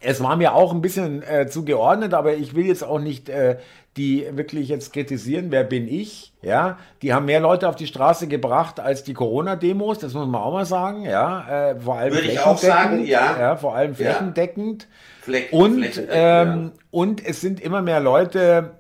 Es 0.01 0.23
war 0.23 0.37
mir 0.37 0.55
auch 0.55 0.73
ein 0.73 0.81
bisschen 0.81 1.23
äh, 1.23 1.47
zu 1.49 1.65
geordnet, 1.65 2.15
aber 2.15 2.35
ich 2.35 2.55
will 2.55 2.67
jetzt 2.67 2.85
auch 2.85 2.99
nicht 3.01 3.29
äh, 3.29 3.59
die 3.97 4.27
wirklich 4.31 4.69
jetzt 4.69 4.93
kritisieren. 4.93 5.47
Wer 5.51 5.65
bin 5.65 5.89
ich? 5.89 6.33
Ja, 6.41 6.79
die 7.03 7.13
haben 7.13 7.25
mehr 7.27 7.41
Leute 7.41 7.69
auf 7.69 7.75
die 7.75 7.89
Straße 7.89 8.29
gebracht 8.29 8.79
als 8.79 9.03
die 9.03 9.13
Corona-Demos, 9.13 9.99
das 9.99 10.15
muss 10.15 10.27
man 10.29 10.41
auch 10.41 10.53
mal 10.53 10.67
sagen. 10.67 11.03
Ja, 11.05 11.71
äh, 11.73 11.81
vor 11.81 11.97
allem 11.99 12.15
Würde 12.15 12.29
ich 12.29 12.39
auch 12.39 12.57
sagen, 12.59 12.99
flächendeckend. 13.03 13.09
ja. 13.09 13.41
ja 13.41 13.57
vor 13.57 13.75
allem 13.75 13.91
Ja. 13.91 13.97
flächendeckend. 13.97 14.87
Fleck, 15.23 15.49
Und, 15.53 15.79
Flächendeckend, 15.85 16.09
ähm, 16.13 16.73
und 16.93 17.27
es 17.27 17.41
sind 17.41 17.61
immer 17.61 17.83
mehr 17.83 17.99
Leute, 18.01 18.78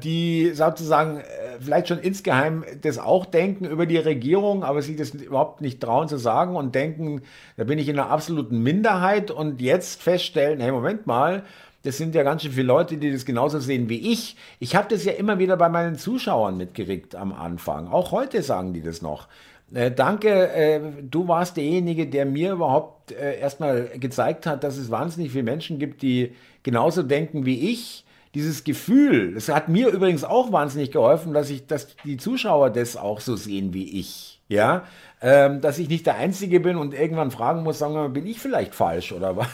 die 0.00 0.52
sozusagen 0.54 1.18
äh, 1.18 1.22
vielleicht 1.60 1.88
schon 1.88 1.98
insgeheim 1.98 2.64
das 2.82 2.98
auch 2.98 3.26
denken 3.26 3.64
über 3.64 3.86
die 3.86 3.96
Regierung, 3.96 4.62
aber 4.62 4.80
sich 4.80 4.96
das 4.96 5.10
überhaupt 5.10 5.60
nicht 5.60 5.80
trauen 5.80 6.08
zu 6.08 6.18
sagen 6.18 6.54
und 6.54 6.74
denken, 6.74 7.22
da 7.56 7.64
bin 7.64 7.78
ich 7.78 7.88
in 7.88 7.98
einer 7.98 8.10
absoluten 8.10 8.62
Minderheit 8.62 9.32
und 9.32 9.60
jetzt 9.60 10.02
feststellen, 10.02 10.60
hey, 10.60 10.70
Moment 10.70 11.06
mal, 11.06 11.42
das 11.82 11.98
sind 11.98 12.14
ja 12.14 12.22
ganz 12.22 12.42
schön 12.42 12.52
viele 12.52 12.66
Leute, 12.66 12.96
die 12.96 13.12
das 13.12 13.24
genauso 13.24 13.58
sehen 13.60 13.88
wie 13.88 14.12
ich. 14.12 14.36
Ich 14.58 14.74
habe 14.76 14.88
das 14.88 15.04
ja 15.04 15.12
immer 15.12 15.38
wieder 15.38 15.56
bei 15.56 15.68
meinen 15.68 15.96
Zuschauern 15.96 16.56
mitgekriegt 16.56 17.14
am 17.14 17.32
Anfang. 17.32 17.88
Auch 17.88 18.12
heute 18.12 18.42
sagen 18.42 18.72
die 18.72 18.82
das 18.82 19.02
noch. 19.02 19.28
Äh, 19.74 19.90
danke, 19.90 20.48
äh, 20.52 20.80
du 21.02 21.26
warst 21.26 21.56
derjenige, 21.56 22.06
der 22.06 22.24
mir 22.24 22.52
überhaupt 22.52 23.12
äh, 23.12 23.38
erstmal 23.38 23.88
gezeigt 23.98 24.46
hat, 24.46 24.62
dass 24.62 24.76
es 24.76 24.90
wahnsinnig 24.90 25.32
viele 25.32 25.44
Menschen 25.44 25.78
gibt, 25.78 26.02
die 26.02 26.34
genauso 26.62 27.02
denken 27.02 27.46
wie 27.46 27.70
ich. 27.70 28.04
Dieses 28.36 28.64
Gefühl, 28.64 29.32
das 29.32 29.48
hat 29.48 29.70
mir 29.70 29.88
übrigens 29.88 30.22
auch 30.22 30.52
wahnsinnig 30.52 30.90
geholfen, 30.90 31.32
dass 31.32 31.48
ich, 31.48 31.66
dass 31.66 31.96
die 32.04 32.18
Zuschauer 32.18 32.68
das 32.68 32.98
auch 32.98 33.20
so 33.20 33.34
sehen 33.34 33.72
wie 33.72 33.98
ich. 33.98 34.42
Ja, 34.46 34.82
ähm, 35.22 35.62
dass 35.62 35.78
ich 35.78 35.88
nicht 35.88 36.04
der 36.04 36.16
Einzige 36.16 36.60
bin 36.60 36.76
und 36.76 36.92
irgendwann 36.92 37.30
fragen 37.30 37.62
muss, 37.62 37.78
sagen 37.78 37.94
wir 37.94 38.02
mal, 38.02 38.10
bin 38.10 38.26
ich 38.26 38.38
vielleicht 38.38 38.74
falsch 38.74 39.12
oder 39.12 39.38
was? 39.38 39.46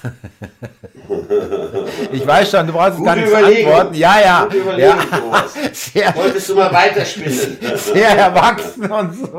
ich 2.13 2.27
weiß 2.27 2.51
schon, 2.51 2.67
du 2.67 2.73
brauchst 2.73 2.99
es 2.99 3.05
gar 3.05 3.15
nicht 3.15 3.29
zu 3.29 3.39
Überlegung. 3.39 3.73
antworten. 3.73 3.95
Ja, 3.95 4.21
ja, 4.21 4.47
Überlegung, 4.47 4.79
ja. 4.81 4.97
Thomas. 5.17 5.55
Sehr, 5.73 6.17
Wolltest 6.17 6.49
du 6.49 6.57
mal 6.57 6.73
weiterspinnen? 6.73 7.59
sehr 7.77 8.19
erwachsen 8.19 8.91
und 8.91 9.15
so. 9.15 9.39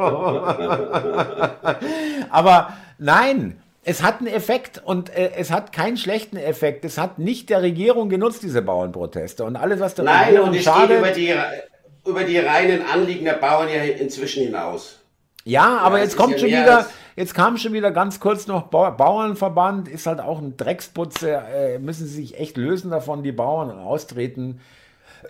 Aber 2.30 2.74
nein, 2.98 3.62
es 3.86 4.02
hat 4.02 4.20
einen 4.20 4.28
Effekt 4.28 4.82
und 4.84 5.10
äh, 5.10 5.32
es 5.36 5.52
hat 5.52 5.74
keinen 5.74 5.98
schlechten 5.98 6.38
Effekt. 6.38 6.86
Es 6.86 6.98
hat 6.98 7.20
nicht 7.20 7.50
der 7.50 7.62
Regierung 7.62 8.10
genutzt, 8.10 8.44
diese 8.44 8.62
Bauernproteste. 8.62 9.44
Und 9.44 9.56
alles, 9.56 9.80
was 9.80 9.96
der 9.96 10.06
Nein, 10.06 10.26
Regierung 10.26 10.50
und 10.50 10.56
es 10.56 10.64
schadet. 10.64 10.90
geht 10.90 10.98
über 11.00 11.12
die, 11.12 12.10
über 12.10 12.24
die 12.24 12.38
reinen 12.40 12.82
Anliegen 12.86 13.26
der 13.26 13.34
Bauern 13.34 13.68
ja 13.70 13.84
inzwischen 13.84 14.44
hinaus. 14.44 15.00
Ja, 15.46 15.80
aber 15.80 15.98
Ja, 15.98 16.04
jetzt 16.06 16.16
kommt 16.16 16.34
ja 16.34 16.40
schon 16.40 16.48
wieder, 16.48 16.88
jetzt 17.18 17.36
kam 17.36 17.58
schon 17.58 17.74
wieder 17.74 17.92
ganz 17.92 18.22
kurz 18.22 18.48
noch 18.48 18.64
Bau 18.68 18.90
Bauernverband, 18.92 19.90
ist 19.90 20.08
halt 20.08 20.22
auch 20.22 20.40
ein 20.40 20.56
Drecksputze, 20.56 21.32
äh, 21.54 21.80
müssen 21.80 22.08
sie 22.08 22.16
sich 22.16 22.40
echt 22.40 22.56
lösen 22.56 22.90
davon, 22.92 23.24
die 23.24 23.32
Bauern 23.34 23.72
austreten. 23.72 24.62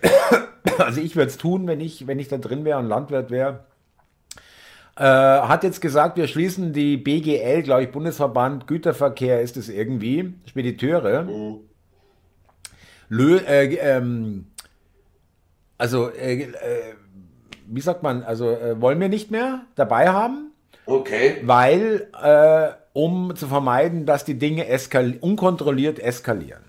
Also 0.78 1.00
ich 1.00 1.14
würde 1.14 1.28
es 1.28 1.36
tun, 1.36 1.68
wenn 1.68 1.80
ich, 1.80 2.08
wenn 2.08 2.18
ich 2.18 2.26
da 2.26 2.36
drin 2.38 2.64
wäre 2.64 2.78
und 2.80 2.88
Landwirt 2.88 3.30
wäre. 3.30 3.60
Äh, 4.96 5.02
hat 5.04 5.64
jetzt 5.64 5.80
gesagt, 5.80 6.16
wir 6.16 6.28
schließen 6.28 6.72
die 6.72 6.96
BGL, 6.96 7.62
glaube 7.62 7.82
ich, 7.84 7.90
Bundesverband 7.90 8.66
Güterverkehr 8.68 9.40
ist 9.40 9.56
es 9.56 9.68
irgendwie, 9.68 10.34
Spediteure. 10.46 11.26
Lö, 13.08 13.38
äh, 13.38 13.74
ähm, 13.74 14.46
also, 15.78 16.10
äh, 16.10 16.42
äh, 16.42 16.48
wie 17.66 17.80
sagt 17.80 18.02
man, 18.02 18.22
also 18.22 18.50
äh, 18.50 18.80
wollen 18.80 19.00
wir 19.00 19.08
nicht 19.08 19.30
mehr 19.30 19.62
dabei 19.74 20.10
haben, 20.10 20.52
Okay. 20.86 21.38
weil, 21.42 22.08
äh, 22.22 22.68
um 22.92 23.34
zu 23.34 23.48
vermeiden, 23.48 24.06
dass 24.06 24.24
die 24.24 24.38
Dinge 24.38 24.68
eskal 24.68 25.16
unkontrolliert 25.20 25.98
eskalieren. 25.98 26.62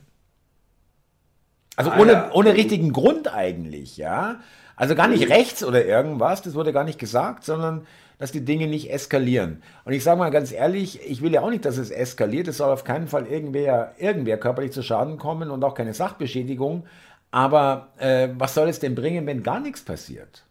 Also 1.75 1.91
Ah, 1.91 1.99
ohne, 1.99 2.11
ja. 2.13 2.31
ohne 2.33 2.53
richtigen 2.55 2.91
Grund 2.91 3.31
eigentlich, 3.31 3.97
ja. 3.97 4.39
Also 4.77 4.95
gar 4.95 5.07
nicht 5.07 5.29
rechts 5.29 5.63
oder 5.63 5.85
irgendwas, 5.85 6.41
das 6.41 6.55
wurde 6.55 6.73
gar 6.73 6.83
nicht 6.85 6.99
gesagt, 6.99 7.43
sondern 7.43 7.85
dass 8.17 8.31
die 8.31 8.45
Dinge 8.45 8.67
nicht 8.67 8.91
eskalieren. 8.91 9.61
Und 9.83 9.93
ich 9.93 10.03
sage 10.03 10.19
mal 10.19 10.31
ganz 10.31 10.51
ehrlich, 10.51 10.99
ich 11.09 11.21
will 11.21 11.33
ja 11.33 11.41
auch 11.41 11.49
nicht, 11.49 11.65
dass 11.65 11.77
es 11.77 11.91
eskaliert. 11.91 12.47
Es 12.47 12.57
soll 12.57 12.71
auf 12.71 12.83
keinen 12.83 13.07
Fall 13.07 13.27
irgendwer, 13.27 13.93
irgendwer 13.97 14.37
körperlich 14.37 14.71
zu 14.71 14.83
Schaden 14.83 15.17
kommen 15.17 15.49
und 15.49 15.63
auch 15.63 15.73
keine 15.73 15.93
Sachbeschädigung. 15.93 16.85
Aber 17.31 17.89
äh, 17.97 18.29
was 18.37 18.53
soll 18.53 18.69
es 18.69 18.79
denn 18.79 18.95
bringen, 18.95 19.25
wenn 19.25 19.43
gar 19.43 19.59
nichts 19.59 19.83
passiert? 19.83 20.45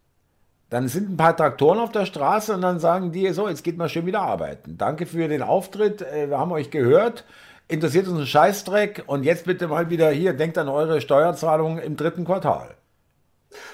Dann 0.70 0.88
sind 0.88 1.10
ein 1.10 1.16
paar 1.16 1.36
Traktoren 1.36 1.78
auf 1.78 1.92
der 1.92 2.04
Straße 2.04 2.54
und 2.54 2.62
dann 2.62 2.80
sagen 2.80 3.12
die, 3.12 3.30
so, 3.30 3.48
jetzt 3.48 3.62
geht 3.62 3.78
mal 3.78 3.88
schön 3.88 4.06
wieder 4.06 4.22
arbeiten. 4.22 4.76
Danke 4.76 5.06
für 5.06 5.28
den 5.28 5.42
Auftritt, 5.42 6.02
äh, 6.02 6.28
wir 6.28 6.38
haben 6.38 6.52
euch 6.52 6.70
gehört, 6.70 7.24
interessiert 7.68 8.08
uns 8.08 8.20
ein 8.20 8.26
Scheißdreck 8.26 9.04
und 9.06 9.24
jetzt 9.24 9.44
bitte 9.46 9.68
mal 9.68 9.88
wieder 9.88 10.10
hier, 10.10 10.32
denkt 10.32 10.58
an 10.58 10.68
eure 10.68 11.00
Steuerzahlungen 11.00 11.78
im 11.78 11.96
dritten 11.96 12.24
Quartal. 12.24 12.74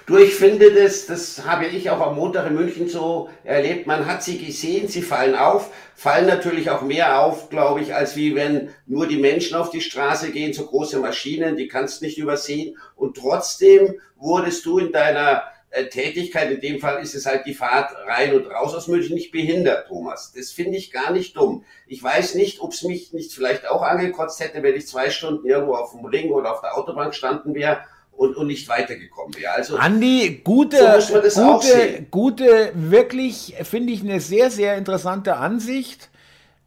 Du, 0.06 0.16
ich 0.18 0.34
finde 0.34 0.72
das, 0.72 1.06
das 1.06 1.44
habe 1.46 1.66
ich 1.66 1.88
auch 1.90 2.00
am 2.00 2.16
Montag 2.16 2.46
in 2.46 2.54
München 2.54 2.88
so 2.88 3.28
erlebt. 3.44 3.86
Man 3.86 4.06
hat 4.06 4.22
sie 4.22 4.38
gesehen, 4.38 4.88
sie 4.88 5.02
fallen 5.02 5.34
auf, 5.34 5.70
fallen 5.94 6.26
natürlich 6.26 6.70
auch 6.70 6.82
mehr 6.82 7.20
auf, 7.20 7.48
glaube 7.48 7.80
ich, 7.80 7.94
als 7.94 8.16
wie 8.16 8.34
wenn 8.34 8.70
nur 8.86 9.06
die 9.06 9.18
Menschen 9.18 9.56
auf 9.56 9.70
die 9.70 9.80
Straße 9.80 10.32
gehen, 10.32 10.52
so 10.52 10.66
große 10.66 10.98
Maschinen, 10.98 11.56
die 11.56 11.68
kannst 11.68 12.02
nicht 12.02 12.18
übersehen. 12.18 12.76
Und 12.96 13.16
trotzdem 13.16 14.00
wurdest 14.16 14.66
du 14.66 14.78
in 14.78 14.92
deiner 14.92 15.44
äh, 15.70 15.86
Tätigkeit, 15.86 16.50
in 16.50 16.60
dem 16.60 16.80
Fall 16.80 17.00
ist 17.00 17.14
es 17.14 17.26
halt 17.26 17.46
die 17.46 17.54
Fahrt 17.54 17.94
rein 18.06 18.34
und 18.34 18.46
raus 18.46 18.74
aus 18.74 18.88
München, 18.88 19.14
nicht 19.14 19.30
behindert, 19.30 19.86
Thomas. 19.86 20.32
Das 20.36 20.50
finde 20.50 20.76
ich 20.76 20.90
gar 20.90 21.12
nicht 21.12 21.36
dumm. 21.36 21.64
Ich 21.86 22.02
weiß 22.02 22.34
nicht, 22.34 22.60
ob 22.60 22.72
es 22.72 22.82
mich 22.82 23.12
nicht 23.12 23.32
vielleicht 23.32 23.68
auch 23.68 23.82
angekotzt 23.82 24.40
hätte, 24.40 24.62
wenn 24.64 24.74
ich 24.74 24.88
zwei 24.88 25.10
Stunden 25.10 25.46
irgendwo 25.46 25.74
auf 25.74 25.92
dem 25.92 26.04
Ring 26.04 26.32
oder 26.32 26.52
auf 26.52 26.60
der 26.60 26.76
Autobahn 26.76 27.10
gestanden 27.10 27.54
wäre 27.54 27.82
und, 28.20 28.36
und 28.36 28.48
nicht 28.48 28.68
weitergekommen 28.68 29.34
wäre. 29.34 29.54
Also 29.54 29.78
Andi, 29.78 30.42
gute, 30.44 31.00
So 31.00 31.54
gute, 31.54 32.06
gute, 32.10 32.72
wirklich, 32.74 33.54
finde 33.62 33.94
ich, 33.94 34.02
eine 34.02 34.20
sehr, 34.20 34.50
sehr 34.50 34.76
interessante 34.76 35.36
Ansicht. 35.36 36.10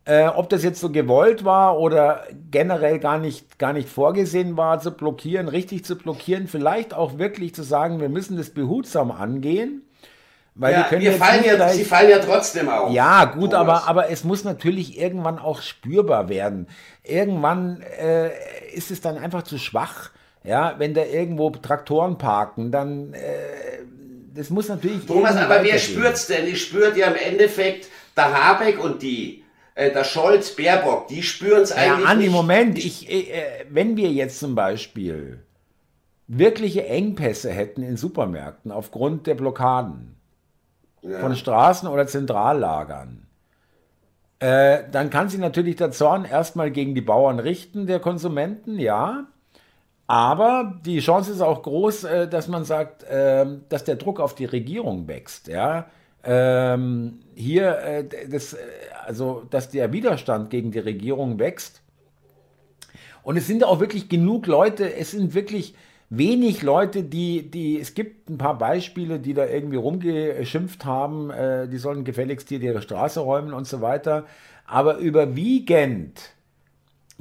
Äh, 0.06 0.26
ob 0.26 0.50
das 0.50 0.64
jetzt 0.64 0.82
so 0.82 0.90
gewollt 0.90 1.46
war 1.46 1.80
oder 1.80 2.24
generell 2.50 2.98
gar 2.98 3.20
nicht, 3.20 3.60
gar 3.60 3.72
nicht 3.72 3.88
vorgesehen 3.88 4.58
war, 4.58 4.80
zu 4.80 4.92
blockieren, 4.92 5.48
richtig 5.48 5.86
zu 5.86 5.96
blockieren, 5.96 6.48
vielleicht 6.48 6.94
auch 6.94 7.20
wirklich 7.20 7.54
zu 7.54 7.62
sagen, 7.62 8.02
wir 8.02 8.10
müssen 8.10 8.36
das 8.36 8.50
behutsam 8.50 9.12
angehen. 9.12 9.84
Weil 10.56 10.74
ja, 10.74 11.00
wir 11.00 11.14
fallen 11.14 11.44
ja, 11.46 11.70
sie 11.70 11.86
fallen 11.86 12.10
ja 12.10 12.20
trotzdem 12.20 12.68
auf. 12.68 12.92
ja, 12.92 13.26
gut, 13.26 13.52
Thomas. 13.52 13.84
aber, 13.84 13.88
aber 13.88 14.10
es 14.10 14.24
muss 14.24 14.44
natürlich 14.44 15.00
irgendwann 15.00 15.38
auch 15.38 15.62
spürbar 15.62 16.30
werden. 16.30 16.68
Irgendwann 17.04 17.82
äh, 18.00 18.32
ist 18.74 18.90
es 18.90 19.02
dann 19.02 19.18
einfach 19.20 19.44
zu 19.44 19.60
schwach. 19.60 20.10
Ja, 20.44 20.76
wenn 20.78 20.94
da 20.94 21.04
irgendwo 21.06 21.50
Traktoren 21.52 22.18
parken, 22.18 22.72
dann 22.72 23.14
äh, 23.14 23.20
das 24.36 24.50
muss 24.50 24.68
natürlich. 24.68 25.06
Thomas, 25.06 25.36
aber 25.36 25.64
wer 25.64 25.78
spürt's 25.78 26.28
denn? 26.28 26.48
Ich 26.48 26.64
spürt 26.64 26.98
ja 26.98 27.08
im 27.08 27.16
Endeffekt 27.16 27.88
der 28.16 28.34
Habeck 28.34 28.84
und 28.84 29.02
die, 29.02 29.44
äh, 29.76 29.92
der 29.92 30.04
Scholz, 30.04 30.56
Baerbock, 30.56 31.08
die 31.08 31.24
spüren's 31.24 31.70
Ja, 31.70 31.76
eigentlich 31.76 32.08
Andi, 32.08 32.24
nicht. 32.26 32.34
Moment, 32.34 32.78
ich, 32.78 33.10
äh, 33.10 33.66
wenn 33.70 33.96
wir 33.96 34.10
jetzt 34.12 34.40
zum 34.40 34.56
Beispiel 34.56 35.44
wirkliche 36.28 36.88
Engpässe 36.88 37.52
hätten 37.52 37.84
in 37.84 37.98
Supermärkten 37.98 38.72
aufgrund 38.72 39.28
der 39.28 39.36
Blockaden 39.36 40.16
ja. 41.02 41.20
von 41.20 41.36
Straßen 41.36 41.88
oder 41.88 42.08
Zentrallagern, 42.08 43.28
äh, 44.40 44.84
dann 44.92 45.10
kann 45.10 45.30
sich 45.30 45.40
natürlich 45.40 45.76
der 45.76 45.92
Zorn 45.92 46.26
erstmal 46.26 46.72
gegen 46.72 46.96
die 46.96 47.02
Bauern 47.02 47.40
richten, 47.40 47.88
der 47.88 48.00
Konsumenten, 48.00 48.80
ja. 48.80 49.28
Aber 50.14 50.80
die 50.86 51.00
Chance 51.00 51.32
ist 51.32 51.42
auch 51.42 51.64
groß, 51.64 52.04
äh, 52.04 52.28
dass 52.28 52.48
man 52.48 52.66
sagt, 52.66 53.02
äh, 53.02 53.48
dass 53.68 53.84
der 53.84 53.96
Druck 53.96 54.20
auf 54.20 54.36
die 54.36 54.46
Regierung 54.46 55.08
wächst, 55.08 55.48
ja. 55.48 55.88
Ähm, 56.24 57.22
hier, 57.34 57.80
äh, 57.80 58.06
das, 58.30 58.54
äh, 58.54 58.58
also, 59.08 59.42
dass 59.50 59.72
der 59.72 59.92
Widerstand 59.92 60.52
gegen 60.52 60.70
die 60.70 60.78
Regierung 60.78 61.40
wächst. 61.40 61.82
Und 63.24 63.38
es 63.38 63.48
sind 63.48 63.64
auch 63.64 63.80
wirklich 63.80 64.08
genug 64.08 64.46
Leute, 64.46 64.94
es 64.94 65.10
sind 65.10 65.34
wirklich 65.34 65.74
wenig 66.12 66.62
Leute, 66.62 67.02
die, 67.02 67.50
die, 67.50 67.80
es 67.80 67.96
gibt 67.96 68.30
ein 68.30 68.38
paar 68.38 68.60
Beispiele, 68.60 69.18
die 69.18 69.34
da 69.34 69.48
irgendwie 69.48 69.78
rumgeschimpft 69.78 70.86
haben, 70.86 71.32
die 71.72 71.78
sollen 71.78 72.04
gefälligst 72.04 72.50
hier 72.50 72.62
ihre 72.62 72.84
Straße 72.84 73.20
räumen 73.20 73.52
und 73.52 73.66
so 73.66 73.82
weiter. 73.82 74.26
Aber 74.68 74.98
überwiegend 74.98 76.34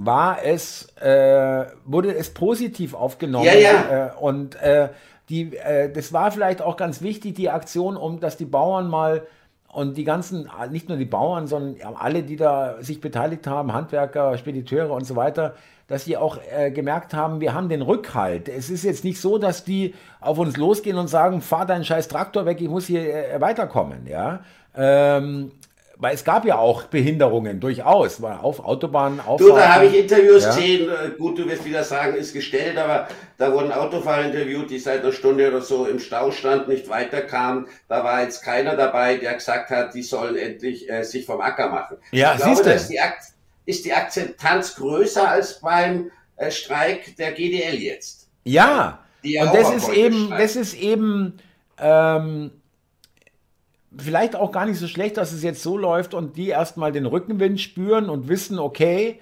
war 0.05 0.45
es, 0.45 0.89
äh, 0.97 1.67
wurde 1.85 2.15
es 2.15 2.31
positiv 2.31 2.95
aufgenommen. 2.95 3.47
Ja, 3.47 3.55
ja. 3.55 4.07
Äh, 4.07 4.11
und 4.19 4.55
äh, 4.57 4.89
die, 5.29 5.57
äh, 5.57 5.91
das 5.93 6.13
war 6.13 6.31
vielleicht 6.31 6.63
auch 6.63 6.77
ganz 6.77 7.03
wichtig, 7.03 7.35
die 7.35 7.51
Aktion, 7.51 7.97
um 7.97 8.21
dass 8.21 8.37
die 8.37 8.45
Bauern 8.45 8.89
mal 8.89 9.27
und 9.73 9.97
die 9.97 10.05
ganzen, 10.05 10.51
nicht 10.71 10.89
nur 10.89 10.99
die 10.99 11.07
Bauern, 11.07 11.47
sondern 11.47 11.95
alle, 11.95 12.23
die 12.23 12.37
da 12.37 12.77
sich 12.81 13.01
beteiligt 13.01 13.47
haben, 13.47 13.73
Handwerker, 13.73 14.37
Spediteure 14.37 14.93
und 14.93 15.05
so 15.05 15.17
weiter, 15.17 15.55
dass 15.89 16.05
sie 16.05 16.17
auch 16.17 16.39
äh, 16.51 16.71
gemerkt 16.71 17.15
haben, 17.15 17.41
wir 17.41 17.55
haben 17.55 17.69
den 17.69 17.83
Rückhalt. 17.83 18.49
Es 18.49 18.69
ist 18.69 18.85
jetzt 18.85 19.05
nicht 19.05 19.21
so, 19.21 19.39
dass 19.39 19.65
die 19.65 19.95
auf 20.21 20.39
uns 20.39 20.57
losgehen 20.57 20.99
und 20.99 21.09
sagen, 21.09 21.41
fahr 21.41 21.65
deinen 21.65 21.85
scheiß 21.85 22.09
Traktor 22.09 22.45
weg, 22.45 22.61
ich 22.61 22.69
muss 22.69 22.87
hier 22.87 23.03
äh, 23.03 23.41
weiterkommen, 23.41 24.07
ja. 24.07 24.41
Ähm, 24.75 25.53
weil 26.03 26.17
es 26.17 26.25
gab 26.25 26.45
ja 26.45 26.59
auch 26.59 26.83
Behinderungen 26.85 27.61
durchaus, 27.61 28.21
war 28.21 28.43
auf 28.43 28.59
Autobahnen, 28.59 29.21
auf. 29.21 29.39
Du, 29.39 29.51
da 29.51 29.77
habe 29.77 29.87
ich 29.87 29.97
Interviews 29.97 30.43
ja. 30.43 30.49
gesehen, 30.51 30.91
äh, 30.91 31.11
gut, 31.17 31.39
du 31.39 31.49
wirst 31.49 31.65
wieder 31.65 31.85
sagen, 31.85 32.17
ist 32.17 32.33
gestellt, 32.33 32.77
aber 32.77 33.07
da 33.39 33.53
wurden 33.53 33.71
Autofahrer 33.71 34.25
interviewt, 34.25 34.69
die 34.69 34.81
seit 34.81 35.03
einer 35.03 35.13
Stunde 35.13 35.47
oder 35.47 35.61
so 35.61 35.87
im 35.87 36.01
Stau 36.01 36.33
standen, 36.33 36.73
nicht 36.73 36.89
weiterkamen. 36.89 37.69
Da 37.89 38.03
war 38.03 38.23
jetzt 38.23 38.43
keiner 38.43 38.75
dabei, 38.75 39.17
der 39.17 39.35
gesagt 39.35 39.71
hat, 39.71 39.95
die 39.95 40.03
sollen 40.03 40.37
endlich 40.37 40.91
äh, 40.91 41.05
sich 41.05 41.25
vom 41.25 41.41
Acker 41.41 41.71
machen. 41.71 41.99
Ja, 42.11 42.35
ich 42.35 42.43
siehst 42.43 42.67
du. 42.67 42.73
Ist 42.73 42.89
die, 42.89 42.99
ist 43.67 43.85
die 43.85 43.93
Akzeptanz 43.93 44.75
größer 44.75 45.29
als 45.29 45.61
beim 45.61 46.11
äh, 46.35 46.51
Streik 46.51 47.17
der 47.17 47.31
GDL 47.31 47.77
jetzt? 47.77 48.29
Ja, 48.43 48.99
und 49.23 49.55
das 49.55 49.71
ist, 49.73 49.89
eben, 49.91 50.31
das 50.31 50.57
ist 50.57 50.75
eben, 50.75 51.39
ähm, 51.79 52.51
vielleicht 53.99 54.37
auch 54.37 54.53
gar 54.53 54.67
nicht 54.67 54.79
so 54.79 54.89
schlecht, 54.89 55.17
dass 55.17 55.33
es 55.33 55.43
jetzt 55.43 55.63
so 55.63 55.77
läuft 55.77 56.15
und 56.15 56.37
die 56.37 56.49
erstmal 56.49 56.93
den 56.93 57.07
Rückenwind 57.07 57.61
spüren 57.61 58.09
und 58.09 58.29
wissen, 58.29 58.59
okay, 58.59 59.21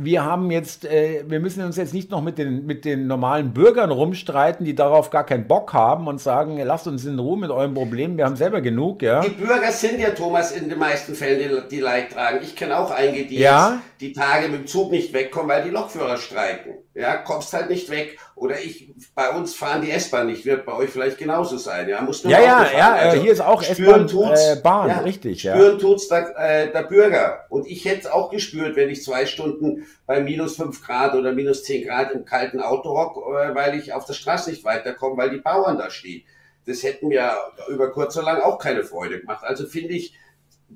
wir 0.00 0.24
haben 0.24 0.52
jetzt, 0.52 0.84
äh, 0.84 1.24
wir 1.26 1.40
müssen 1.40 1.64
uns 1.64 1.76
jetzt 1.76 1.92
nicht 1.92 2.08
noch 2.12 2.22
mit 2.22 2.38
den, 2.38 2.64
mit 2.66 2.84
den 2.84 3.08
normalen 3.08 3.52
Bürgern 3.52 3.90
rumstreiten, 3.90 4.64
die 4.64 4.76
darauf 4.76 5.10
gar 5.10 5.26
keinen 5.26 5.48
Bock 5.48 5.72
haben 5.72 6.06
und 6.06 6.20
sagen, 6.20 6.56
lasst 6.62 6.86
uns 6.86 7.04
in 7.04 7.18
Ruhe 7.18 7.36
mit 7.36 7.50
eurem 7.50 7.74
Problem, 7.74 8.16
wir 8.16 8.24
haben 8.24 8.36
selber 8.36 8.60
genug, 8.60 9.02
ja. 9.02 9.22
Die 9.22 9.30
Bürger 9.30 9.72
sind 9.72 9.98
ja, 9.98 10.10
Thomas, 10.10 10.52
in 10.52 10.68
den 10.68 10.78
meisten 10.78 11.16
Fällen, 11.16 11.40
die, 11.40 11.76
die 11.76 11.80
Leid 11.80 12.12
tragen. 12.12 12.38
Ich 12.44 12.54
kenne 12.54 12.78
auch 12.78 12.92
einige, 12.92 13.26
die 13.26 13.40
ja? 13.40 13.82
die 14.00 14.12
Tage 14.12 14.46
mit 14.46 14.60
dem 14.60 14.66
Zug 14.68 14.92
nicht 14.92 15.12
wegkommen, 15.12 15.48
weil 15.48 15.64
die 15.64 15.70
Lokführer 15.70 16.16
streiken. 16.16 16.74
Ja, 16.94 17.16
kommst 17.16 17.52
halt 17.52 17.68
nicht 17.68 17.90
weg. 17.90 18.18
Oder 18.34 18.60
ich, 18.60 18.92
bei 19.14 19.30
uns 19.30 19.54
fahren 19.54 19.82
die 19.82 19.90
S-Bahn 19.90 20.26
nicht, 20.26 20.44
wird 20.44 20.64
bei 20.64 20.72
euch 20.72 20.90
vielleicht 20.90 21.18
genauso 21.18 21.56
sein. 21.56 21.88
Ja, 21.88 22.02
muss 22.02 22.22
nur 22.22 22.32
ja, 22.32 22.40
ja, 22.40 22.66
ja, 22.76 22.92
also, 22.92 23.22
hier 23.22 23.32
ist 23.32 23.40
auch 23.40 23.62
S-Bahn, 23.62 24.08
äh, 24.08 24.56
Bahn, 24.62 24.88
ja, 24.88 24.98
richtig. 24.98 25.42
Ja. 25.42 25.54
Spüren 25.54 25.78
tut's 25.78 26.08
der, 26.08 26.36
äh, 26.36 26.72
der 26.72 26.82
Bürger. 26.82 27.46
Und 27.50 27.66
ich 27.66 27.84
hätte 27.84 28.00
es 28.00 28.06
auch 28.06 28.30
gespürt, 28.30 28.76
wenn 28.76 28.90
ich 28.90 29.02
zwei 29.02 29.26
Stunden 29.26 29.86
bei 30.06 30.20
minus 30.20 30.56
fünf 30.56 30.84
Grad 30.84 31.14
oder 31.14 31.32
minus 31.32 31.64
zehn 31.64 31.86
Grad 31.86 32.12
im 32.12 32.24
kalten 32.24 32.60
Auto 32.60 32.90
hock, 32.90 33.16
äh, 33.16 33.54
weil 33.54 33.78
ich 33.78 33.92
auf 33.92 34.04
der 34.04 34.14
Straße 34.14 34.50
nicht 34.50 34.64
weiterkomme, 34.64 35.16
weil 35.16 35.30
die 35.30 35.38
Bauern 35.38 35.78
da 35.78 35.90
stehen. 35.90 36.22
Das 36.66 36.82
hätten 36.82 37.08
mir 37.08 37.32
über 37.68 37.90
kurz 37.90 38.16
oder 38.16 38.26
lang 38.26 38.42
auch 38.42 38.58
keine 38.58 38.84
Freude 38.84 39.20
gemacht. 39.20 39.44
Also 39.44 39.66
finde 39.66 39.94
ich, 39.94 40.14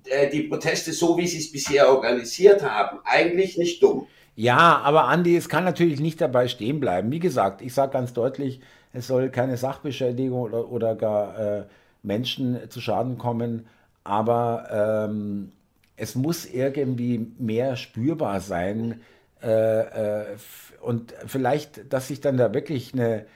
äh, 0.06 0.30
die 0.30 0.44
Proteste, 0.44 0.92
so 0.92 1.18
wie 1.18 1.26
sie 1.26 1.38
es 1.38 1.52
bisher 1.52 1.90
organisiert 1.90 2.62
haben, 2.62 2.98
eigentlich 3.04 3.58
nicht 3.58 3.82
dumm. 3.82 4.06
Ja, 4.34 4.80
aber 4.82 5.04
Andi, 5.04 5.36
es 5.36 5.48
kann 5.48 5.64
natürlich 5.64 6.00
nicht 6.00 6.20
dabei 6.20 6.48
stehen 6.48 6.80
bleiben. 6.80 7.10
Wie 7.12 7.18
gesagt, 7.18 7.60
ich 7.60 7.74
sage 7.74 7.92
ganz 7.92 8.14
deutlich, 8.14 8.60
es 8.94 9.06
soll 9.06 9.28
keine 9.30 9.58
Sachbeschädigung 9.58 10.40
oder, 10.40 10.70
oder 10.70 10.94
gar 10.94 11.38
äh, 11.38 11.64
Menschen 12.02 12.58
zu 12.70 12.80
Schaden 12.80 13.18
kommen, 13.18 13.66
aber 14.04 15.08
ähm, 15.10 15.52
es 15.96 16.14
muss 16.14 16.46
irgendwie 16.46 17.32
mehr 17.38 17.76
spürbar 17.76 18.40
sein 18.40 19.00
äh, 19.42 19.80
äh, 19.80 20.36
und 20.80 21.14
vielleicht, 21.26 21.92
dass 21.92 22.08
sich 22.08 22.20
dann 22.20 22.36
da 22.36 22.54
wirklich 22.54 22.92
eine, 22.92 23.26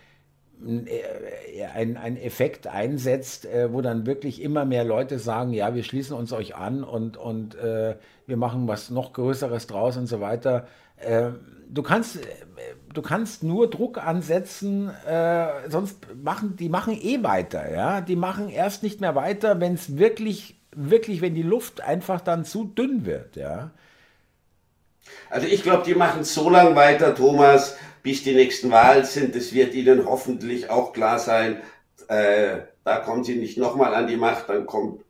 äh, 0.64 1.64
ein, 1.74 1.96
ein 1.96 2.16
Effekt 2.16 2.66
einsetzt, 2.66 3.44
äh, 3.46 3.72
wo 3.72 3.80
dann 3.80 4.06
wirklich 4.06 4.42
immer 4.42 4.64
mehr 4.64 4.84
Leute 4.84 5.18
sagen, 5.18 5.52
ja, 5.52 5.74
wir 5.74 5.84
schließen 5.84 6.16
uns 6.16 6.32
euch 6.32 6.56
an 6.56 6.82
und, 6.84 7.16
und 7.16 7.54
äh, 7.56 7.96
wir 8.26 8.36
machen 8.36 8.68
was 8.68 8.90
noch 8.90 9.12
Größeres 9.12 9.66
draus 9.66 9.96
und 9.96 10.06
so 10.06 10.20
weiter. 10.20 10.66
Äh, 10.96 11.30
du 11.68 11.82
kannst, 11.82 12.18
du 12.92 13.02
kannst 13.02 13.42
nur 13.42 13.68
Druck 13.68 13.98
ansetzen, 13.98 14.90
äh, 15.06 15.68
sonst 15.68 15.98
machen 16.22 16.56
die 16.56 16.68
machen 16.68 16.98
eh 17.00 17.22
weiter, 17.22 17.70
ja. 17.70 18.00
Die 18.00 18.16
machen 18.16 18.48
erst 18.48 18.82
nicht 18.82 19.00
mehr 19.00 19.14
weiter, 19.14 19.60
wenn 19.60 19.74
es 19.74 19.98
wirklich, 19.98 20.55
wirklich, 20.76 21.20
wenn 21.20 21.34
die 21.34 21.42
Luft 21.42 21.80
einfach 21.80 22.20
dann 22.20 22.44
zu 22.44 22.64
dünn 22.64 23.04
wird, 23.06 23.36
ja. 23.36 23.72
Also 25.30 25.46
ich 25.46 25.62
glaube, 25.62 25.84
die 25.84 25.94
machen 25.94 26.24
so 26.24 26.50
lange 26.50 26.74
weiter, 26.76 27.14
Thomas, 27.14 27.76
bis 28.02 28.22
die 28.22 28.34
nächsten 28.34 28.70
Wahlen 28.70 29.04
sind. 29.04 29.34
Das 29.34 29.52
wird 29.52 29.74
ihnen 29.74 30.04
hoffentlich 30.04 30.70
auch 30.70 30.92
klar 30.92 31.18
sein. 31.18 31.60
Äh, 32.08 32.58
da 32.84 32.98
kommen 33.00 33.24
sie 33.24 33.36
nicht 33.36 33.58
nochmal 33.58 33.94
an 33.94 34.06
die 34.06 34.16
Macht, 34.16 34.48
dann 34.48 34.66
kommt, 34.66 35.02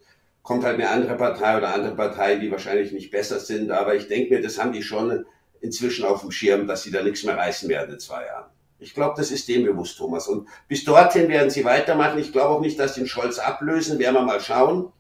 kommt 0.42 0.64
halt 0.64 0.76
eine 0.76 0.88
andere 0.88 1.16
Partei 1.16 1.58
oder 1.58 1.74
andere 1.74 1.94
Parteien, 1.94 2.40
die 2.40 2.50
wahrscheinlich 2.50 2.92
nicht 2.92 3.10
besser 3.10 3.40
sind. 3.40 3.70
Aber 3.70 3.94
ich 3.94 4.08
denke 4.08 4.34
mir, 4.34 4.42
das 4.42 4.58
haben 4.58 4.72
die 4.72 4.82
schon 4.82 5.26
inzwischen 5.60 6.04
auf 6.04 6.20
dem 6.20 6.30
Schirm, 6.30 6.66
dass 6.66 6.82
sie 6.84 6.90
da 6.90 7.02
nichts 7.02 7.24
mehr 7.24 7.36
reißen 7.36 7.68
werden 7.68 7.94
in 7.94 8.00
zwei 8.00 8.24
Jahren. 8.24 8.50
Ich 8.78 8.94
glaube, 8.94 9.14
das 9.16 9.30
ist 9.30 9.48
dem 9.48 9.64
bewusst, 9.64 9.96
Thomas. 9.96 10.28
Und 10.28 10.48
bis 10.68 10.84
dorthin 10.84 11.28
werden 11.28 11.50
sie 11.50 11.64
weitermachen. 11.64 12.18
Ich 12.18 12.32
glaube 12.32 12.50
auch 12.50 12.60
nicht, 12.60 12.78
dass 12.78 12.94
sie 12.94 13.00
den 13.00 13.08
Scholz 13.08 13.38
ablösen. 13.38 13.98
Werden 13.98 14.14
wir 14.14 14.22
mal 14.22 14.40
schauen. 14.40 14.92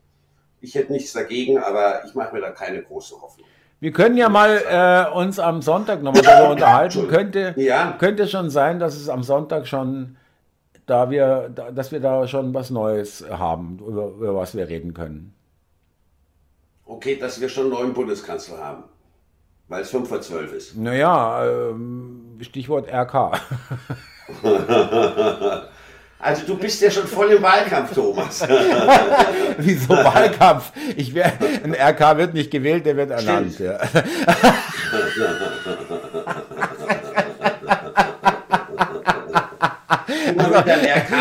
Ich 0.66 0.74
hätte 0.74 0.90
nichts 0.92 1.12
dagegen, 1.12 1.58
aber 1.58 2.04
ich 2.04 2.14
mache 2.16 2.34
mir 2.34 2.40
da 2.40 2.50
keine 2.50 2.82
große 2.82 3.14
Hoffnung. 3.22 3.46
Wir 3.78 3.92
können 3.92 4.16
ja 4.16 4.28
mal 4.28 4.60
äh, 4.68 5.16
uns 5.16 5.38
am 5.38 5.62
Sonntag 5.62 6.02
nochmal 6.02 6.22
darüber 6.22 6.50
unterhalten. 6.54 7.06
Könnte, 7.06 7.54
ja. 7.56 7.94
könnte 8.00 8.26
schon 8.26 8.50
sein, 8.50 8.80
dass 8.80 8.96
es 8.96 9.08
am 9.08 9.22
Sonntag 9.22 9.68
schon, 9.68 10.16
da 10.86 11.08
wir, 11.08 11.52
da, 11.54 11.70
dass 11.70 11.92
wir 11.92 12.00
da 12.00 12.26
schon 12.26 12.52
was 12.52 12.70
Neues 12.70 13.24
haben, 13.30 13.78
über, 13.78 14.08
über 14.08 14.34
was 14.34 14.56
wir 14.56 14.68
reden 14.68 14.92
können. 14.92 15.36
Okay, 16.84 17.16
dass 17.16 17.40
wir 17.40 17.48
schon 17.48 17.66
einen 17.66 17.74
neuen 17.74 17.92
Bundeskanzler 17.94 18.58
haben. 18.58 18.82
Weil 19.68 19.82
es 19.82 19.90
5 19.90 20.08
vor 20.08 20.20
12 20.20 20.52
ist. 20.52 20.76
Naja, 20.76 21.46
ähm, 21.46 22.38
Stichwort 22.40 22.88
RK. 22.92 23.40
Also 26.26 26.44
du 26.44 26.56
bist 26.56 26.82
ja 26.82 26.90
schon 26.90 27.06
voll 27.06 27.30
im 27.30 27.40
Wahlkampf, 27.40 27.94
Thomas. 27.94 28.44
Wieso 29.58 29.90
Wahlkampf? 29.90 30.72
Ich 30.96 31.14
wär, 31.14 31.32
ein 31.62 31.72
RK 31.72 32.16
wird 32.18 32.34
nicht 32.34 32.50
gewählt, 32.50 32.84
der 32.84 32.96
wird 32.96 33.12
ernannt. 33.12 33.56
Ja. 33.60 33.78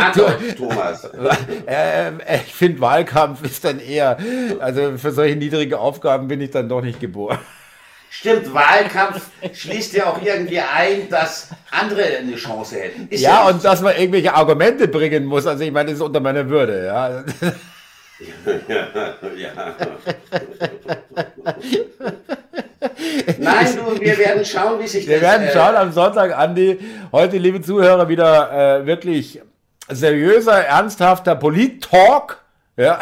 Also, 0.08 0.26
RK, 0.26 0.56
Thomas. 0.58 1.04
Äh, 1.68 2.08
äh, 2.08 2.12
ich 2.44 2.56
finde, 2.56 2.82
Wahlkampf 2.82 3.44
ist 3.44 3.64
dann 3.64 3.80
eher, 3.80 4.18
also 4.60 4.98
für 4.98 5.12
solche 5.12 5.36
niedrige 5.36 5.78
Aufgaben 5.78 6.28
bin 6.28 6.42
ich 6.42 6.50
dann 6.50 6.68
doch 6.68 6.82
nicht 6.82 7.00
geboren. 7.00 7.38
Stimmt, 8.20 8.54
Wahlkampf 8.54 9.30
schließt 9.54 9.94
ja 9.94 10.06
auch 10.06 10.22
irgendwie 10.22 10.60
ein, 10.60 11.10
dass 11.10 11.50
andere 11.70 12.02
eine 12.02 12.38
Chance 12.38 12.78
hätten. 12.78 13.10
Ist 13.10 13.22
ja, 13.22 13.44
ja 13.44 13.50
und 13.50 13.64
dass 13.64 13.82
man 13.82 13.96
irgendwelche 13.98 14.34
Argumente 14.34 14.88
bringen 14.88 15.26
muss. 15.26 15.46
Also 15.46 15.66
ich 15.66 15.72
meine, 15.72 15.90
das 15.90 16.00
ist 16.00 16.06
unter 16.06 16.22
meiner 16.22 16.48
Würde, 16.48 16.86
ja. 16.86 17.10
ja, 17.10 17.20
ja. 19.36 19.76
Nein, 23.38 23.68
du, 23.76 24.00
wir 24.00 24.18
werden 24.18 24.46
schauen, 24.46 24.80
wie 24.80 24.88
sich 24.88 25.06
wir 25.06 25.16
das... 25.16 25.22
Wir 25.22 25.30
werden 25.30 25.48
äh, 25.48 25.52
schauen 25.52 25.76
am 25.76 25.92
Sonntag, 25.92 26.38
Andi. 26.38 26.80
Heute, 27.12 27.38
liebe 27.38 27.62
Zuhörer, 27.62 28.08
wieder 28.08 28.80
äh, 28.80 28.86
wirklich 28.86 29.42
seriöser, 29.90 30.64
ernsthafter 30.64 31.36
Polit-Talk. 31.36 32.42
Ja. 32.78 33.02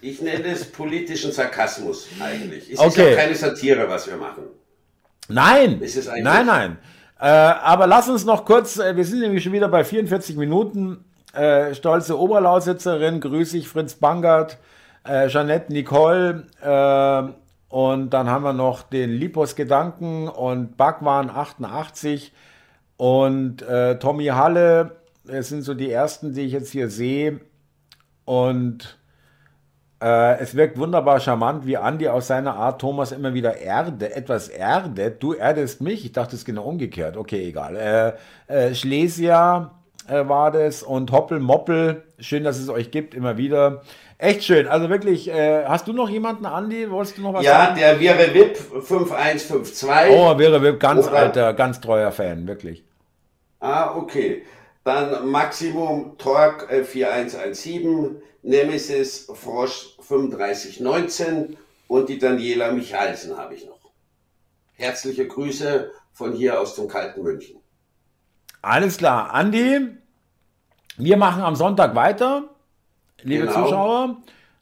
Ich 0.00 0.20
nenne 0.20 0.46
es 0.46 0.70
politischen 0.70 1.32
Sarkasmus 1.32 2.08
eigentlich. 2.20 2.70
Es 2.72 2.78
okay. 2.78 2.88
ist 2.88 3.00
auch 3.00 3.16
keine 3.16 3.34
Satire, 3.34 3.88
was 3.88 4.06
wir 4.06 4.16
machen. 4.16 4.44
Nein, 5.28 5.80
nein, 6.22 6.46
nein. 6.46 6.78
Äh, 7.20 7.26
aber 7.26 7.86
lass 7.86 8.08
uns 8.08 8.24
noch 8.24 8.44
kurz, 8.44 8.78
äh, 8.78 8.96
wir 8.96 9.04
sind 9.04 9.20
nämlich 9.20 9.44
schon 9.44 9.52
wieder 9.52 9.68
bei 9.68 9.84
44 9.84 10.36
Minuten. 10.36 11.04
Äh, 11.32 11.74
stolze 11.74 12.18
Oberlausitzerin, 12.18 13.20
grüß 13.20 13.54
ich 13.54 13.68
Fritz 13.68 13.94
Bangert, 13.94 14.58
äh, 15.04 15.28
Jeanette 15.28 15.72
Nicole 15.72 16.46
äh, 16.60 17.32
und 17.74 18.10
dann 18.10 18.28
haben 18.28 18.44
wir 18.44 18.52
noch 18.52 18.82
den 18.82 19.10
Lipos 19.10 19.56
Gedanken 19.56 20.28
und 20.28 20.76
Backwaren 20.76 21.30
88 21.30 22.32
und 22.98 23.62
äh, 23.62 23.98
Tommy 23.98 24.26
Halle. 24.26 24.96
Das 25.24 25.48
sind 25.48 25.62
so 25.62 25.72
die 25.72 25.90
ersten, 25.90 26.34
die 26.34 26.42
ich 26.42 26.52
jetzt 26.52 26.70
hier 26.70 26.90
sehe. 26.90 27.40
Und 28.26 28.98
äh, 30.02 30.40
es 30.40 30.56
wirkt 30.56 30.78
wunderbar 30.78 31.20
charmant, 31.20 31.64
wie 31.64 31.76
Andi 31.76 32.08
aus 32.08 32.26
seiner 32.26 32.56
Art 32.56 32.80
Thomas 32.80 33.12
immer 33.12 33.34
wieder 33.34 33.58
erde, 33.58 34.14
etwas 34.14 34.48
erdet. 34.48 35.22
Du 35.22 35.34
erdest 35.34 35.80
mich. 35.80 36.04
Ich 36.04 36.12
dachte, 36.12 36.34
es 36.34 36.40
ist 36.40 36.44
genau 36.44 36.64
umgekehrt. 36.64 37.16
Okay, 37.16 37.48
egal. 37.48 38.16
Äh, 38.48 38.70
äh, 38.70 38.74
Schlesia 38.74 39.70
äh, 40.08 40.28
war 40.28 40.50
das 40.50 40.82
und 40.82 41.12
Hoppel 41.12 41.38
Moppel. 41.38 42.02
Schön, 42.18 42.42
dass 42.42 42.58
es 42.58 42.68
euch 42.68 42.90
gibt, 42.90 43.14
immer 43.14 43.36
wieder. 43.36 43.82
Echt 44.18 44.44
schön. 44.44 44.66
Also 44.66 44.88
wirklich, 44.88 45.28
äh, 45.28 45.64
hast 45.64 45.86
du 45.86 45.92
noch 45.92 46.08
jemanden, 46.08 46.46
Andi? 46.46 46.90
Wolltest 46.90 47.18
du 47.18 47.22
noch 47.22 47.34
was 47.34 47.44
ja, 47.44 47.66
sagen? 47.66 47.76
der 47.76 48.00
wäre 48.00 48.34
VIP 48.34 48.56
5152. 48.56 49.88
Oh, 50.10 50.38
wäre 50.38 50.62
Wip, 50.62 50.80
ganz 50.80 51.06
Oder- 51.06 51.16
alter, 51.16 51.54
ganz 51.54 51.80
treuer 51.80 52.10
Fan, 52.12 52.46
wirklich. 52.46 52.84
Ah, 53.60 53.94
okay. 53.96 54.42
Dann 54.84 55.28
Maximum 55.28 56.18
Torque 56.18 56.68
äh, 56.70 56.84
4117, 56.84 58.20
Nemesis 58.42 59.28
Frosch 59.32 59.96
3519 59.98 61.56
und 61.86 62.08
die 62.08 62.18
Daniela 62.18 62.72
Michalsen 62.72 63.36
habe 63.36 63.54
ich 63.54 63.66
noch. 63.66 63.78
Herzliche 64.74 65.28
Grüße 65.28 65.92
von 66.12 66.32
hier 66.32 66.58
aus 66.58 66.74
dem 66.74 66.88
kalten 66.88 67.22
München. 67.22 67.60
Alles 68.60 68.96
klar. 68.96 69.32
Andi, 69.32 69.88
wir 70.96 71.16
machen 71.16 71.42
am 71.42 71.54
Sonntag 71.54 71.94
weiter, 71.94 72.44
liebe 73.22 73.46
Genau. 73.46 73.64
Zuschauer. 73.64 74.16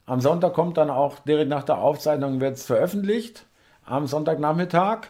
Am 0.05 0.19
Sonntag 0.19 0.53
kommt 0.53 0.77
dann 0.77 0.89
auch 0.89 1.19
direkt 1.19 1.49
nach 1.49 1.63
der 1.63 1.77
Aufzeichnung 1.77 2.41
wird 2.41 2.57
es 2.57 2.65
veröffentlicht, 2.65 3.45
am 3.85 4.07
Sonntagnachmittag. 4.07 5.07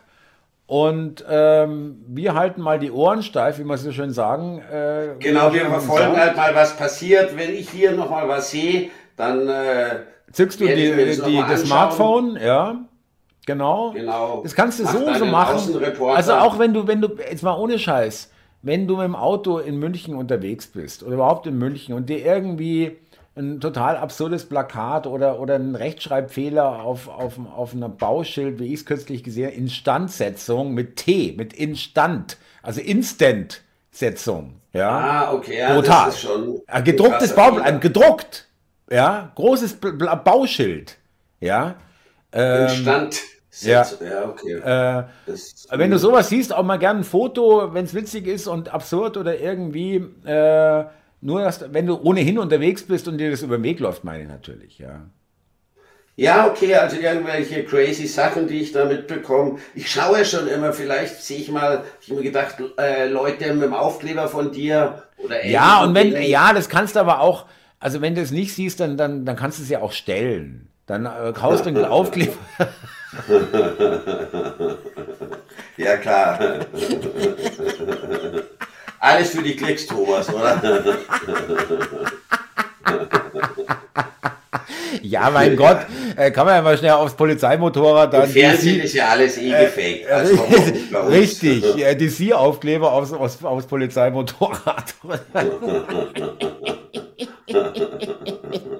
Und 0.71 1.25
ähm, 1.29 2.01
wir 2.07 2.33
halten 2.33 2.61
mal 2.61 2.79
die 2.79 2.91
Ohren 2.91 3.23
steif, 3.23 3.59
wie 3.59 3.65
man 3.65 3.77
so 3.77 3.91
schön 3.91 4.11
sagen. 4.11 4.61
Äh, 4.71 5.15
Genau, 5.19 5.51
wir 5.53 5.65
verfolgen 5.65 6.15
halt 6.15 6.37
mal, 6.37 6.55
was 6.55 6.77
passiert. 6.77 7.35
Wenn 7.35 7.53
ich 7.53 7.69
hier 7.69 7.91
nochmal 7.91 8.29
was 8.29 8.51
sehe, 8.51 8.89
dann 9.17 9.49
äh, 9.49 9.97
Zückst 10.31 10.61
du 10.61 10.67
die, 10.67 10.95
das 10.95 11.25
die, 11.25 11.35
das. 11.35 11.63
Smartphone, 11.63 12.37
ja, 12.41 12.85
genau. 13.45 13.91
genau. 13.91 14.39
Das 14.43 14.55
kannst 14.55 14.79
du 14.79 14.83
Mach 14.85 14.93
so 14.93 15.05
dann 15.05 15.19
so 15.19 15.25
machen. 15.25 15.83
Also 16.15 16.35
auch 16.35 16.57
wenn 16.57 16.73
du, 16.73 16.87
wenn 16.87 17.01
du, 17.01 17.17
jetzt 17.17 17.43
mal 17.43 17.57
ohne 17.57 17.77
Scheiß, 17.77 18.31
wenn 18.61 18.87
du 18.87 18.95
mit 18.95 19.03
dem 19.03 19.15
Auto 19.17 19.57
in 19.57 19.77
München 19.77 20.15
unterwegs 20.15 20.67
bist 20.67 21.03
oder 21.03 21.15
überhaupt 21.15 21.47
in 21.47 21.57
München 21.57 21.93
und 21.93 22.07
dir 22.07 22.25
irgendwie 22.25 22.97
ein 23.35 23.59
total 23.61 23.95
absurdes 23.97 24.45
Plakat 24.45 25.07
oder, 25.07 25.39
oder 25.39 25.55
ein 25.55 25.75
Rechtschreibfehler 25.75 26.83
auf, 26.83 27.07
auf, 27.07 27.39
auf 27.55 27.73
einem 27.73 27.95
Bauschild, 27.95 28.59
wie 28.59 28.67
ich 28.67 28.81
es 28.81 28.85
kürzlich 28.85 29.23
gesehen 29.23 29.47
habe, 29.47 29.55
Instandsetzung 29.55 30.73
mit 30.73 30.97
T, 30.97 31.33
mit 31.37 31.53
Instand, 31.53 32.37
also 32.61 32.81
Instantsetzung, 32.81 34.59
ja. 34.73 34.89
Ah, 34.89 35.33
okay, 35.33 35.59
ja, 35.59 35.73
Brutal. 35.73 36.05
das 36.07 36.15
ist 36.15 36.21
schon 36.21 36.61
Ein 36.67 36.83
gedrucktes 36.83 37.37
ein 37.37 37.79
gedruckt, 37.79 38.47
ja, 38.89 39.31
großes 39.35 39.77
Bauschild, 40.25 40.97
ja. 41.39 41.75
Ähm, 42.33 42.69
Stand. 42.69 43.21
ja. 43.61 43.85
ja, 44.01 44.29
okay. 44.29 44.53
äh, 44.55 45.03
wenn 45.71 45.91
du 45.91 45.99
sowas 45.99 46.29
siehst, 46.29 46.53
auch 46.53 46.63
mal 46.63 46.79
gerne 46.79 46.99
ein 46.99 47.03
Foto, 47.05 47.73
wenn 47.73 47.85
es 47.85 47.93
witzig 47.93 48.27
ist 48.27 48.47
und 48.47 48.73
absurd 48.73 49.15
oder 49.15 49.39
irgendwie, 49.39 49.95
äh, 50.25 50.85
nur 51.21 51.41
dass, 51.41 51.73
wenn 51.73 51.85
du 51.85 51.99
ohnehin 52.01 52.39
unterwegs 52.39 52.83
bist 52.83 53.07
und 53.07 53.17
dir 53.17 53.31
das 53.31 53.43
über 53.43 53.57
den 53.57 53.63
Weg 53.63 53.79
läuft, 53.79 54.03
meine 54.03 54.23
ich 54.23 54.29
natürlich, 54.29 54.79
ja. 54.79 55.01
Ja, 56.17 56.47
okay, 56.47 56.75
also 56.75 56.97
irgendwelche 56.97 57.63
crazy 57.63 58.05
Sachen, 58.05 58.47
die 58.47 58.61
ich 58.61 58.73
da 58.73 58.85
mitbekomme. 58.85 59.57
Ich 59.73 59.89
schaue 59.89 60.23
schon 60.25 60.47
immer, 60.47 60.73
vielleicht 60.73 61.23
sehe 61.23 61.39
ich 61.39 61.49
mal, 61.49 61.83
ich 62.01 62.09
habe 62.09 62.19
mir 62.19 62.25
gedacht, 62.25 62.55
äh, 62.77 63.07
Leute 63.07 63.51
mit 63.53 63.63
dem 63.63 63.73
Aufkleber 63.73 64.27
von 64.27 64.51
dir 64.51 65.03
oder 65.17 65.43
Ja, 65.45 65.83
ähnlichen 65.83 65.87
und 65.87 65.95
wenn, 65.95 66.21
ja, 66.29 66.53
das 66.53 66.69
kannst 66.69 66.95
du 66.95 66.99
aber 66.99 67.21
auch, 67.21 67.45
also 67.79 68.01
wenn 68.01 68.13
du 68.13 68.21
es 68.21 68.31
nicht 68.31 68.53
siehst, 68.53 68.79
dann, 68.81 68.97
dann, 68.97 69.25
dann 69.25 69.35
kannst 69.35 69.59
du 69.59 69.63
es 69.63 69.69
ja 69.69 69.81
auch 69.81 69.93
stellen. 69.93 70.67
Dann 70.85 71.05
äh, 71.05 71.31
kaufst 71.33 71.65
du 71.65 71.71
den 71.71 71.85
Aufkleber. 71.85 72.33
Ja, 75.77 75.97
klar. 75.97 76.39
Alles 79.01 79.31
für 79.31 79.41
die 79.41 79.55
Klicks, 79.55 79.87
Thomas, 79.87 80.31
oder? 80.31 80.61
Ja, 85.01 85.29
mein 85.31 85.55
Gott, 85.55 85.79
äh, 86.17 86.29
kann 86.31 86.45
man 86.45 86.55
ja 86.55 86.61
mal 86.61 86.77
schnell 86.77 86.91
aufs 86.91 87.13
Polizeimotorrad 87.15 88.13
dann. 88.13 88.23
Im 88.25 88.29
Fernsehen 88.29 88.75
die- 88.75 88.81
ist 88.85 88.93
ja 88.93 89.07
alles 89.09 89.37
eh 89.37 89.49
gefaked. 89.49 90.05
Äh, 90.07 90.11
Also? 90.11 90.35
Richtig, 91.09 91.77
äh, 91.83 91.95
DC-Aufkleber 91.95 92.91
aufs, 92.91 93.11
aufs, 93.13 93.43
aufs 93.43 93.65
Polizeimotorrad. 93.65 94.93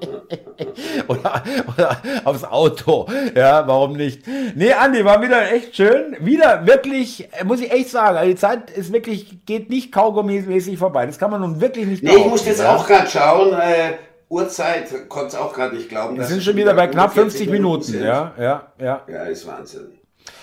oder, 1.12 1.43
oder 1.68 2.01
aufs 2.24 2.43
Auto. 2.43 3.07
Ja, 3.36 3.68
warum 3.68 3.93
nicht? 3.93 4.24
Nee, 4.55 4.74
Andi, 4.74 5.03
war 5.05 5.22
wieder 5.22 5.51
echt 5.51 5.76
schön. 5.76 6.16
Wieder 6.20 6.66
wirklich, 6.66 7.30
äh, 7.34 7.43
muss 7.43 7.62
ich 7.62 7.72
echt 7.72 7.89
sagen, 7.89 8.18
also 8.18 8.30
die 8.30 8.36
Zeit 8.38 8.72
ist 8.72 8.91
wirklich, 8.91 9.45
geht 9.45 9.70
nicht 9.70 9.91
kaugummimäßig 9.91 10.78
vorbei. 10.78 11.05
Das 11.05 11.18
kann 11.18 11.32
man 11.32 11.41
nun 11.41 11.62
wirklich 11.62 11.86
nicht 11.86 12.03
Nee, 12.03 12.16
ich 12.16 12.26
muss 12.26 12.45
jetzt 12.45 12.64
auch 12.64 12.86
gerade 12.86 13.07
schauen. 13.07 13.53
Äh, 13.53 13.93
Uhrzeit 14.30 15.09
konnte 15.09 15.28
es 15.28 15.36
auch 15.36 15.53
gerade 15.53 15.76
nicht 15.76 15.89
glauben. 15.89 16.18
Wir 16.18 16.24
sind 16.24 16.41
schon 16.41 16.55
wieder 16.55 16.74
bei 16.74 16.88
knapp 16.88 17.14
40 17.14 17.34
50 17.39 17.49
Minuten. 17.51 17.84
sind. 17.84 18.03
Ja, 18.03 18.34
ja, 18.39 18.68
ja. 18.80 19.01
Ja, 19.07 19.24
ist 19.24 19.45
Wahnsinn. 19.45 19.91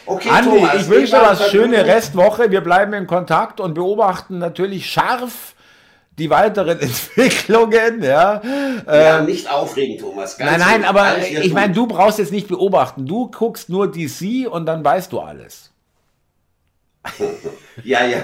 Okay, 0.04 0.28
Andi, 0.30 0.58
Thomas, 0.58 0.74
ich 0.74 0.88
wünsche 0.88 1.16
dir 1.16 1.22
was 1.22 1.50
schöne. 1.50 1.86
Restwoche. 1.86 2.50
Wir 2.50 2.60
bleiben 2.60 2.92
in 2.92 3.06
Kontakt 3.06 3.60
und 3.60 3.74
beobachten 3.74 4.38
natürlich 4.38 4.90
scharf 4.90 5.54
die 6.18 6.30
weiteren 6.30 6.78
Entwicklungen. 6.80 8.02
Ja. 8.02 8.42
Ja, 8.86 9.20
nicht 9.22 9.50
aufregen, 9.50 9.98
Thomas. 9.98 10.38
Nein, 10.38 10.60
nein, 10.60 10.84
aber 10.84 11.18
ich 11.18 11.52
meine, 11.52 11.72
du 11.72 11.86
brauchst 11.86 12.18
jetzt 12.18 12.32
nicht 12.32 12.48
beobachten. 12.48 13.06
Du 13.06 13.30
guckst 13.30 13.68
nur 13.68 13.90
DC 13.90 14.46
und 14.50 14.66
dann 14.66 14.84
weißt 14.84 15.12
du 15.12 15.20
alles. 15.20 15.70
Ja, 17.84 18.04
ja. 18.04 18.18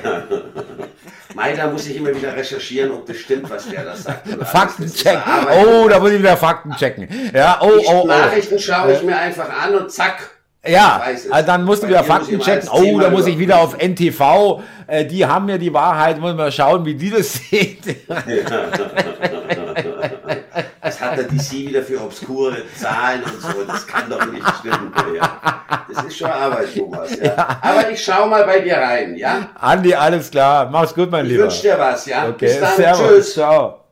Mei, 1.34 1.52
da 1.54 1.68
muss 1.68 1.86
ich 1.86 1.96
immer 1.96 2.14
wieder 2.14 2.34
recherchieren, 2.36 2.90
ob 2.90 3.06
das 3.06 3.16
stimmt, 3.18 3.48
was 3.48 3.68
der 3.68 3.84
da 3.84 3.94
sagt. 3.94 4.26
und 4.26 4.34
alles. 4.34 4.50
Fakten 4.50 4.82
Das 4.82 4.94
ist 4.94 5.02
checken. 5.02 5.22
eine 5.22 5.32
Arbeit. 5.32 5.66
Oh, 5.66 5.88
da 5.88 6.00
muss 6.00 6.10
ich 6.10 6.18
wieder 6.18 6.36
Fakten 6.36 6.72
checken. 6.72 7.08
Ja, 7.32 7.58
oh, 7.60 7.78
Die 7.78 7.86
oh, 7.86 8.00
oh. 8.02 8.06
Nachrichten 8.06 8.58
schaue 8.58 8.92
ich 8.94 9.02
mir 9.02 9.16
einfach 9.16 9.48
an 9.48 9.76
und 9.76 9.92
zack. 9.92 10.30
Ja, 10.66 11.02
Ich 11.12 11.32
also 11.32 11.46
dann 11.46 11.64
musst 11.64 11.82
du 11.82 11.86
Bei 11.86 11.90
wieder 11.92 12.02
dir 12.02 12.08
muss 12.08 12.16
Fakten 12.18 12.38
ich 12.40 12.44
checken. 12.44 12.68
Oh, 12.72 12.98
da 13.00 13.10
muss 13.10 13.26
ich 13.26 13.38
wieder 13.38 13.58
auf 13.58 13.76
zehnmal 13.78 13.90
NTV. 13.90 14.62
Äh, 14.86 15.04
die 15.04 15.24
haben 15.26 15.48
ja 15.48 15.58
die 15.58 15.72
Wahrheit. 15.72 16.18
Muss 16.18 16.34
mal 16.34 16.50
schauen, 16.52 16.84
wie 16.84 16.94
die 16.94 17.10
das 17.10 17.32
sehen. 17.50 17.78
Was 20.80 21.00
hat 21.00 21.16
der 21.16 21.24
DC 21.24 21.52
wieder 21.68 21.82
für 21.82 22.00
obskure 22.00 22.56
Zahlen 22.76 23.22
und 23.24 23.40
so? 23.40 23.64
Das 23.66 23.86
kann 23.86 24.08
doch 24.10 24.24
nicht 24.30 24.46
stimmen. 24.58 24.92
Ja. 25.16 25.40
Das 25.92 26.04
ist 26.04 26.18
schon 26.18 26.30
Arbeit, 26.30 26.74
Thomas. 26.76 27.16
Ja. 27.22 27.58
Aber 27.62 27.90
ich 27.90 28.02
schaue 28.04 28.28
mal 28.28 28.44
bei 28.44 28.60
dir 28.60 28.76
rein, 28.76 29.16
ja? 29.16 29.48
Andi, 29.60 29.94
alles 29.94 30.30
klar. 30.30 30.68
Mach's 30.70 30.94
gut, 30.94 31.10
mein 31.10 31.24
Ich 31.24 31.32
Lieber. 31.32 31.44
wünsche 31.44 31.62
dir 31.62 31.78
was, 31.78 32.04
ja? 32.06 32.28
Okay, 32.28 32.46
Bis 32.46 32.60
dann. 32.60 32.76
servus. 32.76 33.08
Tschüss. 33.08 33.34
Ciao. 33.34 33.83